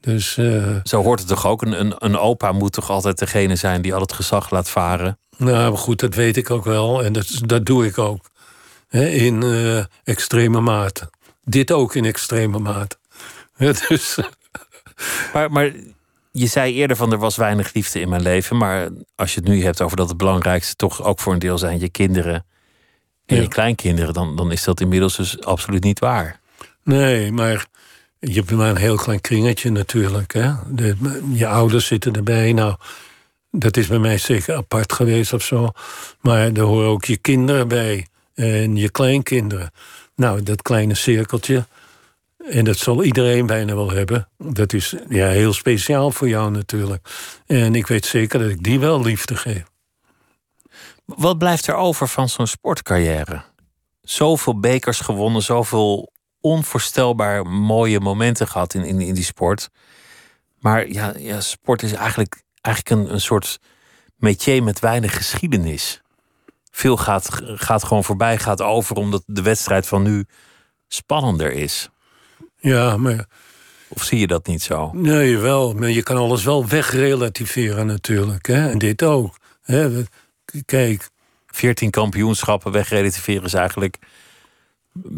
Dus, 0.00 0.36
uh, 0.36 0.76
Zo 0.82 1.02
hoort 1.02 1.18
het 1.18 1.28
toch 1.28 1.46
ook? 1.46 1.62
Een, 1.62 1.94
een, 1.98 2.16
opa 2.18 2.52
moet 2.52 2.72
toch 2.72 2.90
altijd 2.90 3.18
degene 3.18 3.56
zijn 3.56 3.82
die 3.82 3.94
al 3.94 4.00
het 4.00 4.12
gezag 4.12 4.50
laat 4.50 4.70
varen? 4.70 5.18
Nou 5.36 5.76
goed, 5.76 6.00
dat 6.00 6.14
weet 6.14 6.36
ik 6.36 6.50
ook 6.50 6.64
wel. 6.64 7.04
En 7.04 7.12
dat, 7.12 7.40
dat 7.44 7.66
doe 7.66 7.86
ik 7.86 7.98
ook. 7.98 8.24
in 8.90 9.42
extreme 10.04 10.60
mate. 10.60 11.10
Dit 11.44 11.72
ook 11.72 11.94
in 11.94 12.04
extreme 12.04 12.58
mate. 12.58 12.96
dus. 13.88 14.18
Maar, 15.32 15.50
maar 15.50 15.72
je 16.30 16.46
zei 16.46 16.74
eerder 16.74 16.96
van 16.96 17.12
er 17.12 17.18
was 17.18 17.36
weinig 17.36 17.72
liefde 17.72 18.00
in 18.00 18.08
mijn 18.08 18.22
leven. 18.22 18.56
Maar 18.56 18.88
als 19.16 19.34
je 19.34 19.40
het 19.40 19.48
nu 19.48 19.62
hebt 19.62 19.82
over 19.82 19.96
dat 19.96 20.08
het 20.08 20.16
belangrijkste 20.16 20.74
toch 20.74 21.02
ook 21.02 21.20
voor 21.20 21.32
een 21.32 21.38
deel 21.38 21.58
zijn 21.58 21.80
je 21.80 21.88
kinderen 21.88 22.44
en 23.26 23.40
je 23.40 23.48
kleinkinderen, 23.48 24.14
dan, 24.14 24.36
dan 24.36 24.52
is 24.52 24.64
dat 24.64 24.80
inmiddels 24.80 25.16
dus 25.16 25.40
absoluut 25.42 25.84
niet 25.84 25.98
waar. 25.98 26.40
Nee, 26.82 27.32
maar 27.32 27.66
je 28.18 28.34
hebt 28.34 28.50
maar 28.50 28.70
een 28.70 28.76
heel 28.76 28.96
klein 28.96 29.20
kringetje 29.20 29.70
natuurlijk. 29.70 30.32
Hè? 30.32 30.52
De, 30.68 30.96
je 31.32 31.46
ouders 31.46 31.86
zitten 31.86 32.12
erbij. 32.12 32.52
Nou, 32.52 32.76
dat 33.50 33.76
is 33.76 33.86
bij 33.86 33.98
mij 33.98 34.18
zeker 34.18 34.54
apart 34.54 34.92
geweest 34.92 35.32
of 35.32 35.42
zo. 35.42 35.70
Maar 36.20 36.52
er 36.52 36.60
horen 36.60 36.88
ook 36.88 37.04
je 37.04 37.16
kinderen 37.16 37.68
bij 37.68 38.06
en 38.34 38.76
je 38.76 38.90
kleinkinderen. 38.90 39.70
Nou, 40.16 40.42
dat 40.42 40.62
kleine 40.62 40.94
cirkeltje, 40.94 41.66
en 42.50 42.64
dat 42.64 42.76
zal 42.76 43.02
iedereen 43.02 43.46
bijna 43.46 43.74
wel 43.74 43.90
hebben. 43.90 44.28
Dat 44.38 44.72
is 44.72 44.94
ja, 45.08 45.28
heel 45.28 45.52
speciaal 45.52 46.10
voor 46.10 46.28
jou 46.28 46.50
natuurlijk. 46.50 47.08
En 47.46 47.74
ik 47.74 47.86
weet 47.86 48.06
zeker 48.06 48.38
dat 48.38 48.50
ik 48.50 48.62
die 48.62 48.80
wel 48.80 49.02
liefde 49.02 49.36
geef. 49.36 49.64
Wat 51.04 51.38
blijft 51.38 51.66
er 51.66 51.74
over 51.74 52.08
van 52.08 52.28
zo'n 52.28 52.46
sportcarrière? 52.46 53.42
zoveel 54.04 54.60
bekers 54.60 55.00
gewonnen, 55.00 55.42
zoveel 55.42 56.12
onvoorstelbaar 56.40 57.46
mooie 57.46 58.00
momenten 58.00 58.48
gehad 58.48 58.74
in, 58.74 58.84
in, 58.84 59.00
in 59.00 59.14
die 59.14 59.24
sport. 59.24 59.70
Maar 60.58 60.88
ja, 60.88 61.12
ja 61.16 61.40
sport 61.40 61.82
is 61.82 61.92
eigenlijk, 61.92 62.42
eigenlijk 62.60 63.00
een, 63.00 63.14
een 63.14 63.20
soort 63.20 63.60
métier 64.16 64.62
met 64.62 64.80
weinig 64.80 65.16
geschiedenis. 65.16 66.02
Veel 66.70 66.96
gaat, 66.96 67.28
gaat 67.42 67.84
gewoon 67.84 68.04
voorbij, 68.04 68.38
gaat 68.38 68.62
over, 68.62 68.96
omdat 68.96 69.22
de 69.26 69.42
wedstrijd 69.42 69.86
van 69.86 70.02
nu 70.02 70.24
spannender 70.88 71.52
is. 71.52 71.88
Ja, 72.64 72.96
maar. 72.96 73.26
Of 73.88 74.02
zie 74.02 74.18
je 74.18 74.26
dat 74.26 74.46
niet 74.46 74.62
zo? 74.62 74.90
Nee, 74.92 75.38
wel. 75.38 75.74
Maar 75.74 75.90
je 75.90 76.02
kan 76.02 76.16
alles 76.16 76.44
wel 76.44 76.66
wegrelativeren 76.66 77.86
natuurlijk. 77.86 78.46
Hè? 78.46 78.70
En 78.70 78.78
dit 78.78 79.02
ook. 79.02 79.36
Hè? 79.62 80.04
Kijk. 80.64 81.08
14 81.46 81.90
kampioenschappen 81.90 82.72
wegrelativeren 82.72 83.44
is 83.44 83.54
eigenlijk 83.54 83.98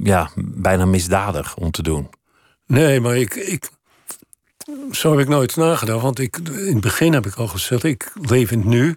ja, 0.02 0.30
bijna 0.36 0.84
misdadig 0.84 1.56
om 1.56 1.70
te 1.70 1.82
doen. 1.82 2.10
Nee, 2.66 3.00
maar 3.00 3.16
ik, 3.16 3.34
ik, 3.34 3.70
zo 4.90 5.10
heb 5.10 5.20
ik 5.20 5.28
nooit 5.28 5.56
nagedacht. 5.56 6.02
Want 6.02 6.18
ik, 6.18 6.38
in 6.38 6.72
het 6.72 6.80
begin 6.80 7.12
heb 7.12 7.26
ik 7.26 7.34
al 7.34 7.48
gezegd, 7.48 7.84
ik 7.84 8.12
leef 8.20 8.50
in 8.50 8.58
het 8.58 8.68
nu. 8.68 8.96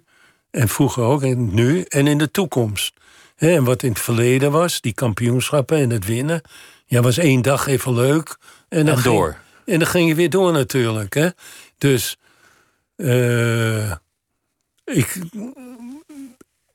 En 0.50 0.68
vroeger 0.68 1.02
ook 1.02 1.22
in 1.22 1.40
het 1.40 1.52
nu 1.52 1.82
en 1.82 2.06
in 2.06 2.18
de 2.18 2.30
toekomst. 2.30 2.94
En 3.36 3.64
wat 3.64 3.82
in 3.82 3.90
het 3.90 4.00
verleden 4.00 4.50
was, 4.50 4.80
die 4.80 4.94
kampioenschappen 4.94 5.78
en 5.78 5.90
het 5.90 6.06
winnen. 6.06 6.42
Ja, 6.90 7.00
was 7.00 7.18
één 7.18 7.42
dag 7.42 7.66
even 7.66 7.94
leuk. 7.94 8.36
En, 8.68 8.86
dan 8.86 9.02
door. 9.02 9.36
en 9.64 9.78
dan 9.78 9.88
ging 9.88 10.08
je 10.08 10.14
weer 10.14 10.30
door 10.30 10.52
natuurlijk. 10.52 11.14
Hè? 11.14 11.28
Dus 11.78 12.16
uh, 12.96 13.90
ik, 14.84 15.18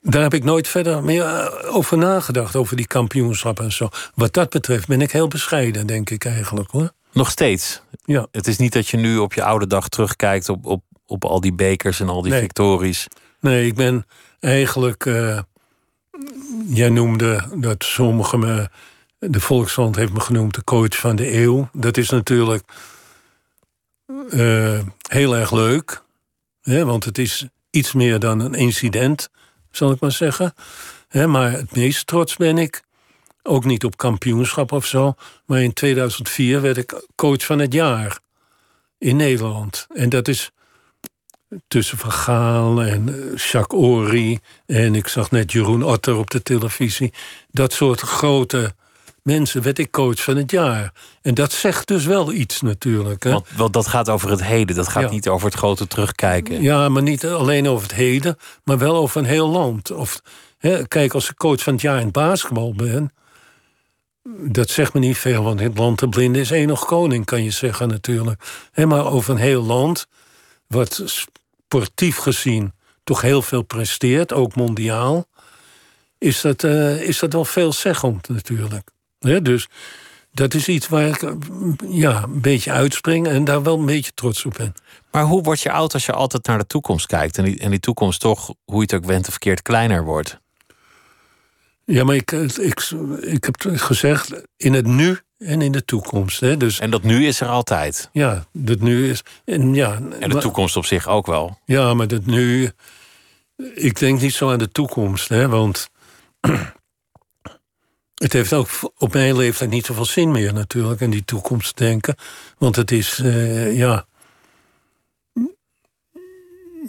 daar 0.02 0.22
heb 0.22 0.34
ik 0.34 0.44
nooit 0.44 0.68
verder 0.68 1.04
meer 1.04 1.24
eh, 1.24 1.76
over 1.76 1.98
nagedacht, 1.98 2.56
over 2.56 2.76
die 2.76 2.88
kampioenschappen 2.88 3.66
en 3.66 3.72
zo. 3.72 3.90
Wat 4.14 4.34
dat 4.34 4.50
betreft 4.50 4.88
ben 4.88 5.02
ik 5.02 5.12
heel 5.12 5.28
bescheiden, 5.28 5.88
denk 5.88 6.10
ik 6.10 6.26
eigenlijk 6.26 6.72
hoor. 6.72 6.92
Nog 7.12 7.30
steeds? 7.30 7.82
Ja. 8.06 8.28
Het 8.32 8.48
is 8.48 8.58
niet 8.58 8.74
dat 8.74 8.88
je 8.88 8.98
nu 8.98 9.18
op 9.18 9.34
je 9.34 9.44
oude 9.44 9.68
dag 9.68 9.88
terugkijkt 9.90 10.50
op, 10.50 10.66
op, 10.66 10.84
op 11.06 11.26
al 11.26 11.42
die 11.42 11.54
bekers 11.54 12.00
en 12.00 12.10
al 12.10 12.22
die 12.22 12.34
victories. 12.34 13.08
Nee, 13.40 13.68
ik 13.68 13.76
ben 13.76 14.06
eigenlijk. 14.40 15.06
Uh, 15.06 15.40
jij 16.68 16.90
noemde 16.90 17.44
dat 17.56 17.84
sommigen 17.84 18.40
me. 18.40 18.70
De 19.28 19.40
Volkskrant 19.40 19.96
heeft 19.96 20.14
me 20.14 20.20
genoemd 20.20 20.56
de 20.56 20.64
coach 20.64 20.98
van 20.98 21.16
de 21.16 21.34
eeuw. 21.34 21.70
Dat 21.74 21.98
is 21.98 22.10
natuurlijk 22.10 22.64
uh, 24.30 24.80
heel 25.10 25.36
erg 25.36 25.52
leuk. 25.52 26.04
Hè, 26.62 26.86
want 26.86 27.04
het 27.04 27.18
is 27.18 27.48
iets 27.70 27.94
meer 27.94 28.20
dan 28.20 28.40
een 28.40 28.54
incident 28.54 29.30
zal 29.72 29.92
ik 29.92 30.00
maar 30.00 30.12
zeggen. 30.12 30.54
maar 31.28 31.52
het 31.52 31.76
meest 31.76 32.08
trots 32.08 32.36
ben 32.36 32.58
ik, 32.58 32.84
ook 33.44 33.66
niet 33.66 33.84
op 33.84 33.98
kampioenschap 33.98 34.72
of 34.72 34.86
zo, 34.86 35.14
maar 35.46 35.62
in 35.62 35.74
2004 35.74 36.62
werd 36.62 36.78
ik 36.78 37.06
coach 37.16 37.46
van 37.46 37.60
het 37.60 37.74
jaar 37.74 38.20
in 38.98 39.16
Nederland. 39.16 39.88
En 39.94 40.10
dat 40.10 40.28
is 40.28 40.52
tussen 41.68 41.98
Van 41.98 42.12
Gaal 42.12 42.82
en 42.82 43.10
eh, 43.10 43.38
Jacques 43.38 43.82
Ory 43.82 44.40
en 44.66 44.96
ik 44.96 45.08
zag 45.08 45.32
net 45.32 45.52
Jeroen 45.52 45.84
Otter 45.84 46.16
op 46.16 46.30
de 46.30 46.42
televisie. 46.42 47.14
Dat 47.52 47.74
soort 47.74 48.02
grote 48.02 48.76
mensen 49.26 49.62
werd 49.62 49.80
ik 49.80 49.92
coach 49.92 50.24
van 50.24 50.38
het 50.38 50.52
jaar. 50.52 50.94
En 51.22 51.34
dat 51.34 51.52
zegt 51.52 51.88
dus 51.88 52.06
wel 52.06 52.32
iets 52.32 52.62
natuurlijk. 52.62 53.24
Hè? 53.24 53.32
Want, 53.32 53.48
want 53.56 53.74
dat 53.74 53.88
gaat 53.88 54.10
over 54.10 54.30
het 54.30 54.44
heden, 54.44 54.76
dat 54.76 54.88
gaat 54.88 55.12
niet 55.12 55.28
over 55.28 55.48
het 55.48 55.58
grote 55.58 55.88
terugkijken. 55.88 56.62
Ja, 56.62 56.90
maar 56.90 57.02
niet 57.02 57.26
alleen 57.26 57.68
over 57.68 57.88
het 57.88 57.96
heden, 57.96 58.38
maar 58.64 58.78
wel 58.78 58.96
over 58.96 59.22
een 59.22 59.28
heel 59.28 59.50
land. 59.50 59.92
Of, 59.92 60.22
hè, 60.58 60.88
kijk, 60.88 61.14
als 61.14 61.30
ik 61.30 61.36
coach 61.36 61.64
van 61.64 61.74
het 61.74 61.82
jaar 61.82 62.02
in 62.02 62.12
basketbal 62.12 62.74
ben... 62.74 63.14
dat 64.24 64.70
zegt 64.70 64.94
me 64.94 65.00
niet 65.00 65.18
veel, 65.18 65.44
want 65.44 65.60
het 65.60 65.78
land 65.78 66.00
de 66.00 66.10
blinde 66.10 66.40
is 66.40 66.50
enig 66.50 66.86
koning, 66.86 67.26
kan 67.26 67.44
je 67.44 67.52
zeggen 67.52 67.88
natuurlijk. 67.88 68.68
Hè, 68.72 68.86
maar 68.86 69.06
over 69.06 69.34
een 69.34 69.40
heel 69.40 69.64
land, 69.64 70.06
wat 70.68 71.02
sportief 71.06 72.18
gezien 72.18 72.74
toch 73.04 73.22
heel 73.22 73.42
veel 73.42 73.62
presteert, 73.62 74.34
ook 74.34 74.56
mondiaal... 74.56 75.26
is 76.18 76.42
dat, 76.42 76.64
uh, 76.64 77.02
is 77.02 77.20
dat 77.20 77.34
wel 77.34 77.46
veelzeggend 77.46 78.30
natuurlijk 78.30 78.94
dus 79.26 79.68
dat 80.32 80.54
is 80.54 80.68
iets 80.68 80.88
waar 80.88 81.08
ik 81.08 81.34
ja, 81.90 82.24
een 82.24 82.42
beetje 82.42 82.72
uitspring 82.72 83.28
en 83.28 83.44
daar 83.44 83.64
wel 83.64 83.80
een 83.80 83.86
beetje 83.86 84.12
trots 84.14 84.46
op 84.46 84.54
ben. 84.58 84.74
Maar 85.12 85.24
hoe 85.24 85.42
word 85.42 85.62
je 85.62 85.72
oud 85.72 85.94
als 85.94 86.06
je 86.06 86.12
altijd 86.12 86.48
naar 86.48 86.58
de 86.58 86.68
toekomst 86.68 87.06
kijkt 87.06 87.38
en 87.38 87.44
die, 87.44 87.60
en 87.60 87.70
die 87.70 87.80
toekomst 87.80 88.20
toch, 88.20 88.54
hoe 88.66 88.76
je 88.76 88.82
het 88.82 88.94
ook 88.94 89.06
went 89.06 89.26
of 89.26 89.30
verkeerd, 89.30 89.62
kleiner 89.62 90.04
wordt? 90.04 90.40
Ja, 91.86 92.04
maar 92.04 92.16
ik, 92.16 92.32
ik, 92.32 92.92
ik 93.22 93.44
heb 93.44 93.56
gezegd 93.60 94.32
in 94.58 94.74
het 94.74 94.86
nu 94.86 95.20
en 95.38 95.62
in 95.62 95.72
de 95.72 95.86
toekomst. 95.86 96.40
Hè? 96.40 96.58
Dus, 96.58 96.80
en 96.80 96.92
dat 96.92 97.04
nu 97.04 97.28
is 97.28 97.42
er 97.42 97.48
altijd? 97.48 98.10
Ja, 98.12 98.46
dat 98.54 98.80
nu 98.80 99.10
is. 99.10 99.22
En, 99.46 99.74
ja, 99.74 100.00
en 100.20 100.30
de 100.30 100.38
toekomst 100.38 100.76
op 100.76 100.86
zich 100.86 101.08
ook 101.08 101.26
wel? 101.26 101.60
Ja, 101.66 101.94
maar 101.94 102.08
dat 102.08 102.26
nu. 102.26 102.72
Ik 103.74 104.00
denk 104.00 104.22
niet 104.22 104.34
zo 104.34 104.52
aan 104.52 104.60
de 104.60 104.72
toekomst, 104.72 105.30
hè, 105.30 105.48
want 105.48 105.90
het 108.26 108.34
heeft 108.34 108.54
ook 108.54 108.70
op 108.98 109.14
mijn 109.14 109.38
leeftijd 109.38 109.70
niet 109.70 109.86
zoveel 109.86 110.06
zin 110.06 110.32
meer 110.32 110.54
natuurlijk... 110.54 111.02
in 111.02 111.10
die 111.10 111.26
toekomst 111.26 111.78
denken. 111.78 112.16
Want 112.58 112.76
het 112.76 112.92
is, 112.92 113.20
uh, 113.20 113.78
ja... 113.78 114.06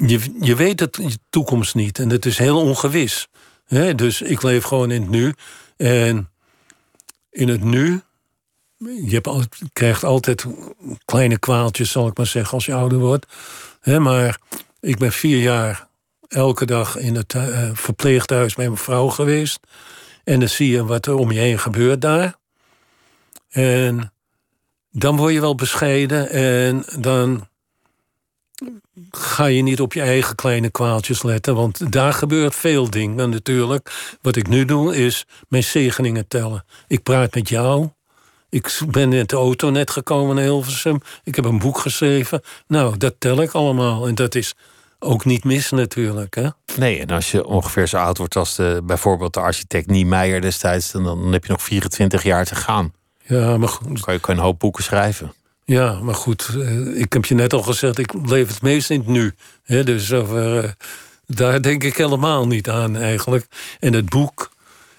Je, 0.07 0.20
je 0.41 0.55
weet 0.55 0.80
het, 0.80 0.95
de 0.95 1.18
toekomst 1.30 1.74
niet 1.74 1.99
en 1.99 2.11
het 2.11 2.26
is 2.26 2.39
heel 2.39 2.61
ongewis. 2.61 3.28
Dus 3.97 4.22
ik 4.22 4.43
leef 4.43 4.64
gewoon 4.64 4.91
in 4.91 5.01
het 5.01 5.11
nu. 5.11 5.34
En 5.76 6.28
in 7.30 7.49
het 7.49 7.64
nu... 7.64 8.01
Je, 9.07 9.47
krijgt 9.72 10.05
altijd 10.05 10.47
kleine 11.05 11.39
kwaaltjes, 11.39 11.91
zal 11.91 12.07
ik 12.07 12.16
maar 12.16 12.26
zeggen, 12.26 12.55
als 12.55 12.66
je 12.66 12.74
ouder 12.74 12.99
wordt. 12.99 13.26
Maar 13.84 14.41
ik 14.80 14.99
ben 14.99 15.12
vier 15.12 15.39
jaar 15.39 15.89
elke 16.28 16.66
dag 16.66 16.97
in 16.97 17.14
het 17.14 17.34
uh, 17.34 17.70
verpleeghuis 17.72 18.55
bij 18.55 18.66
mijn 18.66 18.78
vrouw 18.78 19.09
geweest... 19.09 19.59
En 20.27 20.41
dan 20.41 20.49
zie 20.49 20.70
je 20.70 20.85
wat 20.85 21.07
er 21.07 21.14
om 21.14 21.31
je 21.33 21.39
heen 21.39 21.59
gebeurt 21.59 22.01
daar. 22.01 22.37
En 23.49 24.12
dan 24.91 25.16
word 25.16 25.33
je 25.33 25.41
wel 25.41 25.55
bescheiden 25.55 26.31
en 26.31 26.85
dan 26.99 27.49
ga 29.11 29.47
je 29.47 29.62
niet 29.62 29.81
op 29.81 29.93
je 29.93 30.01
eigen 30.01 30.35
kleine 30.35 30.70
kwaaltjes 30.70 31.22
letten. 31.22 31.55
Want 31.55 31.93
daar 31.93 32.12
gebeurt 32.12 32.55
veel 32.55 32.91
dingen 32.91 33.31
natuurlijk. 33.31 34.16
Wat 34.22 34.37
ik 34.37 34.49
nu 34.49 34.64
doe 34.64 34.97
is 34.97 35.27
mijn 35.49 35.64
zegeningen 35.64 36.29
tellen. 36.29 36.64
Ik 36.87 37.03
praat 37.03 37.35
met 37.35 37.49
jou. 37.49 37.89
Ik 38.51 38.81
ben 38.89 39.12
in 39.12 39.27
de 39.27 39.37
auto 39.37 39.70
net 39.70 39.91
gekomen 39.91 40.35
naar 40.35 40.45
Hilversum. 40.45 41.01
Ik 41.24 41.35
heb 41.35 41.45
een 41.45 41.59
boek 41.59 41.79
geschreven. 41.79 42.43
Nou, 42.66 42.97
dat 42.97 43.14
tel 43.18 43.43
ik 43.43 43.53
allemaal. 43.53 44.07
En 44.07 44.14
dat 44.14 44.35
is 44.35 44.55
ook 44.99 45.25
niet 45.25 45.45
mis 45.45 45.71
natuurlijk. 45.71 46.35
Hè? 46.35 46.49
Nee, 46.77 47.01
en 47.01 47.11
als 47.11 47.31
je 47.31 47.47
ongeveer 47.47 47.87
zo 47.87 47.97
oud 47.97 48.19
wordt 48.19 48.37
als 48.37 48.55
de, 48.55 48.83
bijvoorbeeld 48.85 49.35
de 49.35 49.41
architect 49.41 49.87
Niemeyer 49.87 50.41
destijds, 50.41 50.93
dan, 50.93 51.05
dan 51.05 51.33
heb 51.33 51.45
je 51.45 51.53
nog 51.53 51.63
24 51.63 52.23
jaar 52.23 52.45
te 52.45 52.55
gaan. 52.55 52.93
Ja, 53.23 53.57
maar 53.57 53.69
goed. 53.69 53.87
Dan 53.87 54.01
kan 54.01 54.15
je, 54.15 54.21
kan 54.21 54.37
een 54.37 54.43
hoop 54.43 54.59
boeken 54.59 54.85
schrijven. 54.85 55.33
Ja, 55.65 56.01
maar 56.01 56.15
goed, 56.15 56.49
eh, 56.55 57.01
ik 57.01 57.13
heb 57.13 57.25
je 57.25 57.35
net 57.35 57.53
al 57.53 57.63
gezegd, 57.63 57.99
ik 57.99 58.13
leef 58.25 58.49
het 58.49 58.63
meest 58.63 58.91
in 58.91 58.99
het 58.99 59.09
nu. 59.09 59.35
Hè? 59.63 59.85
Dus 59.85 60.13
over, 60.13 60.65
uh, 60.65 60.71
daar 61.27 61.63
denk 61.63 61.85
ik 61.85 61.97
helemaal 61.97 62.47
niet 62.47 62.69
aan 62.69 62.97
eigenlijk. 62.97 63.47
En 63.81 63.93
het 63.93 64.09
boek, 64.09 64.51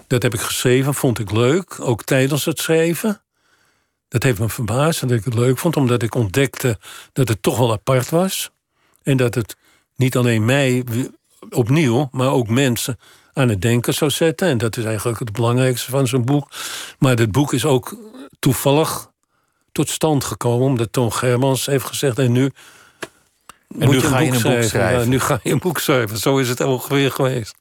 dat 0.07 0.23
heb 0.23 0.33
ik 0.33 0.39
geschreven, 0.39 0.93
vond 0.93 1.19
ik 1.19 1.31
leuk, 1.31 1.79
ook 1.79 2.03
tijdens 2.03 2.45
het 2.45 2.59
schrijven. 2.59 3.21
Dat 4.07 4.23
heeft 4.23 4.39
me 4.39 4.49
verbaasd 4.49 5.01
dat 5.01 5.11
ik 5.11 5.25
het 5.25 5.33
leuk 5.33 5.57
vond, 5.57 5.77
omdat 5.77 6.03
ik 6.03 6.15
ontdekte 6.15 6.79
dat 7.13 7.27
het 7.27 7.41
toch 7.41 7.57
wel 7.57 7.71
apart 7.71 8.09
was. 8.09 8.51
En 9.03 9.17
dat 9.17 9.35
het 9.35 9.55
niet 9.97 10.15
alleen 10.15 10.45
mij 10.45 10.83
opnieuw, 11.49 12.09
maar 12.11 12.31
ook 12.31 12.47
mensen 12.47 12.99
aan 13.33 13.49
het 13.49 13.61
denken 13.61 13.93
zou 13.93 14.11
zetten. 14.11 14.47
En 14.47 14.57
dat 14.57 14.77
is 14.77 14.83
eigenlijk 14.83 15.19
het 15.19 15.31
belangrijkste 15.31 15.91
van 15.91 16.07
zo'n 16.07 16.25
boek. 16.25 16.51
Maar 16.99 17.15
dit 17.15 17.31
boek 17.31 17.53
is 17.53 17.65
ook 17.65 17.97
toevallig 18.39 19.09
tot 19.71 19.89
stand 19.89 20.23
gekomen, 20.23 20.65
omdat 20.65 20.93
Toon 20.93 21.13
Germans 21.13 21.65
heeft 21.65 21.85
gezegd: 21.85 22.19
en 22.19 22.31
nu. 22.31 22.51
En 23.79 23.89
nu 23.89 24.01
ga 24.01 24.19
je 24.19 24.31
een 24.31 24.41
boek 24.41 24.63
schrijven. 24.63 25.09
nu 25.09 25.19
ga 25.19 25.39
je 25.43 25.51
een 25.51 25.59
boek 25.59 25.79
schrijven. 25.79 26.17
Zo 26.17 26.37
is 26.37 26.49
het 26.49 26.61
ongeveer 26.61 27.11
geweest. 27.11 27.55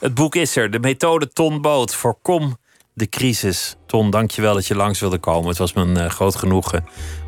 Het 0.00 0.14
boek 0.14 0.34
is 0.34 0.56
er. 0.56 0.70
De 0.70 0.78
methode 0.78 1.28
Ton 1.28 1.60
Boot. 1.60 1.94
Voorkom 1.94 2.56
de 2.92 3.08
crisis. 3.08 3.76
Ton, 3.86 4.10
dank 4.10 4.30
je 4.30 4.42
wel 4.42 4.54
dat 4.54 4.66
je 4.66 4.76
langs 4.76 5.00
wilde 5.00 5.18
komen. 5.18 5.48
Het 5.48 5.58
was 5.58 5.72
me 5.72 5.82
een 5.82 5.98
uh, 5.98 6.10
groot 6.10 6.36
genoegen 6.36 6.84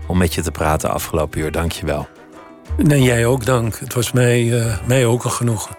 om 0.07 0.19
met 0.19 0.35
je 0.35 0.43
te 0.43 0.51
praten 0.51 0.91
afgelopen 0.91 1.41
uur. 1.41 1.53
Dank 1.53 1.73
En 2.79 3.03
jij 3.03 3.27
ook 3.27 3.45
dank. 3.45 3.79
Het 3.79 3.95
was 3.95 4.13
mij, 4.13 4.43
uh, 4.43 4.77
mij 4.87 5.07
ook 5.07 5.25
een 5.25 5.31
genoegen. 5.31 5.77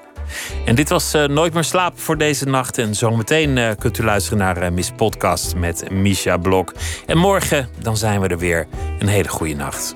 En 0.66 0.76
dit 0.76 0.90
was 0.90 1.16
uh, 1.16 1.24
Nooit 1.26 1.54
meer 1.54 1.64
slapen 1.64 2.00
voor 2.00 2.18
deze 2.18 2.46
nacht. 2.46 2.78
En 2.78 2.96
zometeen 2.96 3.58
uh, 3.58 3.70
kunt 3.80 3.98
u 3.98 4.04
luisteren 4.04 4.38
naar 4.38 4.74
Miss 4.74 4.92
Podcast 4.92 5.56
met 5.56 5.92
Misha 5.92 6.38
Blok. 6.38 6.74
En 7.06 7.18
morgen 7.18 7.70
dan 7.82 7.98
zijn 7.98 8.22
we 8.22 8.28
er 8.28 8.38
weer. 8.38 8.68
Een 9.00 9.08
hele 9.08 9.30
goede 9.30 9.56
nacht. 9.56 9.96